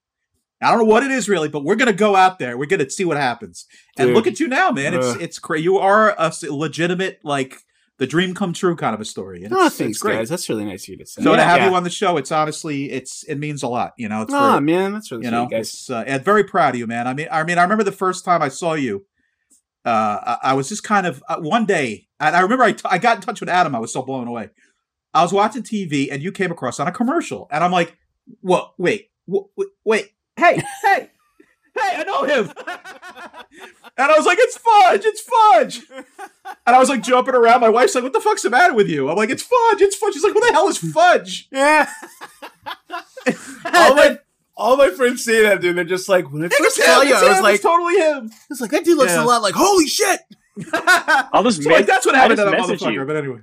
I 0.64 0.70
don't 0.70 0.80
know 0.80 0.86
what 0.86 1.04
it 1.04 1.12
is 1.12 1.28
really, 1.30 1.48
but 1.50 1.64
we're 1.64 1.76
gonna 1.76 1.94
go 1.94 2.16
out 2.16 2.40
there. 2.40 2.58
We're 2.58 2.66
gonna 2.66 2.90
see 2.90 3.06
what 3.06 3.18
happens. 3.18 3.66
And 3.98 4.08
Dude. 4.08 4.16
look 4.16 4.28
at 4.28 4.40
you 4.40 4.48
now, 4.48 4.72
man. 4.72 4.94
It's 4.94 5.06
Ugh. 5.06 5.22
it's 5.22 5.40
crazy. 5.40 5.64
You 5.64 5.78
are 5.78 6.16
a 6.18 6.32
legitimate 6.50 7.20
like 7.24 7.58
the 7.98 8.08
dream 8.08 8.34
come 8.34 8.52
true 8.54 8.76
kind 8.76 8.96
of 8.96 9.02
a 9.02 9.06
story. 9.06 9.44
And 9.44 9.54
Oh, 9.54 9.68
it's, 9.68 9.78
thanks, 9.78 9.92
it's 9.92 10.00
great. 10.02 10.16
guys. 10.16 10.30
That's 10.30 10.50
really 10.50 10.66
nice 10.66 10.86
of 10.86 10.90
you 10.90 10.98
to 10.98 11.06
say. 11.06 11.22
So 11.22 11.36
to 11.36 11.44
have 11.44 11.60
Yeah. 11.60 11.70
you 11.70 11.76
on 11.76 11.84
the 11.84 11.90
show, 11.92 12.18
it's 12.18 12.32
honestly 12.32 12.92
it's 12.92 13.24
it 13.26 13.36
means 13.36 13.62
a 13.64 13.68
lot. 13.68 13.94
You 13.98 14.10
know, 14.10 14.24
it's 14.24 14.34
Oh 14.34 14.56
for- 14.56 14.62
man, 14.62 14.94
that's 14.94 15.12
really 15.12 15.26
you 15.26 15.30
sweet, 15.30 15.38
know 15.38 15.48
guys. 15.48 15.88
uh, 15.90 16.04
and 16.08 16.24
very 16.26 16.44
proud 16.44 16.74
of 16.74 16.80
you 16.80 16.88
man 16.88 17.08
i 17.08 17.14
mean 17.14 17.28
i 17.32 17.44
mean 17.44 17.58
i 17.60 17.64
remember 17.64 17.84
the 17.84 17.92
first 17.92 18.26
time 18.26 18.42
i 18.42 18.48
saw 18.50 18.74
you 18.74 19.06
uh 19.86 20.38
i, 20.44 20.52
I 20.52 20.54
was 20.54 20.70
just 20.70 20.84
kind 20.84 21.08
of 21.08 21.24
uh, 21.28 21.38
one 21.38 21.66
day 21.66 22.08
and 22.20 22.36
i 22.36 22.42
remember 22.42 22.64
I, 22.64 22.72
t- 22.74 22.82
I 22.86 22.98
got 22.98 23.18
in 23.18 23.22
touch 23.22 23.40
with 23.40 23.50
adam 23.50 23.76
i 23.76 23.80
was 23.80 23.92
so 23.94 24.02
blown 24.02 24.28
away. 24.28 24.50
I 25.14 25.24
was 25.24 25.34
watching 25.34 25.64
tv 25.64 26.10
and 26.12 26.22
you 26.22 26.32
came 26.32 26.52
across 26.52 26.80
on 26.80 26.88
a 26.88 26.92
commercial 26.92 27.48
and 27.52 27.64
i'm 27.64 27.72
like 27.72 27.98
what 28.42 28.74
wait 28.78 29.10
wait 29.86 30.12
hey 30.38 30.62
hey 30.84 31.10
hey 31.76 31.96
i 31.98 32.04
know 32.06 32.24
him. 32.24 32.52
And 33.98 34.12
i 34.12 34.18
was 34.18 34.26
like 34.26 34.38
it's 34.40 34.58
fudge 34.58 35.06
it's 35.06 35.22
fudge. 35.22 35.82
And 36.66 36.76
i 36.76 36.80
was 36.80 36.90
like 36.90 37.04
jumping 37.04 37.36
around 37.36 37.62
my 37.62 37.70
wife's 37.70 37.94
like 37.96 38.04
what 38.04 38.14
the 38.14 38.22
fuck's 38.22 38.42
the 38.42 38.50
matter 38.50 38.74
with 38.74 38.90
you? 38.90 39.10
I'm 39.10 39.18
like 39.18 39.30
it's 39.30 39.44
fudge 39.44 39.82
it's 39.82 39.96
fudge. 39.96 40.14
She's 40.14 40.24
like 40.24 40.34
what 40.34 40.48
the 40.48 40.54
hell 40.54 40.68
is 40.68 40.78
fudge? 40.78 41.48
Yeah. 41.52 41.90
all 43.66 43.96
my 43.96 44.20
all 44.62 44.78
my 44.78 44.90
friends 44.92 45.24
say 45.24 45.44
that, 45.44 45.62
dude. 45.62 45.76
They're 45.76 45.84
just 45.84 46.08
like, 46.10 46.32
when 46.32 46.44
I 46.44 46.46
It's 46.46 46.58
first 46.58 46.78
him, 46.80 46.86
saw 46.86 47.02
you, 47.02 47.14
it's 47.14 47.24
I 47.24 47.28
was 47.30 47.38
him, 47.38 47.44
like, 47.44 47.56
it's 47.56 47.64
totally 47.64 47.96
him. 47.98 48.30
I 48.32 48.38
was 48.50 48.62
like, 48.62 48.72
that 48.72 48.86
dude 48.86 48.98
looks 48.98 49.12
Yeah. 49.14 49.24
a 49.24 49.26
lot 49.26 49.42
like, 49.42 49.56
holy 49.56 49.88
shit. 49.88 50.20
I'll 50.74 51.44
just 51.44 51.64
So 51.64 51.70
me- 51.70 51.76
like 51.76 51.86
that's 51.86 52.06
what 52.06 52.16
happened 52.16 52.38
to 52.38 52.44
just 52.52 52.80
that 52.80 52.80
motherfucker. 52.88 52.94
you. 52.94 53.06
But 53.06 53.16
anyway, 53.18 53.40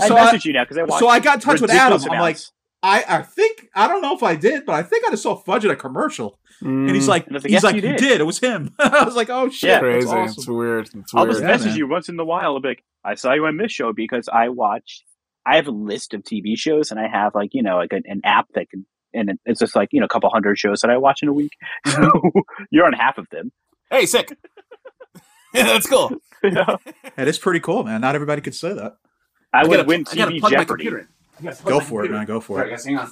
I 0.00 0.06
So 0.08 0.16
I- 0.16 0.32
messaged 0.32 0.44
you 0.44 0.52
now 0.52 0.64
because 0.64 0.78
I 0.78 0.82
watched. 0.84 1.00
so 1.00 1.08
I 1.08 1.20
got 1.20 1.34
in 1.36 1.40
touch 1.40 1.60
with 1.60 1.70
Adam. 1.70 1.92
ridiculous 1.98 2.06
I'm 2.12 2.20
like. 2.20 2.38
I 2.82 3.04
I 3.06 3.22
think 3.22 3.68
I 3.74 3.88
don't 3.88 4.00
know 4.00 4.14
if 4.16 4.22
I 4.22 4.36
did, 4.36 4.64
but 4.64 4.72
I 4.74 4.82
think 4.82 5.04
I 5.06 5.10
just 5.10 5.22
saw 5.22 5.36
Fudge 5.36 5.66
in 5.66 5.70
a 5.70 5.76
commercial, 5.76 6.38
and 6.62 6.88
he's 6.88 7.04
mm. 7.04 7.08
like, 7.08 7.26
And 7.26 7.34
like, 7.34 7.42
he's 7.42 7.52
yes, 7.52 7.62
like, 7.62 7.74
you 7.74 7.82
you 7.82 7.88
did." 7.88 7.98
did. 7.98 8.20
It 8.22 8.24
was 8.24 8.38
him. 8.38 8.74
I 8.78 9.04
was 9.04 9.14
like, 9.16 9.28
oh 9.28 9.50
shit, 9.50 9.68
Yeah. 9.68 9.80
crazy. 9.80 10.08
awesome. 10.08 10.34
It's 10.38 10.48
weird. 10.48 10.88
It's 10.94 11.14
I'll 11.14 11.26
just 11.26 11.40
Yeah, 11.42 11.46
message 11.48 11.66
man. 11.72 11.76
you 11.76 11.88
once 11.88 12.08
in 12.08 12.18
a 12.18 12.24
while. 12.24 12.54
I'll 12.54 12.60
be 12.60 12.68
like, 12.68 12.84
I 13.04 13.16
saw 13.16 13.34
you 13.34 13.44
on 13.44 13.58
this 13.58 13.70
show 13.70 13.92
because 13.92 14.30
I 14.32 14.48
watch. 14.48 15.04
I 15.44 15.56
have 15.56 15.68
a 15.68 15.72
list 15.72 16.14
of 16.14 16.22
TV 16.22 16.56
shows, 16.56 16.90
and 16.90 16.98
I 16.98 17.06
have 17.06 17.34
like 17.34 17.50
you 17.52 17.62
know 17.62 17.76
like 17.76 17.92
an, 17.92 18.04
an 18.06 18.22
app 18.24 18.46
that 18.54 18.70
can, 18.70 18.86
and 19.14 19.38
it's 19.44 19.60
just 19.60 19.74
like 19.76 19.88
you 19.92 20.00
know 20.00 20.06
a 20.06 20.08
couple 20.08 20.28
hundred 20.30 20.58
shows 20.58 20.80
that 20.80 20.90
I 20.90 20.96
watch 20.96 21.22
in 21.22 21.28
a 21.28 21.32
week. 21.32 21.52
So 21.86 22.10
you're 22.70 22.86
on 22.86 22.92
half 22.92 23.18
of 23.18 23.28
them. 23.30 23.52
Hey, 23.90 24.06
sick. 24.06 24.36
yeah, 25.54 25.64
that's 25.64 25.88
cool. 25.88 26.10
Yeah. 26.44 26.50
know? 26.50 26.78
That 27.16 27.28
is 27.28 27.38
pretty 27.38 27.60
cool, 27.60 27.84
man. 27.84 28.00
Not 28.00 28.14
everybody 28.14 28.40
could 28.40 28.54
say 28.54 28.72
that. 28.72 28.96
I 29.52 29.66
would 29.66 29.76
gotta- 29.76 29.88
win 29.88 30.04
I 30.10 30.14
gotta 30.14 30.30
TV 30.32 30.40
plug 30.40 30.52
my 30.52 30.58
Jeopardy. 30.58 30.84
computer 30.84 30.98
in. 30.98 31.08
I 31.38 31.42
gotta 31.42 31.56
plug 31.56 31.68
Go 31.72 31.78
my 31.80 31.84
for 31.84 32.04
it, 32.04 32.10
man. 32.10 32.26
Go 32.26 32.40
for 32.40 32.58
Sorry, 32.58 32.68
it. 32.68 32.70
guys, 32.70 32.84
hang 32.84 32.98
on. 32.98 33.10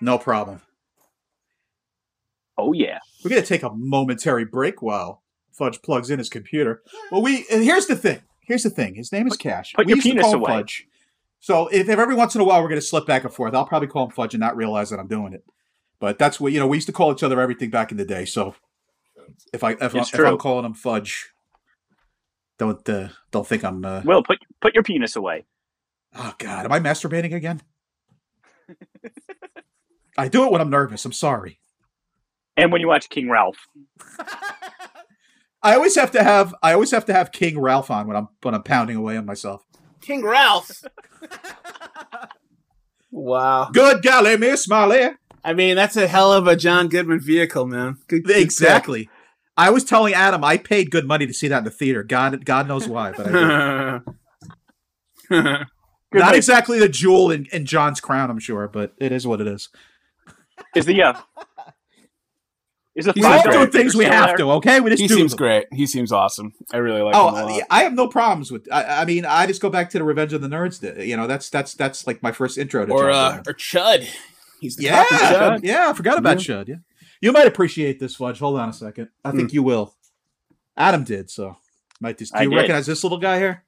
No 0.00 0.18
problem. 0.18 0.60
Oh 2.56 2.72
yeah, 2.72 2.98
We're 3.24 3.30
gonna 3.30 3.42
take 3.42 3.62
a 3.64 3.70
momentary 3.70 4.44
break 4.44 4.80
while 4.80 5.22
Fudge 5.52 5.82
plugs 5.82 6.10
in 6.10 6.18
his 6.18 6.28
computer. 6.28 6.82
Well, 7.10 7.22
we 7.22 7.44
and 7.50 7.64
here's 7.64 7.86
the 7.86 7.96
thing. 7.96 8.20
Here's 8.40 8.62
the 8.62 8.70
thing. 8.70 8.94
His 8.94 9.10
name 9.10 9.26
is 9.26 9.36
Kash. 9.36 9.72
put 9.72 9.86
we 9.86 9.90
your 9.90 9.96
used 9.96 10.06
to 10.06 10.10
penis 10.12 10.24
call 10.24 10.34
away. 10.36 10.52
Fudge. 10.52 10.86
So 11.44 11.68
if, 11.68 11.90
if 11.90 11.98
every 11.98 12.14
once 12.14 12.34
in 12.34 12.40
a 12.40 12.44
while 12.44 12.62
we're 12.62 12.70
gonna 12.70 12.80
slip 12.80 13.04
back 13.04 13.22
and 13.22 13.30
forth, 13.32 13.54
I'll 13.54 13.66
probably 13.66 13.86
call 13.86 14.06
him 14.06 14.10
Fudge 14.12 14.32
and 14.32 14.40
not 14.40 14.56
realize 14.56 14.88
that 14.88 14.98
I'm 14.98 15.08
doing 15.08 15.34
it. 15.34 15.44
But 16.00 16.18
that's 16.18 16.40
what 16.40 16.54
you 16.54 16.58
know. 16.58 16.66
We 16.66 16.78
used 16.78 16.86
to 16.86 16.92
call 16.94 17.12
each 17.12 17.22
other 17.22 17.38
everything 17.38 17.68
back 17.68 17.90
in 17.90 17.98
the 17.98 18.04
day. 18.06 18.24
So 18.24 18.54
if 19.52 19.62
I 19.62 19.72
if, 19.72 19.94
I, 19.94 19.98
if 19.98 20.18
I'm 20.18 20.38
calling 20.38 20.64
him 20.64 20.72
Fudge, 20.72 21.34
don't 22.58 22.88
uh, 22.88 23.08
don't 23.30 23.46
think 23.46 23.62
I'm. 23.62 23.84
Uh, 23.84 24.00
Will 24.06 24.22
put 24.22 24.38
put 24.62 24.72
your 24.72 24.82
penis 24.82 25.16
away. 25.16 25.44
oh 26.14 26.32
God, 26.38 26.64
am 26.64 26.72
I 26.72 26.80
masturbating 26.80 27.34
again? 27.34 27.60
I 30.16 30.28
do 30.28 30.46
it 30.46 30.50
when 30.50 30.62
I'm 30.62 30.70
nervous. 30.70 31.04
I'm 31.04 31.12
sorry. 31.12 31.60
And 32.56 32.72
when 32.72 32.80
you 32.80 32.88
watch 32.88 33.10
King 33.10 33.28
Ralph, 33.28 33.68
I 35.62 35.74
always 35.74 35.94
have 35.96 36.10
to 36.12 36.22
have 36.22 36.54
I 36.62 36.72
always 36.72 36.92
have 36.92 37.04
to 37.04 37.12
have 37.12 37.32
King 37.32 37.60
Ralph 37.60 37.90
on 37.90 38.06
when 38.06 38.16
I'm 38.16 38.28
when 38.40 38.54
I'm 38.54 38.62
pounding 38.62 38.96
away 38.96 39.18
on 39.18 39.26
myself. 39.26 39.62
King 40.04 40.22
Ralph. 40.22 40.84
wow. 43.10 43.70
Good 43.72 44.02
golly, 44.02 44.36
Miss 44.36 44.68
Molly. 44.68 45.10
I 45.42 45.52
mean, 45.52 45.76
that's 45.76 45.96
a 45.96 46.06
hell 46.06 46.32
of 46.32 46.46
a 46.46 46.56
John 46.56 46.88
Goodman 46.88 47.20
vehicle, 47.20 47.66
man. 47.66 47.98
Good, 48.08 48.24
good 48.24 48.36
Exactly. 48.36 49.08
I 49.56 49.70
was 49.70 49.84
telling 49.84 50.14
Adam 50.14 50.42
I 50.42 50.56
paid 50.56 50.90
good 50.90 51.06
money 51.06 51.26
to 51.26 51.34
see 51.34 51.48
that 51.48 51.58
in 51.58 51.64
the 51.64 51.70
theater. 51.70 52.02
God 52.02 52.44
God 52.44 52.66
knows 52.66 52.88
why, 52.88 53.12
but 53.12 53.26
I 53.26 53.30
did. 53.30 54.02
not 55.30 55.68
night. 56.12 56.34
exactly 56.34 56.78
the 56.78 56.88
jewel 56.88 57.30
in, 57.30 57.46
in 57.46 57.64
John's 57.64 58.00
crown, 58.00 58.30
I'm 58.30 58.40
sure, 58.40 58.68
but 58.68 58.94
it 58.98 59.12
is 59.12 59.26
what 59.26 59.40
it 59.40 59.46
is. 59.46 59.68
is 60.74 60.86
the 60.86 61.02
uh, 61.02 61.14
Is 62.96 63.08
it 63.08 63.14
He's 63.16 63.24
We 63.24 63.28
five 63.28 63.46
all 63.46 63.52
great. 63.52 63.72
do 63.72 63.78
things 63.78 63.94
we 63.96 64.04
have 64.04 64.26
there? 64.28 64.36
to, 64.36 64.50
okay? 64.52 64.78
We 64.80 64.90
just 64.90 65.02
He 65.02 65.08
do 65.08 65.16
seems 65.16 65.32
them. 65.32 65.38
great. 65.38 65.66
He 65.72 65.84
seems 65.86 66.12
awesome. 66.12 66.52
I 66.72 66.76
really 66.76 67.02
like 67.02 67.16
Oh, 67.16 67.28
him 67.28 67.34
a 67.34 67.38
uh, 67.38 67.46
lot. 67.50 67.62
I 67.70 67.82
have 67.82 67.92
no 67.94 68.06
problems 68.06 68.52
with. 68.52 68.68
I, 68.72 69.02
I 69.02 69.04
mean, 69.04 69.24
I 69.24 69.46
just 69.46 69.60
go 69.60 69.68
back 69.68 69.90
to 69.90 69.98
the 69.98 70.04
Revenge 70.04 70.32
of 70.32 70.42
the 70.42 70.48
Nerds. 70.48 70.80
th- 70.80 71.04
You 71.06 71.16
know, 71.16 71.26
that's 71.26 71.50
that's 71.50 71.74
that's 71.74 72.06
like 72.06 72.22
my 72.22 72.30
first 72.30 72.56
intro 72.56 72.86
to 72.86 72.92
or 72.92 73.10
uh, 73.10 73.38
or 73.46 73.54
Chud. 73.54 74.06
He's 74.60 74.76
the 74.76 74.84
Yeah, 74.84 75.04
Chud. 75.04 75.60
yeah, 75.64 75.88
I 75.90 75.92
forgot 75.92 76.18
about 76.18 76.38
Chud. 76.38 76.68
Yeah, 76.68 76.76
you 77.20 77.32
might 77.32 77.48
appreciate 77.48 77.98
this 77.98 78.14
fudge. 78.14 78.38
Hold 78.38 78.60
on 78.60 78.68
a 78.68 78.72
second. 78.72 79.08
I 79.24 79.32
think 79.32 79.52
you 79.52 79.62
will. 79.64 79.94
Adam 80.76 81.02
did 81.04 81.30
so. 81.30 81.56
Might 82.00 82.18
just. 82.18 82.32
Do 82.32 82.38
I 82.38 82.42
you 82.42 82.50
did. 82.50 82.56
recognize 82.56 82.86
this 82.86 83.02
little 83.02 83.18
guy 83.18 83.38
here? 83.38 83.64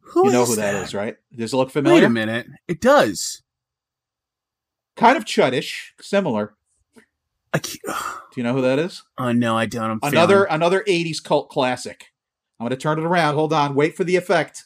Who 0.00 0.26
you 0.26 0.32
know 0.32 0.42
is 0.42 0.50
who 0.50 0.56
that 0.56 0.74
is, 0.84 0.94
right? 0.94 1.16
Does 1.34 1.52
it 1.52 1.56
look 1.56 1.70
familiar? 1.70 2.00
Wait 2.02 2.06
a 2.06 2.10
minute. 2.10 2.46
It 2.68 2.80
does. 2.80 3.42
Kind 4.96 5.16
of 5.16 5.24
chuddish, 5.24 5.92
similar. 6.00 6.54
Do 7.62 7.70
you 8.36 8.42
know 8.42 8.52
who 8.52 8.62
that 8.62 8.78
is? 8.80 9.02
oh 9.18 9.30
no, 9.32 9.56
I 9.56 9.66
don't. 9.66 9.90
I'm 9.90 10.00
Another 10.02 10.44
failing. 10.46 10.50
another 10.50 10.84
'80s 10.88 11.22
cult 11.22 11.48
classic. 11.50 12.06
I'm 12.58 12.64
going 12.64 12.70
to 12.70 12.76
turn 12.76 12.98
it 12.98 13.04
around. 13.04 13.34
Hold 13.34 13.52
on. 13.52 13.74
Wait 13.74 13.96
for 13.96 14.04
the 14.04 14.16
effect. 14.16 14.64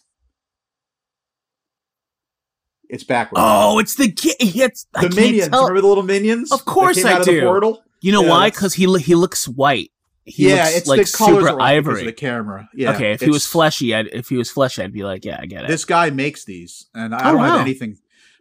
It's 2.88 3.04
backwards. 3.04 3.42
Oh, 3.44 3.78
it's 3.78 3.96
the 3.96 4.10
kid. 4.10 4.36
It's 4.40 4.86
the 4.94 5.10
minions. 5.10 5.50
Remember 5.52 5.80
the 5.80 5.86
little 5.86 6.02
minions? 6.02 6.50
Of 6.52 6.64
course 6.64 7.04
I 7.04 7.22
do. 7.22 7.40
the 7.40 7.46
portal. 7.46 7.82
You 8.00 8.12
know 8.12 8.22
Yeah, 8.22 8.30
why? 8.30 8.50
Because 8.50 8.74
he 8.74 8.84
he 9.00 9.14
looks 9.14 9.46
white. 9.46 9.90
He 10.24 10.48
yeah, 10.50 10.64
looks 10.64 10.76
it's 10.76 10.86
like 10.88 11.06
super 11.06 11.60
ivory. 11.60 12.04
the 12.04 12.12
camera. 12.12 12.68
Yeah. 12.74 12.94
okay, 12.94 13.12
if 13.12 13.20
he 13.20 13.30
was 13.30 13.46
fleshy, 13.46 13.94
I'd, 13.94 14.08
if 14.08 14.28
he 14.28 14.36
was 14.36 14.50
fleshy, 14.50 14.82
I'd 14.82 14.92
be 14.92 15.02
like, 15.02 15.24
yeah, 15.24 15.38
I 15.40 15.46
get 15.46 15.64
it. 15.64 15.68
this 15.68 15.86
guy 15.86 16.10
makes 16.10 16.44
these, 16.44 16.86
and 16.94 17.14
I 17.14 17.30
Oh, 17.30 17.32
don't 17.32 17.40
have 17.44 17.60
anything. 17.62 17.96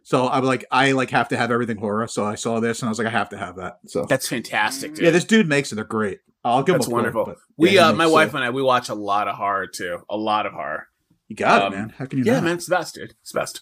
So 0.08 0.26
I'm 0.26 0.42
like, 0.42 0.64
I 0.70 0.92
like 0.92 1.10
have 1.10 1.28
to 1.28 1.36
have 1.36 1.50
everything 1.50 1.76
horror. 1.76 2.06
So 2.08 2.24
I 2.24 2.34
saw 2.34 2.60
this, 2.60 2.80
and 2.80 2.88
I 2.88 2.90
was 2.90 2.96
like, 2.96 3.08
I 3.08 3.10
have 3.10 3.28
to 3.28 3.36
have 3.36 3.56
that. 3.56 3.80
So 3.88 4.06
That's 4.06 4.26
fantastic, 4.26 4.94
dude. 4.94 5.04
yeah, 5.04 5.10
this 5.10 5.26
dude 5.26 5.46
makes 5.46 5.70
it. 5.70 5.74
They're 5.74 5.84
great. 5.84 6.20
I'll 6.42 6.62
give 6.62 6.76
That's 6.76 6.86
him 6.86 6.92
a 6.92 6.94
quote, 6.94 7.14
wonderful. 7.14 7.24
but, 7.26 7.36
we, 7.58 7.72
yeah, 7.72 7.88
uh, 7.88 7.92
my 7.92 8.04
makes, 8.04 8.12
wife 8.14 8.32
and 8.32 8.42
I, 8.42 8.48
we 8.48 8.62
watch 8.62 8.88
a 8.88 8.94
lot 8.94 9.28
of 9.28 9.36
horror 9.36 9.66
too. 9.66 9.98
A 10.08 10.16
lot 10.16 10.46
of 10.46 10.54
horror. 10.54 10.88
You 11.26 11.36
got 11.36 11.60
um, 11.60 11.74
it, 11.74 11.76
man. 11.76 11.94
How 11.98 12.06
can 12.06 12.20
you? 12.20 12.24
Yeah, 12.24 12.36
not? 12.36 12.44
man, 12.44 12.54
it's 12.54 12.64
the 12.64 12.74
best, 12.74 12.94
dude. 12.94 13.16
It's 13.20 13.32
the 13.32 13.40
best. 13.40 13.60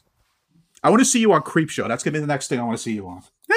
I 0.84 0.90
want 0.90 1.00
to 1.00 1.04
see 1.04 1.18
you 1.18 1.32
on 1.32 1.42
Creepshow. 1.42 1.88
That's 1.88 2.04
gonna 2.04 2.12
be 2.12 2.20
the 2.20 2.28
next 2.28 2.46
thing 2.46 2.60
I 2.60 2.62
want 2.62 2.76
to 2.78 2.82
see 2.82 2.92
you 2.92 3.08
on. 3.08 3.24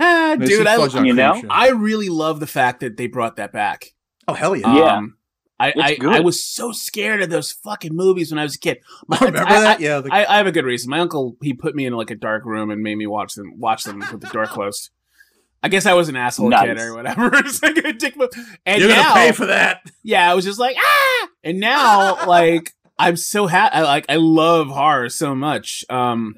I'm 0.00 0.38
gonna 0.38 0.46
see 0.46 0.56
dude, 0.56 0.66
I, 0.66 0.78
Fudge 0.78 0.94
on 0.94 1.04
You 1.04 1.12
Creep 1.12 1.16
know? 1.18 1.38
Show. 1.38 1.48
I 1.50 1.68
really 1.68 2.08
love 2.08 2.40
the 2.40 2.46
fact 2.46 2.80
that 2.80 2.96
they 2.96 3.08
brought 3.08 3.36
that 3.36 3.52
back. 3.52 3.88
oh 4.26 4.32
hell 4.32 4.56
yeah! 4.56 4.74
Yeah. 4.74 5.00
I, 5.60 5.72
I. 5.76 5.98
I 6.16 6.20
was 6.20 6.44
so 6.44 6.72
scared 6.72 7.22
of 7.22 7.30
those 7.30 7.52
fucking 7.52 7.94
movies 7.94 8.32
when 8.32 8.38
I 8.38 8.42
was 8.42 8.56
a 8.56 8.58
kid. 8.58 8.78
My, 9.06 9.18
Remember 9.18 9.48
I, 9.48 9.60
that? 9.60 9.80
Yeah. 9.80 10.00
the- 10.00 10.12
I, 10.12 10.24
I 10.34 10.36
have 10.38 10.46
a 10.46 10.52
good 10.52 10.64
reason. 10.64 10.90
My 10.90 10.98
uncle 11.00 11.36
he 11.42 11.54
put 11.54 11.74
me 11.74 11.86
in 11.86 11.92
like 11.92 12.10
a 12.10 12.16
dark 12.16 12.44
room 12.44 12.70
and 12.70 12.82
made 12.82 12.96
me 12.96 13.06
watch 13.06 13.34
them 13.34 13.58
watch 13.60 13.84
them 13.84 14.00
with 14.00 14.20
the 14.20 14.28
door 14.28 14.46
closed. 14.46 14.90
I 15.62 15.68
guess 15.68 15.86
I 15.86 15.92
was 15.92 16.08
an 16.08 16.16
asshole 16.16 16.50
kid 16.50 16.76
or 16.80 16.94
whatever. 16.96 17.30
it's 17.34 17.62
like 17.62 17.76
a 17.76 17.92
dick 17.92 18.16
move. 18.16 18.30
And 18.66 18.80
You're 18.80 18.90
now, 18.90 19.14
gonna 19.14 19.20
pay 19.26 19.32
for 19.32 19.46
that. 19.46 19.82
yeah, 20.02 20.28
I 20.28 20.34
was 20.34 20.44
just 20.44 20.58
like 20.58 20.76
ah. 20.80 21.28
And 21.44 21.60
now, 21.60 22.26
like, 22.26 22.72
I'm 22.98 23.16
so 23.16 23.46
happy. 23.46 23.76
I 23.76 23.82
like 23.82 24.06
I 24.08 24.16
love 24.16 24.68
horror 24.68 25.08
so 25.08 25.36
much. 25.36 25.84
Um, 25.88 26.34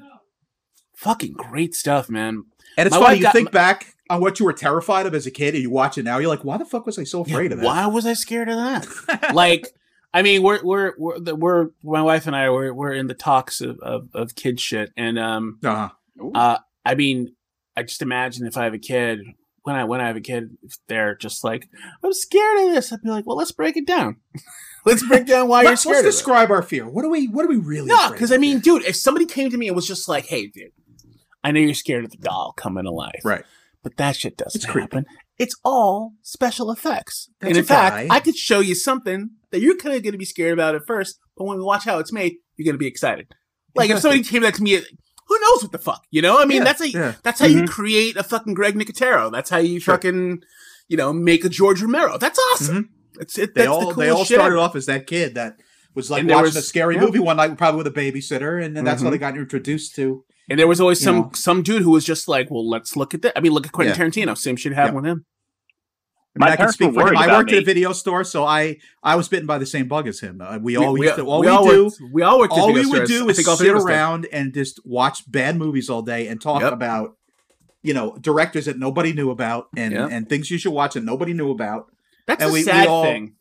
fucking 0.95 1.33
great 1.33 1.73
stuff, 1.73 2.09
man. 2.09 2.43
And 2.77 2.85
it's 2.87 2.95
My 2.95 3.01
funny. 3.03 3.17
You 3.17 3.23
got- 3.23 3.33
think 3.33 3.51
back 3.51 3.94
on 4.09 4.21
what 4.21 4.39
you 4.39 4.45
were 4.45 4.53
terrified 4.53 5.05
of 5.05 5.13
as 5.15 5.25
a 5.25 5.31
kid, 5.31 5.53
and 5.55 5.63
you 5.63 5.69
watch 5.69 5.97
it 5.97 6.03
now. 6.03 6.17
You're 6.17 6.29
like, 6.29 6.43
why 6.43 6.57
the 6.57 6.65
fuck 6.65 6.85
was 6.85 6.99
I 6.99 7.03
so 7.03 7.21
afraid 7.21 7.51
of 7.51 7.59
that? 7.59 7.65
Why 7.65 7.87
was 7.87 8.05
I 8.05 8.13
scared 8.13 8.49
of 8.49 8.55
that? 8.57 9.33
like, 9.33 9.67
I 10.13 10.21
mean, 10.21 10.43
we're 10.43 10.63
we're 10.63 10.93
we're 10.97 11.19
we're 11.35 11.67
my 11.83 12.01
wife 12.01 12.27
and 12.27 12.35
I 12.35 12.49
we're 12.49 12.73
we're 12.73 12.93
in 12.93 13.07
the 13.07 13.13
talks 13.13 13.61
of 13.61 13.79
of, 13.79 14.09
of 14.13 14.35
kid 14.35 14.59
shit, 14.59 14.91
and 14.95 15.17
um, 15.19 15.59
Uh-huh. 15.63 16.29
uh, 16.33 16.57
I 16.85 16.95
mean, 16.95 17.33
I 17.75 17.83
just 17.83 18.01
imagine 18.01 18.45
if 18.45 18.57
I 18.57 18.63
have 18.65 18.73
a 18.73 18.79
kid, 18.79 19.21
when 19.63 19.75
I 19.75 19.83
when 19.85 20.01
I 20.01 20.07
have 20.07 20.15
a 20.15 20.21
kid, 20.21 20.57
if 20.63 20.77
they're 20.87 21.15
just 21.15 21.43
like, 21.43 21.67
I'm 22.03 22.13
scared 22.13 22.59
of 22.67 22.73
this, 22.75 22.93
I'd 22.93 23.01
be 23.01 23.09
like, 23.09 23.25
well, 23.25 23.37
let's 23.37 23.51
break 23.51 23.75
it 23.75 23.87
down. 23.87 24.17
let's 24.85 25.05
break 25.05 25.25
down 25.25 25.47
why 25.47 25.63
you're 25.63 25.75
scared 25.75 25.95
let's 25.95 25.99
of 26.01 26.05
it. 26.05 26.11
describe 26.11 26.51
our 26.51 26.61
fear. 26.61 26.87
What 26.87 27.03
are 27.03 27.09
we? 27.09 27.27
What 27.27 27.43
are 27.43 27.49
we 27.49 27.57
really? 27.57 27.87
No, 27.87 28.11
because 28.11 28.31
I 28.31 28.37
mean, 28.37 28.59
dude, 28.59 28.83
if 28.83 28.95
somebody 28.95 29.25
came 29.25 29.49
to 29.49 29.57
me 29.57 29.67
and 29.67 29.75
was 29.75 29.87
just 29.87 30.07
like, 30.07 30.27
"Hey, 30.27 30.45
dude, 30.47 30.71
I 31.43 31.51
know 31.51 31.59
you're 31.59 31.73
scared 31.73 32.05
of 32.05 32.11
the 32.11 32.17
doll 32.17 32.53
coming 32.55 32.83
to 32.85 32.91
life, 32.91 33.21
right? 33.25 33.43
But 33.85 33.97
that 33.97 34.15
shit 34.15 34.35
doesn't 34.35 34.57
It's 34.57 34.65
creepy. 34.65 35.03
It's 35.37 35.55
all 35.63 36.13
special 36.23 36.71
effects. 36.71 37.29
That's 37.39 37.49
and 37.49 37.57
in 37.59 37.63
fact, 37.63 37.95
guy. 37.95 38.15
I 38.15 38.19
could 38.19 38.35
show 38.35 38.61
you 38.61 38.73
something 38.73 39.29
that 39.51 39.61
you're 39.61 39.77
kind 39.77 39.95
of 39.95 40.01
going 40.01 40.13
to 40.13 40.17
be 40.17 40.25
scared 40.25 40.53
about 40.53 40.73
at 40.73 40.87
first, 40.87 41.19
but 41.37 41.43
when 41.43 41.59
we 41.59 41.63
watch 41.63 41.85
how 41.85 41.99
it's 41.99 42.11
made, 42.11 42.37
you're 42.55 42.65
going 42.65 42.73
to 42.73 42.79
be 42.79 42.87
excited. 42.87 43.27
Like 43.75 43.91
if 43.91 43.99
somebody 43.99 44.23
came 44.23 44.41
back 44.41 44.55
to 44.55 44.63
me, 44.63 44.81
who 45.27 45.39
knows 45.39 45.61
what 45.61 45.71
the 45.71 45.77
fuck, 45.77 46.03
you 46.09 46.23
know? 46.23 46.41
I 46.41 46.45
mean, 46.45 46.57
Yeah, 46.57 46.63
that's 46.63 46.79
how 46.79 46.99
yeah. 46.99 47.13
that's 47.21 47.39
how 47.39 47.45
you 47.45 47.57
mm-hmm. 47.57 47.65
create 47.67 48.17
a 48.17 48.23
fucking 48.23 48.55
Greg 48.55 48.73
Nicotero. 48.73 49.31
That's 49.31 49.51
how 49.51 49.57
you 49.57 49.79
Sure. 49.79 49.93
fucking, 49.93 50.41
you 50.87 50.97
know, 50.97 51.13
make 51.13 51.45
a 51.45 51.49
George 51.49 51.79
Romero. 51.79 52.17
That's 52.17 52.39
awesome. 52.53 52.75
Mm-hmm. 52.75 53.21
It's 53.21 53.37
it. 53.37 53.53
They 53.53 53.67
all 53.67 53.89
the 53.89 54.01
they 54.01 54.09
all 54.09 54.25
started 54.25 54.57
off 54.57 54.75
as 54.75 54.87
that 54.87 55.05
kid 55.05 55.35
that 55.35 55.57
was 55.95 56.11
like 56.11 56.21
And 56.21 56.29
watching 56.29 56.43
was- 56.43 56.55
a 56.57 56.61
scary 56.61 56.95
yeah. 56.95 57.01
movie 57.01 57.19
one 57.19 57.37
night, 57.37 57.57
probably 57.57 57.77
with 57.79 57.87
a 57.87 57.91
babysitter, 57.91 58.63
and 58.63 58.75
then 58.75 58.83
that's 58.83 59.01
how 59.01 59.07
Mhm. 59.07 59.11
they 59.11 59.17
got 59.17 59.37
introduced 59.37 59.95
to. 59.95 60.23
And 60.49 60.59
there 60.59 60.67
was 60.67 60.79
always 60.79 60.99
some 61.01 61.15
know. 61.15 61.31
some 61.33 61.63
dude 61.63 61.81
who 61.81 61.91
was 61.91 62.05
just 62.05 62.27
like, 62.27 62.51
well, 62.51 62.67
let's 62.69 62.95
look 62.95 63.13
at 63.15 63.21
that. 63.23 63.33
I 63.35 63.41
mean, 63.41 63.51
look 63.53 63.65
at 63.65 63.71
Quentin 63.71 63.95
Yeah. 63.97 64.05
Tarantino. 64.05 64.37
Same 64.37 64.55
shit 64.55 64.73
happened 64.73 64.97
with 64.97 65.05
him. 65.05 65.25
I 66.39 66.43
mean, 66.45 66.51
I 66.53 66.55
can 66.57 66.69
speak 66.69 66.93
for 66.93 67.07
him. 67.07 67.17
I 67.17 67.25
about 67.25 67.37
worked 67.37 67.53
at 67.53 67.59
a 67.63 67.65
video 67.65 67.93
store, 67.93 68.25
so 68.25 68.43
I 68.43 68.75
I 69.01 69.15
was 69.15 69.29
bitten 69.29 69.47
by 69.47 69.57
the 69.57 69.65
same 69.65 69.87
bug 69.87 70.05
as 70.07 70.19
him. 70.19 70.41
Uh, 70.41 70.57
we 70.57 70.75
all 70.75 70.91
we, 70.93 71.05
used 71.05 71.15
to, 71.15 71.25
all 71.25 71.39
we, 71.39 71.47
all 71.47 71.65
do. 71.65 71.85
worked, 71.85 72.01
we 72.11 72.21
all 72.23 72.39
worked 72.39 72.53
at 72.53 72.59
all 72.59 72.67
video 72.67 72.83
we 72.83 72.87
would 72.89 73.07
stores. 73.07 73.09
do 73.21 73.27
I 73.27 73.29
is 73.31 73.45
sit 73.45 73.57
three 73.57 73.69
of 73.69 73.77
did. 73.77 73.85
around 73.85 74.27
and 74.33 74.53
just 74.53 74.81
watch 74.85 75.23
bad 75.31 75.55
movies 75.57 75.89
all 75.89 76.01
day 76.01 76.27
and 76.27 76.41
talk 76.41 76.61
Yep. 76.61 76.73
about, 76.73 77.11
you 77.83 77.93
know, 77.93 78.17
directors 78.19 78.65
that 78.65 78.77
nobody 78.77 79.13
knew 79.13 79.29
about 79.31 79.67
and 79.77 79.93
Yep. 79.93 80.09
and 80.11 80.27
things 80.29 80.51
you 80.51 80.57
should 80.57 80.73
watch 80.73 80.97
and 80.97 81.05
nobody 81.05 81.31
knew 81.33 81.51
about. 81.51 81.85
That's 82.27 82.41
And 82.43 82.49
a 82.51 82.53
we- 82.53 82.59
we 82.59 82.63
sad 82.65 82.87
all- 82.87 83.03
thing. 83.05 83.35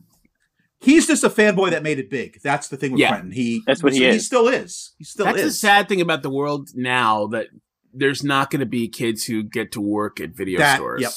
He's 0.85 1.07
just 1.07 1.24
a 1.24 1.30
fanboy 1.30 1.70
that 1.70 1.82
made 1.82 1.99
it 1.99 2.11
big. 2.11 2.41
That's 2.43 2.68
the 2.68 2.76
thing 2.76 2.93
with 2.93 3.01
Yeah. 3.01 3.09
Quentin. 3.09 3.30
He 3.32 3.62
That's 3.66 3.82
what 3.82 3.93
he 3.93 4.01
He 4.01 4.07
is. 4.07 4.26
still 4.26 4.49
is. 4.49 4.93
He 4.99 5.05
still 5.05 5.26
That's 5.26 5.39
is. 5.39 5.45
the 5.45 5.59
sad 5.59 5.89
thing 5.89 6.01
about 6.01 6.22
the 6.22 6.30
world 6.30 6.70
now 6.74 7.26
that 7.28 7.49
there's 7.93 8.22
not 8.24 8.51
going 8.51 8.61
to 8.61 8.66
be 8.66 8.89
kids 8.89 9.24
who 9.24 9.43
get 9.43 9.72
to 9.72 9.80
work 9.80 10.20
at 10.20 10.30
video 10.30 10.59
That- 10.59 10.76
stores. 10.76 11.01
yep. 11.03 11.12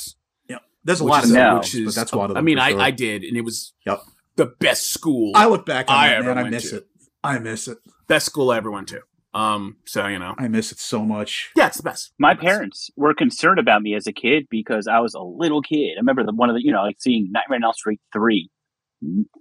Yep. 0.50 0.62
There's 0.84 1.00
a 1.02 1.06
lot 1.06 1.24
is, 1.24 1.32
of 1.32 1.36
No. 1.36 1.58
which 1.58 1.76
is, 1.76 1.86
but 1.86 1.96
that's 1.96 2.14
one 2.14 2.26
of 2.26 2.36
them. 2.36 2.38
I 2.38 2.42
mean, 2.42 2.58
for 2.58 2.64
I, 2.64 2.70
sure. 2.72 2.82
I 2.82 2.92
did, 2.92 3.24
and 3.24 3.36
it 3.36 3.42
was 3.42 3.74
Yep. 3.86 4.02
the 4.38 4.46
best 4.46 4.92
school, 4.92 5.32
I 5.36 5.48
look 5.48 5.66
back 5.66 5.90
on 5.90 5.96
I 5.98 6.08
that, 6.10 6.18
ever 6.18 6.36
man. 6.36 6.46
I 6.46 6.50
miss 6.50 6.70
to. 6.70 6.78
it. 6.78 6.88
I 7.24 7.40
miss 7.40 7.68
it. 7.68 7.78
best 8.08 8.26
school 8.28 8.52
I 8.52 8.58
ever 8.58 8.72
went 8.72 8.88
to. 8.90 9.02
Um, 9.34 9.78
so 9.86 10.08
you 10.08 10.18
know, 10.18 10.34
I 10.38 10.48
miss 10.48 10.72
it 10.72 10.80
so 10.80 11.04
much. 11.04 11.52
yeah, 11.56 11.68
it's 11.68 11.78
the 11.78 11.84
best. 11.84 12.14
My 12.18 12.34
Best. 12.34 12.44
parents 12.46 12.90
were 12.96 13.14
concerned 13.14 13.60
about 13.60 13.82
me 13.82 13.94
as 13.94 14.08
a 14.08 14.14
kid 14.14 14.48
because 14.50 14.88
I 14.88 15.00
was 15.00 15.14
a 15.14 15.20
little 15.22 15.62
kid. 15.62 15.92
I 15.98 16.00
remember 16.00 16.24
the 16.24 16.32
one 16.34 16.50
of 16.50 16.56
the 16.56 16.64
you 16.64 16.72
know 16.72 16.82
like 16.82 16.96
seeing 17.00 17.30
Nightmare 17.32 17.58
on 17.58 17.64
Elm 17.66 17.74
Street 17.74 18.00
three 18.14 18.50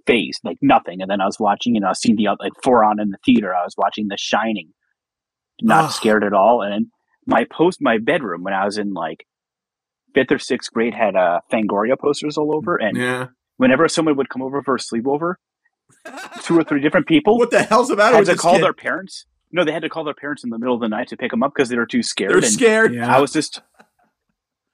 phase 0.05 0.39
like 0.43 0.57
nothing, 0.61 1.01
and 1.01 1.09
then 1.09 1.21
I 1.21 1.25
was 1.25 1.39
watching 1.39 1.75
you 1.75 1.81
know 1.81 1.87
I 1.87 1.91
was 1.91 1.99
seeing 2.01 2.15
the 2.15 2.27
like 2.39 2.53
four 2.63 2.83
on 2.83 2.99
in 2.99 3.09
the 3.09 3.17
theater. 3.25 3.53
I 3.55 3.63
was 3.63 3.75
watching 3.77 4.07
The 4.07 4.17
Shining, 4.17 4.69
not 5.61 5.85
Ugh. 5.85 5.91
scared 5.91 6.23
at 6.23 6.33
all. 6.33 6.61
And 6.61 6.87
my 7.25 7.45
post 7.51 7.79
my 7.81 7.97
bedroom 7.97 8.43
when 8.43 8.53
I 8.53 8.65
was 8.65 8.77
in 8.77 8.93
like 8.93 9.25
fifth 10.13 10.31
or 10.31 10.39
sixth 10.39 10.71
grade 10.71 10.93
had 10.93 11.15
uh, 11.15 11.39
Fangoria 11.51 11.97
posters 11.99 12.37
all 12.37 12.55
over, 12.55 12.75
and 12.77 12.95
Yeah, 12.97 13.27
whenever 13.57 13.87
someone 13.87 14.15
would 14.17 14.29
come 14.29 14.41
over 14.41 14.61
for 14.63 14.75
a 14.75 14.79
sleepover, 14.79 15.35
two 16.43 16.57
or 16.57 16.63
three 16.63 16.81
different 16.81 17.07
people 17.07 17.37
What 17.37 17.51
the 17.51 17.63
hell's 17.63 17.87
the 17.89 17.95
matter 17.95 18.15
had 18.15 18.27
with 18.27 18.29
to 18.29 18.35
call 18.37 18.55
kid? 18.55 18.63
their 18.63 18.73
parents. 18.73 19.25
No, 19.51 19.63
they 19.63 19.71
had 19.71 19.81
to 19.83 19.89
call 19.89 20.03
their 20.03 20.13
parents 20.13 20.43
in 20.43 20.49
the 20.49 20.59
middle 20.59 20.75
of 20.75 20.81
the 20.81 20.89
night 20.89 21.07
to 21.07 21.17
pick 21.17 21.31
them 21.31 21.41
up 21.41 21.53
because 21.55 21.69
they 21.69 21.77
were 21.77 21.85
too 21.85 22.03
scared. 22.03 22.31
They're 22.31 22.37
and 22.39 22.45
scared. 22.47 22.93
yeah. 22.93 23.15
I 23.15 23.19
was 23.21 23.31
just 23.31 23.61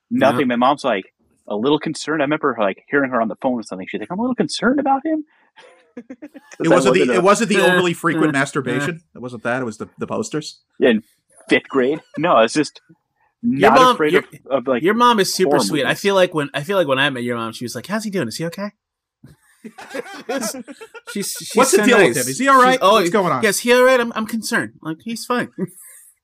nothing. 0.10 0.48
My 0.48 0.56
mom's 0.56 0.84
like 0.84 1.06
a 1.48 1.56
little 1.56 1.80
concerned. 1.80 2.22
I 2.22 2.26
remember 2.26 2.56
like 2.60 2.84
hearing 2.90 3.12
her 3.12 3.22
on 3.22 3.28
the 3.28 3.36
phone 3.42 3.54
or 3.60 3.64
something. 3.64 3.88
She's 3.90 4.00
like, 4.00 4.12
"I'm 4.12 4.20
a 4.20 4.22
little 4.22 4.36
concerned 4.36 4.80
about 4.80 5.06
him." 5.06 5.24
It 6.60 6.70
wasn't 6.70 6.96
the 6.96 7.02
a- 7.12 7.14
it 7.18 7.24
wasn't 7.24 7.50
the 7.50 7.60
overly 7.62 7.94
frequent 7.94 8.34
masturbation. 8.40 9.02
It 9.14 9.20
wasn't 9.20 9.44
that. 9.44 9.62
It 9.62 9.66
was 9.66 9.78
the, 9.78 9.88
the 10.00 10.08
posters. 10.08 10.60
in 10.80 11.04
fifth 11.50 11.68
grade. 11.70 12.02
No, 12.18 12.40
it's 12.40 12.54
just 12.56 12.82
Your 13.44 13.70
not 13.70 13.80
mom- 13.80 13.96
afraid 13.96 14.14
your- 14.14 14.24
of, 14.50 14.58
of 14.60 14.68
like 14.68 14.82
your 14.82 14.96
mom 14.96 15.20
is 15.20 15.32
super 15.32 15.58
horror 15.58 15.64
sweet. 15.64 15.86
I 15.86 15.94
feel 15.94 16.16
like 16.16 16.34
when 16.34 16.50
I 16.56 16.64
feel 16.64 16.78
like 16.78 16.88
when 16.88 16.98
I 16.98 17.10
met 17.12 17.22
your 17.22 17.36
mom, 17.38 17.52
she 17.54 17.64
was 17.66 17.76
like, 17.76 17.86
"How's 17.86 18.04
he 18.06 18.10
doing? 18.10 18.28
Is 18.28 18.38
he 18.38 18.46
okay?" 18.46 18.72
she's, 21.12 21.32
she's 21.32 21.52
What's 21.54 21.72
the 21.72 21.78
so 21.78 21.86
deal 21.86 21.98
with 22.00 22.18
him? 22.18 22.28
Is 22.28 22.40
he 22.40 22.48
all 22.48 22.62
right? 22.62 22.74
She's- 22.74 22.80
oh, 22.82 22.94
What's 22.94 23.10
going 23.12 23.32
on? 23.32 23.44
Yes, 23.44 23.60
he 23.60 23.72
all 23.74 23.84
right. 23.84 24.00
I'm, 24.00 24.12
I'm 24.16 24.26
concerned. 24.26 24.74
Like 24.82 24.98
he's 25.04 25.26
fine. 25.26 25.50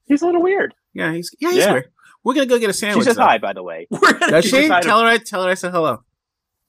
he's 0.06 0.22
a 0.22 0.26
little 0.26 0.42
weird. 0.42 0.74
yeah, 0.94 1.14
he's 1.14 1.30
yeah, 1.40 1.50
he's 1.52 1.58
Yeah. 1.60 1.72
weird. 1.74 1.92
We're 2.24 2.34
gonna 2.34 2.46
go 2.48 2.60
get 2.60 2.70
a 2.70 2.74
sandwich. 2.74 3.04
She 3.04 3.10
says 3.10 3.18
though. 3.18 3.24
hi, 3.24 3.38
by 3.38 3.54
the 3.54 3.64
way. 3.64 3.88
We're 3.90 4.14
Does 4.20 4.44
She 4.46 4.50
she? 4.52 4.56
says 4.62 4.70
hi 4.70 4.82
to- 4.82 4.88
Tell 4.88 5.00
her 5.02 5.08
I 5.08 5.18
tell 5.18 5.44
her 5.44 5.50
I 5.50 5.54
said 5.56 5.72
hello. 5.72 6.04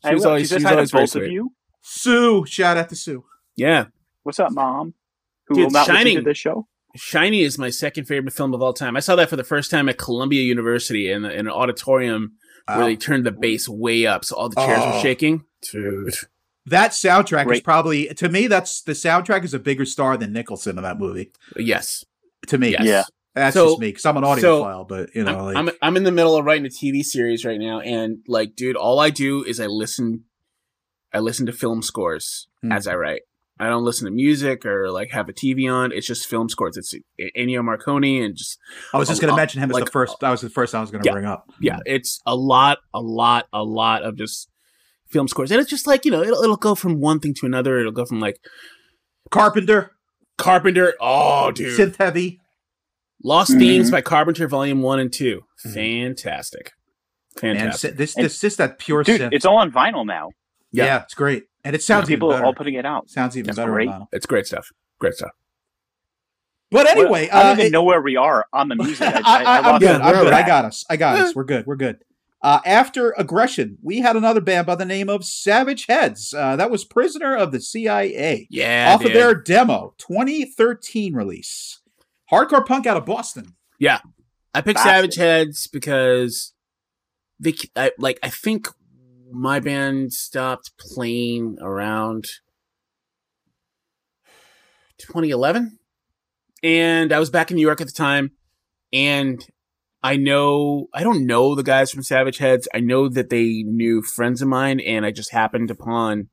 She 0.07 0.15
was 0.15 0.25
always 0.25 0.43
she 0.49 0.55
says 0.55 0.63
hi 0.63 0.71
to 0.71 0.77
always 0.77 0.93
both 0.93 1.15
of 1.17 1.27
you. 1.27 1.53
Sue. 1.83 2.45
Shout 2.47 2.77
out 2.77 2.89
to 2.91 2.97
Sue. 2.97 3.25
Yeah, 3.57 3.87
What's 4.23 4.39
up, 4.39 4.53
mom? 4.53 4.95
Who 5.49 5.55
Dude, 5.57 5.65
will 5.65 5.71
not 5.73 5.81
listen 5.89 5.95
Shining- 5.97 6.17
to 6.19 6.23
this 6.23 6.39
show? 6.39 6.67
Shiny 6.97 7.43
is 7.43 7.57
my 7.59 7.71
second 7.71 8.07
favorite 8.07 8.33
film 8.35 8.53
of 8.53 8.61
all 8.63 8.73
time. 8.73 8.97
I 8.97 9.01
saw 9.01 9.15
that 9.17 9.29
for 9.31 9.37
the 9.37 9.45
first 9.45 9.71
time 9.71 9.89
at 9.89 9.97
Columbia 9.99 10.43
University 10.43 11.11
in, 11.11 11.25
in 11.25 11.47
an 11.47 11.49
auditorium 11.49 12.33
where 12.67 12.85
they 12.85 12.97
turned 12.97 13.25
the 13.27 13.31
bass 13.33 13.69
way 13.69 14.07
up, 14.07 14.25
so 14.25 14.35
all 14.37 14.49
the 14.49 14.57
chairs 14.57 14.81
Oh. 14.83 14.95
were 14.97 15.01
shaking. 15.01 15.45
Dude, 15.71 16.15
That 16.67 16.91
soundtrack 16.93 17.53
is 17.53 17.61
probably 17.61 18.09
to 18.15 18.29
me. 18.29 18.47
That's 18.47 18.83
the 18.83 18.93
soundtrack 18.93 19.45
is 19.45 19.55
a 19.55 19.59
bigger 19.59 19.85
star 19.85 20.17
than 20.17 20.33
Nicholson 20.33 20.79
in 20.79 20.83
that 20.85 20.99
movie. 20.99 21.31
yes, 21.57 22.05
To 22.49 22.59
me, 22.59 22.71
yes. 22.73 22.83
Yeah. 22.85 23.03
That's 23.35 23.55
So- 23.55 23.67
just 23.69 23.81
me 23.81 23.89
because 23.89 24.07
I'm 24.07 24.17
an 24.17 24.25
so, 24.41 24.63
audiophile, 24.65 24.89
but 24.89 25.15
you 25.15 25.23
know, 25.25 25.39
I'm, 25.39 25.45
like, 25.45 25.57
I'm 25.57 25.71
I'm 25.83 25.97
in 25.97 26.05
the 26.05 26.11
middle 26.13 26.37
of 26.37 26.45
writing 26.45 26.67
a 26.67 26.69
TV 26.69 27.03
series 27.03 27.45
right 27.45 27.61
now, 27.61 27.81
and 27.81 28.19
like, 28.27 28.57
dude, 28.57 28.77
all 28.77 28.99
I 28.99 29.11
do 29.11 29.45
is 29.45 29.61
I 29.61 29.67
listen, 29.67 30.25
I 31.15 31.21
listen 31.21 31.47
to 31.47 31.53
film 31.53 31.83
scores 31.83 32.49
Hmm. 32.63 32.73
as 32.73 32.87
I 32.87 32.95
write. 32.97 33.23
I 33.61 33.69
don't 33.69 33.85
listen 33.85 34.07
to 34.07 34.11
music 34.11 34.65
or 34.65 34.91
like 34.91 35.11
have 35.11 35.29
a 35.29 35.35
TV 35.35 35.71
on. 35.71 35.93
It's 35.93 36.07
just 36.07 36.27
film 36.27 36.49
scores. 36.49 36.79
It's 36.79 36.95
Ennio 37.37 37.61
Morricone 37.61 38.25
and 38.25 38.35
just 38.35 38.59
I 38.95 38.97
was 38.97 39.07
just 39.07 39.21
going 39.21 39.31
to 39.31 39.37
mention 39.37 39.61
him 39.63 39.69
as 39.71 39.75
like, 39.75 39.85
the 39.85 39.91
first. 39.91 40.17
That 40.23 40.31
was 40.31 40.41
the 40.41 40.49
first 40.49 40.75
I 40.75 40.81
was 40.81 40.91
going 40.91 41.03
to 41.03 41.07
Yeah. 41.09 41.13
bring 41.13 41.27
up. 41.27 41.51
yeah, 41.61 41.79
it's 41.85 42.21
a 42.25 42.35
lot, 42.35 42.79
a 42.95 43.01
lot, 43.03 43.47
a 43.53 43.63
lot 43.63 44.03
of 44.03 44.17
just 44.17 44.49
film 45.11 45.29
scores, 45.29 45.51
and 45.51 45.61
it's 45.61 45.69
just 45.69 45.87
like 45.87 46.05
you 46.07 46.11
know, 46.11 46.23
it'll 46.23 46.43
it'll 46.43 46.57
go 46.57 46.75
from 46.75 47.01
one 47.01 47.21
thing 47.21 47.35
to 47.35 47.47
another. 47.47 47.79
It'll 47.79 47.93
go 47.93 48.07
from 48.07 48.19
like 48.19 48.41
Carpenter, 49.31 49.93
Carpenter. 50.39 50.95
Oh, 51.01 51.51
dude, 51.51 51.79
synth 51.79 51.97
heavy. 51.97 52.40
Lost 53.23 53.53
Mhm. 53.53 53.59
Themes 53.59 53.91
by 53.91 54.01
Carpenter, 54.01 54.49
Volume 54.49 54.83
One 54.83 54.99
and 54.99 55.13
2 55.13 55.43
Mhm. 55.67 55.75
Fantastic, 55.75 56.73
fantastic. 57.39 57.91
sy- 57.93 57.97
this 57.97 58.17
And- 58.17 58.25
this 58.25 58.41
just 58.41 58.59
that 58.59 58.79
pure 58.79 59.03
Dude, 59.03 59.21
synth. 59.21 59.29
it's 59.33 59.45
all 59.45 59.59
on 59.59 59.71
vinyl 59.71 60.07
now. 60.07 60.31
yeah. 60.73 60.85
yeah. 60.85 61.03
it's 61.03 61.15
great, 61.15 61.45
and 61.65 61.75
it 61.77 61.83
sounds 61.83 62.09
People 62.09 62.29
even 62.29 62.37
are 62.37 62.39
better. 62.39 62.47
all 62.47 62.55
putting 62.55 62.75
it 62.75 62.87
out. 62.87 63.11
sounds 63.11 63.37
even 63.37 63.47
That's 63.49 63.57
better. 63.57 63.71
on 63.71 63.75
great. 63.77 63.89
vinyl. 63.89 64.07
It's 64.13 64.27
great 64.27 64.47
stuff. 64.47 64.69
Great 64.99 65.15
stuff. 65.15 65.31
But 66.71 66.87
anyway, 66.89 67.29
Well, 67.33 67.41
I 67.41 67.43
don't 67.43 67.51
uh, 67.51 67.55
even 67.55 67.67
it- 67.67 67.73
know 67.73 67.83
where 67.83 68.01
we 68.01 68.17
are 68.17 68.47
on 68.53 68.69
the 68.69 68.77
music. 68.77 69.01
I, 69.03 69.21
I, 69.25 69.43
I, 69.43 69.59
I 69.59 69.75
am 69.75 69.81
good. 69.81 70.01
I'm 70.01 70.15
good. 70.25 70.33
I 70.33 70.47
got 70.47 70.65
us. 70.65 70.85
I 70.89 70.97
got 70.97 71.19
us. 71.19 71.35
We're 71.35 71.45
good. 71.45 71.67
We're 71.67 71.77
good. 71.77 71.99
Uh, 72.43 72.61
after 72.65 73.11
aggression, 73.19 73.77
we 73.83 73.99
had 73.99 74.17
another 74.17 74.41
band 74.41 74.67
by 74.67 74.75
the 74.77 74.87
name 74.87 75.11
of 75.11 75.25
Savage 75.27 75.87
Heads. 75.87 76.33
Uh, 76.33 76.57
that 76.57 76.71
was 76.71 76.85
Prisoner 76.87 77.37
of 77.37 77.53
the 77.53 77.61
CIA 77.61 78.47
Yeah, 78.49 78.95
off 78.95 79.05
of 79.05 79.13
their 79.13 79.35
demo 79.35 79.95
2013 79.99 81.13
release. 81.15 81.81
Hardcore 82.31 82.67
punk 82.67 82.87
out 82.87 82.97
of 82.97 83.05
Boston. 83.05 83.57
Yeah, 83.79 84.01
I 84.55 84.61
picked. 84.61 84.81
Savage 84.81 85.17
Heads 85.17 85.67
because 85.67 86.53
they 87.39 87.55
I, 87.75 87.93
like 87.99 88.19
I 88.23 88.31
think 88.31 88.69
my 89.33 89.61
band 89.61 90.13
stopped 90.13 90.73
playing 90.79 91.57
around 91.61 92.27
2011 94.99 95.79
and 96.63 97.13
I 97.13 97.19
was 97.19 97.31
back 97.31 97.51
in 97.51 97.57
New 97.57 97.63
York 97.63 97.81
at 97.81 97.87
the 97.87 97.93
time 97.93 98.33
and 98.93 99.45
I 100.03 100.17
know 100.17 100.89
I 100.93 101.03
don't 101.03 101.27
know 101.27 101.55
the 101.55 101.63
guys 101.63 101.91
from 101.91 102.03
Savage 102.03 102.39
Heads. 102.39 102.69
I 102.75 102.81
know 102.81 103.09
that 103.09 103.31
they 103.31 103.63
knew 103.63 104.03
friends 104.03 104.43
of 104.43 104.49
mine 104.49 104.81
and 104.81 105.07
I 105.07 105.11
just 105.11 105.33
happened 105.33 105.71
upon 105.71 106.29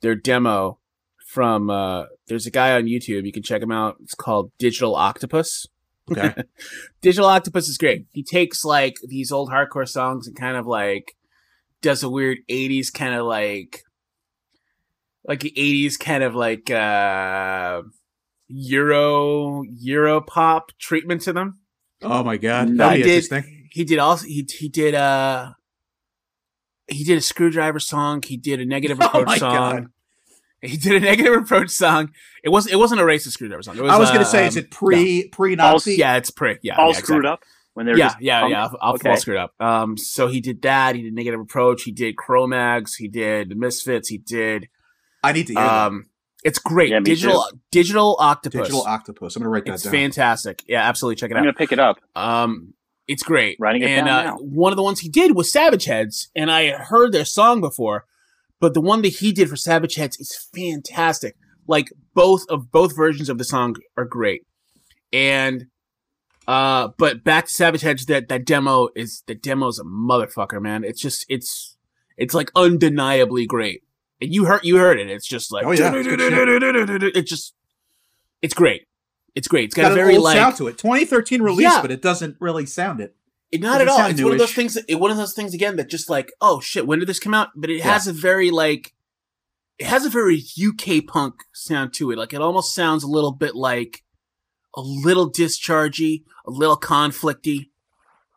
their 0.00 0.14
demo 0.14 0.78
from 1.26 1.70
uh 1.70 2.04
there's 2.28 2.46
a 2.46 2.50
guy 2.50 2.74
on 2.74 2.84
YouTube, 2.84 3.24
you 3.26 3.32
can 3.32 3.42
check 3.42 3.62
him 3.62 3.72
out. 3.72 3.96
It's 4.02 4.14
called 4.14 4.52
Digital 4.58 4.94
Octopus. 4.94 5.66
Okay. 6.10 6.34
Digital 7.02 7.26
Octopus 7.26 7.68
is 7.68 7.78
great. 7.78 8.06
He 8.12 8.22
takes 8.22 8.64
like 8.64 8.94
these 9.06 9.30
old 9.32 9.50
hardcore 9.50 9.88
songs 9.88 10.26
and 10.26 10.36
kind 10.36 10.56
of 10.56 10.66
like 10.66 11.14
does 11.80 12.02
a 12.02 12.08
weird 12.08 12.38
80s 12.50 12.92
kind 12.92 13.14
of 13.14 13.26
like 13.26 13.82
like 15.26 15.40
the 15.40 15.52
80s 15.56 15.98
kind 15.98 16.22
of 16.24 16.34
like 16.34 16.70
uh 16.70 17.82
euro 18.48 19.62
euro 19.80 20.20
pop 20.20 20.72
treatment 20.78 21.22
to 21.22 21.32
them. 21.32 21.58
Oh 22.02 22.22
my 22.24 22.36
god, 22.36 22.68
No, 22.70 22.76
that'd 22.88 22.98
he 22.98 23.02
did- 23.04 23.24
interesting. 23.24 23.68
He 23.72 23.84
did 23.84 23.98
also 23.98 24.26
he 24.26 24.46
he 24.58 24.68
did 24.68 24.94
uh 24.94 25.52
he 26.88 27.04
did 27.04 27.16
a 27.16 27.20
Skrewdriver 27.22 27.80
song, 27.80 28.22
he 28.22 28.36
did 28.36 28.60
a 28.60 28.66
negative 28.66 28.98
Oh 29.00 29.06
approach 29.06 29.26
my 29.26 29.38
song. 29.38 29.54
God. 29.54 29.86
He 30.68 30.76
did 30.76 30.94
a 30.94 31.00
negative 31.00 31.34
approach 31.34 31.70
song. 31.70 32.12
It 32.44 32.50
wasn't 32.50 32.74
it 32.74 32.76
wasn't 32.76 33.00
a 33.00 33.04
racist 33.04 33.36
Skrewdriver 33.36 33.64
song. 33.64 33.76
It 33.76 33.82
was, 33.82 33.90
I 33.92 33.98
was 33.98 34.10
going 34.10 34.20
uh, 34.20 34.24
to 34.24 34.30
say, 34.30 34.46
is 34.46 34.56
um, 34.56 34.62
it 34.62 34.70
pre 34.70 35.28
pre 35.28 35.56
Nazi? 35.56 35.96
Yeah, 35.96 36.16
it's 36.16 36.30
pre. 36.30 36.58
Yeah, 36.62 36.76
all 36.76 36.88
yeah, 36.92 36.98
screwed 36.98 37.24
exactly. 37.24 37.30
up 37.32 37.40
when 37.74 37.86
they're 37.86 37.98
yeah, 37.98 38.06
just 38.06 38.20
yeah, 38.20 38.40
punk? 38.40 38.52
yeah. 38.52 38.62
I'll, 38.64 38.78
I'll 38.80 38.94
Okay. 38.94 39.10
all 39.10 39.16
screwed 39.16 39.38
up. 39.38 39.54
Um, 39.60 39.96
so 39.96 40.28
he 40.28 40.40
did 40.40 40.62
that. 40.62 40.94
He 40.94 41.02
did 41.02 41.14
negative 41.14 41.40
approach. 41.40 41.82
He 41.82 41.90
did 41.90 42.16
Cro-Mags. 42.16 42.94
He 42.94 43.08
did 43.08 43.48
the 43.48 43.56
Misfits. 43.56 44.08
He 44.08 44.18
did. 44.18 44.68
I 45.24 45.32
need 45.32 45.48
to 45.48 45.54
hear 45.54 45.62
that. 45.62 45.86
Um, 45.86 46.06
it's 46.44 46.58
great. 46.58 46.90
Yeah, 46.90 46.98
me 46.98 47.04
digital 47.04 47.44
digital 47.70 48.16
octopus. 48.20 48.60
Digital 48.62 48.82
Octopus. 48.82 49.36
I'm 49.36 49.42
going 49.42 49.46
to 49.46 49.50
write 49.50 49.64
that 49.66 49.74
It's 49.74 49.82
down. 49.84 49.92
fantastic. 49.92 50.62
Yeah, 50.68 50.86
absolutely. 50.88 51.16
Check 51.16 51.30
it 51.30 51.34
out. 51.34 51.38
I'm 51.38 51.44
gonna 51.44 51.52
pick 51.54 51.72
it 51.72 51.78
up. 51.78 51.98
Um, 52.14 52.74
it's 53.08 53.22
great. 53.22 53.56
Writing 53.60 53.82
it 53.82 53.86
and 53.86 54.06
down 54.06 54.26
uh, 54.26 54.30
now. 54.30 54.36
one 54.38 54.72
of 54.72 54.76
the 54.76 54.82
ones 54.82 55.00
he 55.00 55.08
did 55.08 55.34
was 55.36 55.52
Savage 55.52 55.84
Heads, 55.84 56.30
and 56.34 56.50
I 56.50 56.62
had 56.64 56.80
heard 56.82 57.12
their 57.12 57.24
song 57.24 57.60
before, 57.60 58.06
but 58.62 58.74
the 58.74 58.80
one 58.80 59.02
that 59.02 59.08
he 59.08 59.32
did 59.32 59.50
for 59.50 59.56
Savage 59.56 59.96
Heads 59.96 60.16
is 60.20 60.48
fantastic. 60.54 61.36
Like 61.66 61.92
both 62.14 62.44
of 62.48 62.70
both 62.70 62.94
versions 62.96 63.28
of 63.28 63.36
the 63.36 63.44
song 63.44 63.74
are 63.96 64.04
great, 64.04 64.46
and 65.12 65.66
uh, 66.46 66.88
but 66.96 67.24
back 67.24 67.46
to 67.46 67.50
Savage 67.52 67.80
Heads, 67.82 68.06
that 68.06 68.28
that 68.28 68.44
demo 68.46 68.88
is 68.94 69.24
the 69.26 69.34
demo's 69.34 69.78
a 69.80 69.84
motherfucker, 69.84 70.62
man. 70.62 70.84
It's 70.84 71.00
just 71.02 71.26
it's 71.28 71.76
it's 72.16 72.34
like 72.34 72.50
undeniably 72.54 73.46
great, 73.46 73.82
and 74.20 74.32
you 74.32 74.44
heard 74.44 74.60
you 74.64 74.76
heard 74.76 74.98
it. 75.00 75.10
It's 75.10 75.26
just 75.26 75.52
like 75.52 75.66
Oh, 75.66 75.72
yeah, 75.72 75.92
it's 75.94 76.06
good 76.06 76.20
shit. 76.20 77.16
it's 77.16 77.28
just 77.30 77.54
it's 78.42 78.54
great. 78.54 78.86
It's 79.34 79.48
great. 79.48 79.64
It's 79.66 79.74
got, 79.74 79.82
got 79.82 79.92
a 79.92 79.94
very 79.96 80.18
like 80.18 80.36
sound 80.36 80.56
to 80.56 80.68
it. 80.68 80.78
2013 80.78 81.42
release, 81.42 81.62
Yeah. 81.64 81.80
but 81.82 81.90
it 81.90 82.00
doesn't 82.02 82.36
really 82.38 82.66
sound 82.66 83.00
it. 83.00 83.16
It- 83.52 83.60
not 83.60 83.80
at 83.80 83.88
all. 83.88 84.06
It's 84.06 84.22
one 84.22 84.32
of 84.32 84.38
those 84.38 84.54
things. 84.54 84.74
That, 84.74 84.84
it, 84.88 84.96
one 84.96 85.10
of 85.10 85.16
those 85.16 85.34
things 85.34 85.54
again 85.54 85.76
that 85.76 85.88
just 85.88 86.08
like, 86.10 86.32
oh 86.40 86.60
shit, 86.60 86.86
when 86.86 86.98
did 86.98 87.08
this 87.08 87.20
come 87.20 87.34
out? 87.34 87.48
But 87.54 87.70
it 87.70 87.82
has 87.82 88.06
a 88.08 88.12
very 88.12 88.50
like, 88.50 88.94
it 89.78 89.86
has 89.86 90.04
a 90.06 90.10
very 90.10 90.42
UK 90.60 91.06
punk 91.06 91.44
sound 91.54 91.92
to 91.94 92.10
it. 92.10 92.18
Like 92.18 92.32
it 92.32 92.40
almost 92.40 92.74
sounds 92.74 93.04
a 93.04 93.08
little 93.08 93.32
bit 93.32 93.54
like 93.54 94.02
a 94.76 94.80
little 94.80 95.30
dischargey, 95.30 96.24
a 96.46 96.50
little 96.50 96.78
conflicty, 96.78 97.60
a 97.60 97.68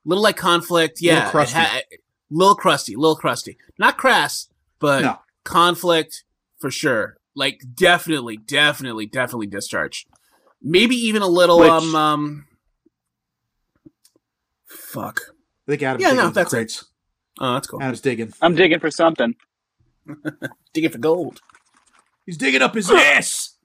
little 0.05 0.23
like 0.23 0.37
conflict. 0.37 0.99
Yeah, 1.01 1.15
Little 1.15 1.31
crusty. 1.31 1.59
ha- 1.59 1.81
little 2.29 2.55
crusty, 2.55 2.95
little 2.95 3.15
crusty. 3.15 3.57
Not 3.79 3.97
crass, 3.97 4.49
but 4.79 5.01
No. 5.01 5.19
conflict 5.43 6.23
for 6.59 6.69
sure. 6.69 7.17
Like 7.35 7.61
definitely, 7.73 8.37
definitely, 8.37 9.05
definitely 9.05 9.47
discharge. 9.47 10.05
Maybe 10.61 10.95
even 10.95 11.21
a 11.21 11.27
little 11.27 11.59
Which- 11.59 11.69
um 11.69 11.95
um. 11.95 12.45
Fuck. 14.95 15.21
I 15.67 15.71
think 15.71 15.83
Adam's 15.83 16.01
Yeah, 16.03 16.09
digging 16.11 16.23
no, 16.25 16.29
that's 16.31 16.53
it. 16.53 16.55
crates. 16.55 16.85
Oh, 17.39 17.53
that's 17.53 17.67
cool. 17.67 17.81
Adam's 17.83 18.01
digging. 18.01 18.33
I'm 18.41 18.55
digging 18.55 18.79
for 18.79 18.89
something. 18.89 19.35
Digging 20.73 20.91
for 20.91 20.99
gold. 20.99 21.41
He's 22.25 22.37
digging 22.37 22.61
up 22.61 22.75
his 22.75 22.91
ass. 22.91 23.55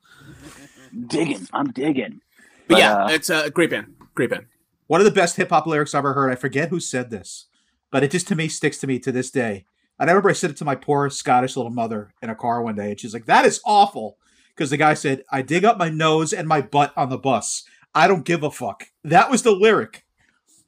Digging. 1.06 1.46
I'm 1.52 1.70
digging. 1.70 2.20
But, 2.66 2.74
But, 2.74 2.78
yeah, 2.78 3.04
uh, 3.04 3.08
it's 3.10 3.28
a 3.30 3.50
great 3.50 3.70
band. 3.70 3.94
Great 4.14 4.30
band. 4.30 4.46
One 4.86 5.00
of 5.00 5.04
the 5.04 5.10
best 5.12 5.36
hip 5.36 5.50
hop 5.50 5.66
lyrics 5.66 5.94
I've 5.94 5.98
ever 6.00 6.14
heard. 6.14 6.32
I 6.32 6.36
forget 6.36 6.70
who 6.70 6.80
said 6.80 7.10
this, 7.10 7.46
but 7.90 8.02
it 8.02 8.10
just 8.10 8.26
to 8.28 8.34
me 8.34 8.48
sticks 8.48 8.78
to 8.78 8.86
me 8.86 8.98
to 9.00 9.12
this 9.12 9.30
day. 9.30 9.66
And 9.98 10.08
I 10.08 10.12
remember 10.14 10.30
I 10.30 10.34
said 10.34 10.50
it 10.50 10.56
to 10.58 10.64
my 10.64 10.74
poor 10.74 11.10
Scottish 11.10 11.56
little 11.56 11.70
mother 11.70 12.12
in 12.22 12.30
a 12.30 12.34
car 12.34 12.62
one 12.62 12.74
day, 12.74 12.90
and 12.90 12.98
she's 13.00 13.12
like, 13.14 13.26
"That 13.26 13.44
is 13.44 13.60
awful," 13.66 14.16
because 14.56 14.70
the 14.70 14.76
guy 14.78 14.94
said, 14.94 15.22
"I 15.30 15.42
dig 15.42 15.64
up 15.64 15.76
my 15.78 15.90
nose 15.90 16.32
and 16.32 16.48
my 16.48 16.60
butt 16.62 16.92
on 16.96 17.10
the 17.10 17.18
bus. 17.18 17.64
I 17.94 18.08
don't 18.08 18.24
give 18.24 18.42
a 18.42 18.50
fuck." 18.50 18.84
That 19.04 19.30
was 19.30 19.42
the 19.42 19.52
lyric. 19.52 20.04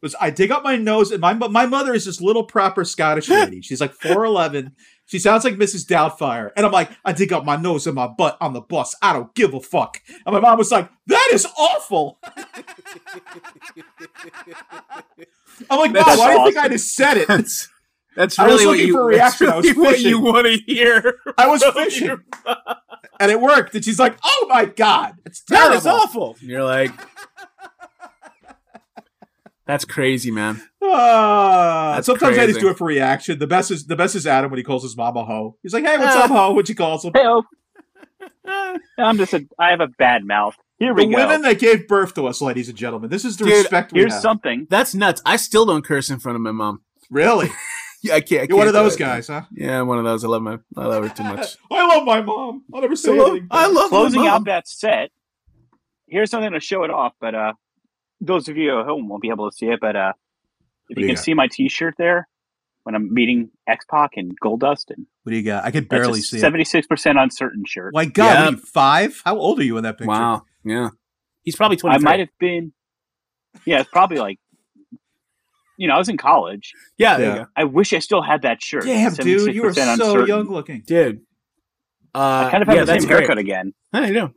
Was 0.02 0.16
I 0.20 0.30
dig 0.30 0.50
up 0.50 0.64
my 0.64 0.76
nose 0.76 1.12
and 1.12 1.20
my 1.20 1.32
my 1.32 1.64
mother 1.66 1.94
is 1.94 2.06
this 2.06 2.20
little 2.20 2.44
proper 2.44 2.84
Scottish 2.84 3.28
lady. 3.30 3.60
She's 3.62 3.80
like 3.80 3.92
four 3.94 4.24
eleven. 4.24 4.74
She 5.06 5.18
sounds 5.18 5.44
like 5.44 5.54
Mrs. 5.54 5.84
Doubtfire, 5.86 6.50
and 6.56 6.64
I'm 6.64 6.72
like, 6.72 6.90
I 7.04 7.12
dig 7.12 7.32
up 7.32 7.44
my 7.44 7.56
nose 7.56 7.86
and 7.86 7.94
my 7.94 8.06
butt 8.08 8.36
on 8.40 8.52
the 8.54 8.60
bus. 8.62 8.94
I 9.02 9.12
don't 9.12 9.34
give 9.34 9.52
a 9.54 9.60
fuck. 9.60 10.00
And 10.26 10.32
my 10.32 10.40
mom 10.40 10.58
was 10.58 10.70
like, 10.72 10.88
"That 11.06 11.28
is 11.32 11.46
awful." 11.58 12.18
I'm 15.70 15.78
like, 15.78 15.92
Mom, 15.92 16.04
That's 16.06 16.18
why 16.18 16.34
do 16.34 16.40
you 16.40 16.44
think 16.46 16.56
I 16.56 16.60
awesome. 16.60 16.72
just 16.72 16.94
said 16.94 17.16
it? 17.18 17.28
That's 17.28 17.68
that's 18.16 18.38
I 18.38 18.46
was 18.46 18.54
really 18.54 18.66
what 18.66 18.72
looking 18.72 18.86
you. 18.88 18.92
for 18.94 19.02
a 19.02 19.04
reaction. 19.06 19.48
I 19.48 19.56
was 19.56 19.66
that's 19.66 19.78
what 19.78 19.94
fishing. 19.96 20.10
you 20.10 20.20
want 20.20 20.46
to 20.46 20.58
hear. 20.66 21.18
I 21.38 21.46
was 21.48 21.62
fishing, 21.64 22.18
and 23.20 23.30
it 23.30 23.40
worked. 23.40 23.74
And 23.74 23.84
she's 23.84 23.98
like, 23.98 24.16
"Oh 24.24 24.46
my 24.48 24.64
god, 24.66 25.16
it's 25.24 25.42
terrible." 25.42 25.76
is 25.76 25.86
awful. 25.86 26.36
And 26.40 26.48
you're 26.48 26.64
like, 26.64 26.90
that's 29.66 29.84
crazy, 29.84 30.30
man. 30.30 30.62
Ah, 30.82 31.92
That's 31.96 32.06
sometimes 32.06 32.36
I 32.38 32.46
just 32.46 32.60
do 32.60 32.68
it 32.68 32.76
for 32.78 32.86
reaction. 32.86 33.38
The 33.38 33.46
best 33.46 33.70
is 33.70 33.86
the 33.86 33.96
best 33.96 34.14
is 34.14 34.26
Adam 34.26 34.50
when 34.50 34.58
he 34.58 34.64
calls 34.64 34.82
his 34.82 34.96
mom 34.96 35.16
a 35.16 35.24
hoe. 35.24 35.56
He's 35.62 35.72
like, 35.74 35.84
"Hey, 35.84 35.96
what's 35.98 36.16
Ah. 36.16 36.24
up, 36.24 36.30
hoe?" 36.30 36.52
What 36.52 36.66
she 36.66 36.74
calls 36.74 37.04
him. 37.04 37.12
Hey, 37.14 37.24
oh. 37.26 37.42
I'm 38.98 39.16
just 39.18 39.32
a. 39.34 39.46
I 39.58 39.70
have 39.70 39.80
a 39.80 39.88
bad 39.88 40.24
mouth. 40.24 40.56
Here 40.78 40.92
we 40.94 41.06
The 41.06 41.12
go. 41.12 41.18
women 41.18 41.42
that 41.42 41.58
gave 41.60 41.86
birth 41.86 42.14
to 42.14 42.26
us, 42.26 42.40
ladies 42.42 42.68
and 42.68 42.76
gentlemen. 42.76 43.08
This 43.10 43.24
is 43.24 43.36
the 43.36 43.44
Dude, 43.44 43.54
respect 43.58 43.92
we 43.92 44.00
Here's 44.00 44.12
have. 44.14 44.22
something. 44.22 44.66
That's 44.68 44.94
nuts. 44.94 45.22
I 45.24 45.36
still 45.36 45.64
don't 45.64 45.84
curse 45.84 46.10
in 46.10 46.18
front 46.18 46.36
of 46.36 46.42
my 46.42 46.50
mom. 46.52 46.82
Really, 47.10 47.50
Yeah, 48.02 48.14
I 48.14 48.20
can't. 48.20 48.42
I 48.42 48.46
you're 48.48 48.56
one 48.56 48.66
can't 48.66 48.76
of 48.76 48.82
those 48.84 48.96
it. 48.96 48.98
guys, 48.98 49.28
huh? 49.28 49.42
Yeah, 49.52 49.80
I'm 49.80 49.86
one 49.86 49.98
of 49.98 50.04
those. 50.04 50.24
I 50.24 50.28
love 50.28 50.42
my. 50.42 50.58
I 50.76 50.86
love 50.86 51.04
her 51.04 51.14
too 51.14 51.22
much. 51.22 51.56
I 51.70 51.86
love 51.86 52.04
my 52.04 52.20
mom. 52.20 52.64
I'll 52.74 52.80
never 52.80 52.96
say 52.96 53.12
I 53.12 53.16
love, 53.16 53.28
anything. 53.30 53.48
I 53.50 53.66
love 53.66 53.74
my 53.74 53.80
mom. 53.80 53.88
Closing 53.90 54.20
mom. 54.22 54.28
out 54.28 54.44
that 54.46 54.66
set. 54.68 55.10
Here's 56.08 56.30
something 56.30 56.52
to 56.52 56.60
show 56.60 56.82
it 56.84 56.90
off, 56.90 57.12
but 57.20 57.34
uh, 57.34 57.52
those 58.22 58.48
of 58.48 58.56
you 58.56 58.78
at 58.80 58.86
home 58.86 59.08
won't 59.08 59.20
be 59.20 59.28
able 59.30 59.50
to 59.50 59.54
see 59.56 59.66
it. 59.66 59.80
But 59.80 59.96
uh, 59.96 60.12
if 60.88 60.96
you 60.96 61.02
you 61.02 61.08
can 61.08 61.16
got? 61.16 61.24
see 61.24 61.34
my 61.34 61.48
T-shirt 61.48 61.94
there, 61.98 62.28
when 62.84 62.94
I'm 62.94 63.12
meeting 63.12 63.50
X 63.66 63.84
Pac 63.90 64.12
and 64.16 64.32
Goldust, 64.40 64.90
and 64.90 65.06
What 65.24 65.30
do 65.30 65.36
you 65.36 65.42
got? 65.42 65.64
I 65.64 65.70
could 65.70 65.88
barely 65.88 66.14
that's 66.20 66.30
see 66.30 66.38
it. 66.38 66.40
seventy 66.40 66.64
six 66.64 66.86
percent 66.86 67.18
uncertain 67.18 67.64
shirt. 67.66 67.92
My 67.94 68.04
God, 68.06 68.24
Yeah. 68.24 68.44
what 68.44 68.48
are 68.48 68.50
you, 68.52 68.62
five? 68.62 69.22
How 69.24 69.36
old 69.36 69.58
are 69.60 69.64
you 69.64 69.76
in 69.76 69.82
that 69.84 69.98
picture? 69.98 70.08
Wow. 70.08 70.42
Yeah. 70.64 70.88
He's 71.42 71.56
probably 71.56 71.76
twenty. 71.76 71.96
I 71.96 71.98
23. 71.98 72.10
might 72.12 72.20
have 72.20 72.38
been. 72.38 72.72
Yeah, 73.66 73.80
it's 73.80 73.90
probably 73.90 74.18
like, 74.18 74.38
you 75.76 75.88
know, 75.88 75.94
I 75.94 75.98
was 75.98 76.08
in 76.08 76.16
college. 76.16 76.72
Yeah, 76.96 77.18
there 77.18 77.26
Yeah. 77.26 77.34
you 77.34 77.40
go. 77.40 77.46
I 77.56 77.64
wish 77.64 77.92
I 77.92 77.98
still 77.98 78.22
had 78.22 78.42
that 78.42 78.62
shirt. 78.62 78.84
Damn, 78.84 79.12
dude, 79.14 79.54
you 79.54 79.62
were 79.62 79.72
so 79.74 79.82
uncertain. 79.92 80.26
young 80.26 80.48
looking. 80.48 80.82
dude. 80.86 81.20
Uh, 82.14 82.44
I 82.46 82.50
kind 82.50 82.62
of 82.62 82.68
have 82.68 82.76
yeah, 82.76 82.82
the 82.82 82.86
that's 82.92 83.02
same 83.04 83.08
great. 83.08 83.18
haircut 83.20 83.38
again. 83.38 83.72
I 83.92 84.10
know. 84.10 84.32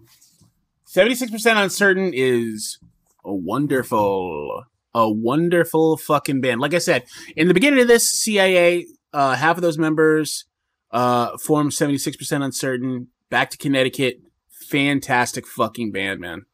Seventy-six 0.85 1.29
percent 1.31 1.59
uncertain 1.59 2.11
is 2.13 2.79
a 3.25 3.33
wonderful, 3.33 4.63
a 4.93 5.09
wonderful 5.09 5.97
fucking 5.97 6.41
band. 6.41 6.61
Like 6.61 6.73
I 6.73 6.79
said, 6.79 7.05
in 7.35 7.47
the 7.47 7.53
beginning 7.53 7.81
of 7.81 7.87
this, 7.87 8.09
CIA, 8.09 8.85
uh, 9.13 9.35
half 9.35 9.57
of 9.57 9.61
those 9.61 9.77
members 9.77 10.45
uh, 10.91 11.37
formed 11.37 11.73
seventy-six 11.73 12.15
percent 12.17 12.43
uncertain. 12.43 13.07
Back 13.29 13.49
to 13.49 13.57
Connecticut, 13.57 14.21
fantastic 14.49 15.47
fucking 15.47 15.91
band, 15.91 16.19
man. 16.19 16.45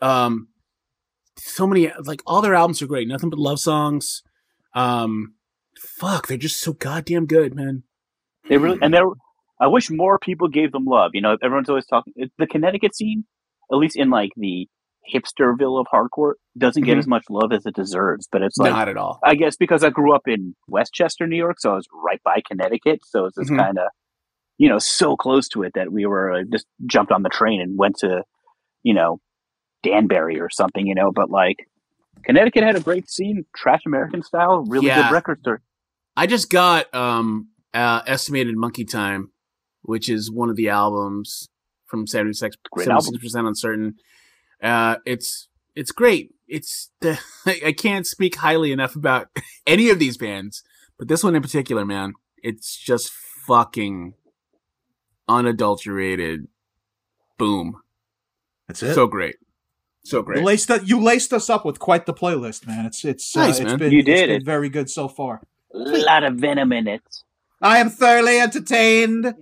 Um, 0.00 0.48
so 1.36 1.66
many 1.66 1.90
like 2.04 2.22
all 2.26 2.42
their 2.42 2.54
albums 2.54 2.80
are 2.82 2.86
great. 2.86 3.08
Nothing 3.08 3.30
but 3.30 3.38
love 3.38 3.60
songs. 3.60 4.22
Um, 4.74 5.34
fuck, 5.78 6.26
they're 6.26 6.36
just 6.36 6.60
so 6.60 6.72
goddamn 6.72 7.26
good, 7.26 7.54
man. 7.54 7.84
They 8.48 8.58
really 8.58 8.78
and 8.82 8.92
they're. 8.92 9.06
I 9.60 9.68
wish 9.68 9.88
more 9.88 10.18
people 10.18 10.48
gave 10.48 10.72
them 10.72 10.84
love. 10.84 11.12
You 11.14 11.20
know, 11.20 11.36
everyone's 11.42 11.68
always 11.68 11.86
talking. 11.86 12.12
The 12.38 12.46
Connecticut 12.46 12.94
scene, 12.94 13.24
at 13.72 13.76
least 13.76 13.96
in 13.96 14.10
like 14.10 14.32
the 14.36 14.68
hipsterville 15.12 15.80
of 15.80 15.86
hardcore, 15.92 16.34
doesn't 16.56 16.84
get 16.84 16.96
Mhm. 16.96 17.00
as 17.00 17.06
much 17.06 17.24
love 17.30 17.52
as 17.52 17.66
it 17.66 17.74
deserves. 17.74 18.28
But 18.30 18.42
it's 18.42 18.56
like 18.56 18.72
Not 18.72 18.88
at 18.88 18.96
all. 18.96 19.18
I 19.24 19.34
guess 19.34 19.56
because 19.56 19.82
I 19.84 19.90
grew 19.90 20.14
up 20.14 20.26
in 20.28 20.54
Westchester, 20.68 21.26
New 21.26 21.36
York, 21.36 21.60
so 21.60 21.72
I 21.72 21.74
was 21.74 21.86
right 21.92 22.22
by 22.24 22.40
Connecticut. 22.46 23.00
So 23.04 23.26
it's 23.26 23.36
just 23.36 23.50
Mhm. 23.50 23.58
kind 23.58 23.78
of, 23.78 23.88
you 24.58 24.68
know, 24.68 24.78
so 24.78 25.16
close 25.16 25.48
to 25.48 25.62
it 25.62 25.72
that 25.74 25.92
we 25.92 26.06
were 26.06 26.32
uh, 26.32 26.42
just 26.50 26.66
jumped 26.86 27.12
on 27.12 27.22
the 27.22 27.28
train 27.28 27.60
and 27.60 27.76
went 27.78 27.96
to, 27.98 28.22
you 28.82 28.94
know, 28.94 29.20
Danbury 29.82 30.40
or 30.40 30.48
something, 30.50 30.86
you 30.86 30.94
know. 30.94 31.12
But 31.12 31.30
like, 31.30 31.68
Connecticut 32.24 32.62
had 32.64 32.76
a 32.76 32.80
great 32.80 33.10
scene, 33.10 33.44
trash 33.54 33.82
American 33.86 34.22
style, 34.22 34.64
really 34.66 34.86
Yeah. 34.86 35.02
good 35.02 35.12
record 35.12 35.40
store. 35.40 35.60
I 36.16 36.26
just 36.26 36.50
got 36.50 36.92
um 36.94 37.48
uh, 37.74 38.02
estimated 38.06 38.56
monkey 38.56 38.84
time, 38.84 39.32
which 39.82 40.08
is 40.08 40.30
one 40.30 40.48
of 40.48 40.54
the 40.54 40.68
albums 40.68 41.48
from 41.86 42.06
76 42.06 42.54
Great 42.70 42.86
album. 42.88 43.18
percent 43.20 43.48
uncertain. 43.48 43.96
Uh, 44.64 44.96
it's 45.04 45.48
it's 45.76 45.92
great. 45.92 46.30
It's 46.48 46.90
the 47.02 47.20
I 47.46 47.72
can't 47.72 48.06
speak 48.06 48.36
highly 48.36 48.72
enough 48.72 48.96
about 48.96 49.28
any 49.66 49.90
of 49.90 49.98
these 49.98 50.16
bands, 50.16 50.62
but 50.98 51.08
this 51.08 51.22
one 51.22 51.36
in 51.36 51.42
particular, 51.42 51.84
man, 51.84 52.14
it's 52.42 52.76
just 52.76 53.12
fucking 53.46 54.14
unadulterated. 55.28 56.48
Boom, 57.38 57.80
That's 58.68 58.82
it. 58.82 58.94
so 58.94 59.06
great, 59.08 59.36
so 60.04 60.18
you 60.18 60.22
great. 60.22 60.44
laced, 60.44 60.70
you 60.84 61.00
laced 61.00 61.32
us 61.32 61.50
up 61.50 61.64
with 61.64 61.78
quite 61.80 62.06
the 62.06 62.14
playlist, 62.14 62.66
man. 62.66 62.86
It's 62.86 63.04
it's 63.04 63.34
Nice, 63.34 63.58
uh, 63.58 63.62
it's 63.64 63.70
man. 63.72 63.78
been 63.80 63.92
You 63.92 63.98
it's 64.00 64.06
did 64.06 64.26
been 64.28 64.36
it. 64.42 64.44
very 64.44 64.68
good 64.68 64.88
so 64.88 65.08
far. 65.08 65.40
A 65.74 65.78
lot 65.78 66.22
of 66.22 66.36
venom 66.36 66.72
in 66.72 66.86
it. 66.86 67.02
I 67.60 67.78
am 67.78 67.90
thoroughly 67.90 68.38
entertained. 68.38 69.34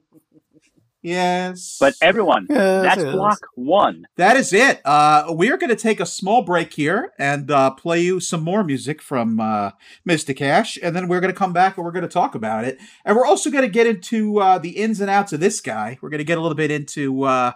Yes, 1.03 1.79
But 1.81 1.95
everyone, 2.01 2.47
Yes, 2.49 2.83
that's 2.85 3.03
yes. 3.03 3.13
block 3.13 3.41
one. 3.57 4.07
That 4.17 4.37
is 4.37 4.53
it. 4.53 4.81
Uh, 4.85 5.33
we 5.37 5.51
are 5.51 5.57
going 5.57 5.71
to 5.71 5.77
take 5.77 5.99
a 5.99 6.07
small 6.07 6.43
break 6.43 6.73
here 6.73 7.13
and 7.19 7.51
uh, 7.51 7.73
play 7.73 8.01
you 8.01 8.21
some 8.21 8.43
more 8.43 8.63
music 8.63 9.03
from 9.03 9.41
uh, 9.41 9.73
Mr. 10.09 10.35
Kash, 10.37 10.79
and 10.81 10.95
then 10.95 11.09
we're 11.09 11.21
going 11.21 11.33
to 11.33 11.39
come 11.39 11.53
back 11.53 11.77
and 11.77 11.85
we're 11.85 11.91
going 11.93 12.03
to 12.03 12.09
talk 12.09 12.35
about 12.37 12.65
it. 12.65 12.79
And 13.05 13.17
we're 13.17 13.27
also 13.27 13.51
going 13.51 13.65
to 13.65 13.71
get 13.71 13.87
into 13.89 14.39
uh, 14.39 14.59
the 14.59 14.71
ins 14.71 15.01
and 15.01 15.11
outs 15.11 15.33
of 15.33 15.41
this 15.41 15.61
guy. 15.61 15.99
We're 16.01 16.11
going 16.11 16.19
to 16.19 16.25
get 16.25 16.39
a 16.39 16.41
little 16.41 16.57
bit 16.57 16.71
into 16.71 17.25
uh, 17.25 17.53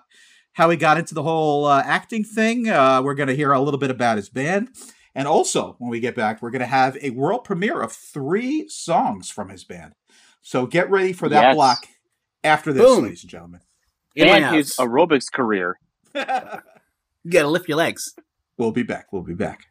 how 0.55 0.68
he 0.70 0.77
got 0.77 0.98
into 0.98 1.14
the 1.14 1.23
whole 1.23 1.66
uh, 1.66 1.82
acting 1.85 2.24
thing. 2.24 2.68
Uh, 2.68 3.01
we're 3.02 3.14
going 3.14 3.28
to 3.28 3.36
hear 3.36 3.52
a 3.52 3.60
little 3.60 3.78
bit 3.78 3.90
about 3.90 4.16
his 4.16 4.28
band. 4.28 4.70
And 5.14 5.28
also, 5.28 5.77
when 5.78 5.90
we 5.90 6.01
get 6.01 6.14
back, 6.16 6.43
we're 6.43 6.51
going 6.51 6.60
to 6.60 6.66
have 6.66 6.98
a 7.01 7.10
world 7.10 7.44
premiere 7.44 7.81
of 7.81 7.93
three 7.93 8.68
songs 8.68 9.31
from 9.31 9.51
his 9.51 9.62
band. 9.64 9.93
So 10.43 10.66
get 10.66 10.90
ready 10.90 11.12
for 11.12 11.28
that 11.28 11.43
Yes. 11.43 11.55
block 11.55 11.86
after 12.47 12.73
this, 12.73 12.82
Boom. 12.82 13.05
ladies 13.05 13.23
and 13.23 13.31
gentlemen. 13.31 13.60
In 14.14 14.28
my 14.28 14.39
and 14.39 14.56
his 14.56 14.74
aerobics 14.77 15.31
career. 15.31 15.78
you 16.14 16.23
gotta 17.28 17.48
lift 17.48 17.68
your 17.68 17.77
legs. 17.77 18.14
we'll 18.56 18.70
be 18.73 18.82
back. 18.82 19.12
We'll 19.12 19.23
be 19.23 19.35
back. 19.35 19.66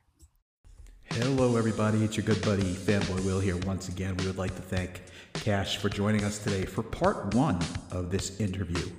Hello, 1.05 1.55
everybody. 1.55 2.03
It's 2.03 2.17
your 2.17 2.25
good 2.25 2.43
buddy 2.43 2.73
Fanboy 2.73 3.23
Will 3.25 3.39
here 3.39 3.57
once 3.57 3.89
again. 3.89 4.17
We 4.17 4.27
would 4.27 4.37
like 4.37 4.55
to 4.55 4.61
thank 4.61 5.01
Kash 5.33 5.77
for 5.77 5.89
joining 5.89 6.23
us 6.23 6.39
today 6.39 6.65
for 6.65 6.83
part 6.83 7.33
one 7.33 7.59
of 7.91 8.11
this 8.11 8.39
interview. 8.39 8.89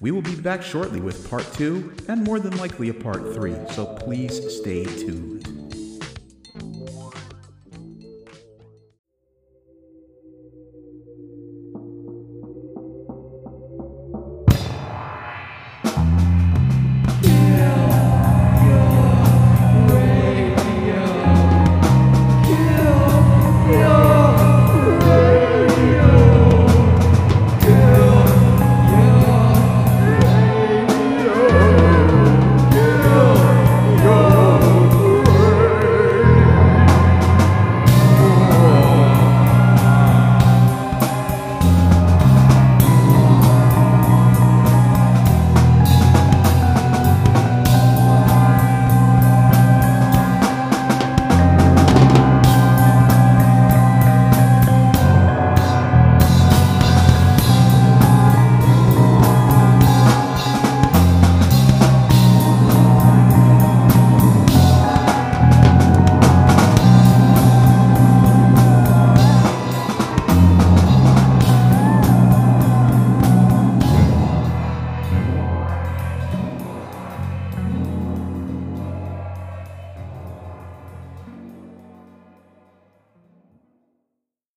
We 0.00 0.10
will 0.10 0.22
be 0.22 0.34
back 0.34 0.62
shortly 0.62 1.00
with 1.00 1.28
part 1.28 1.46
two 1.52 1.94
and 2.08 2.24
more 2.24 2.40
than 2.40 2.56
likely 2.56 2.88
a 2.88 2.94
part 2.94 3.34
three, 3.34 3.54
so 3.70 3.86
please 3.86 4.58
stay 4.60 4.84
tuned. 4.84 5.61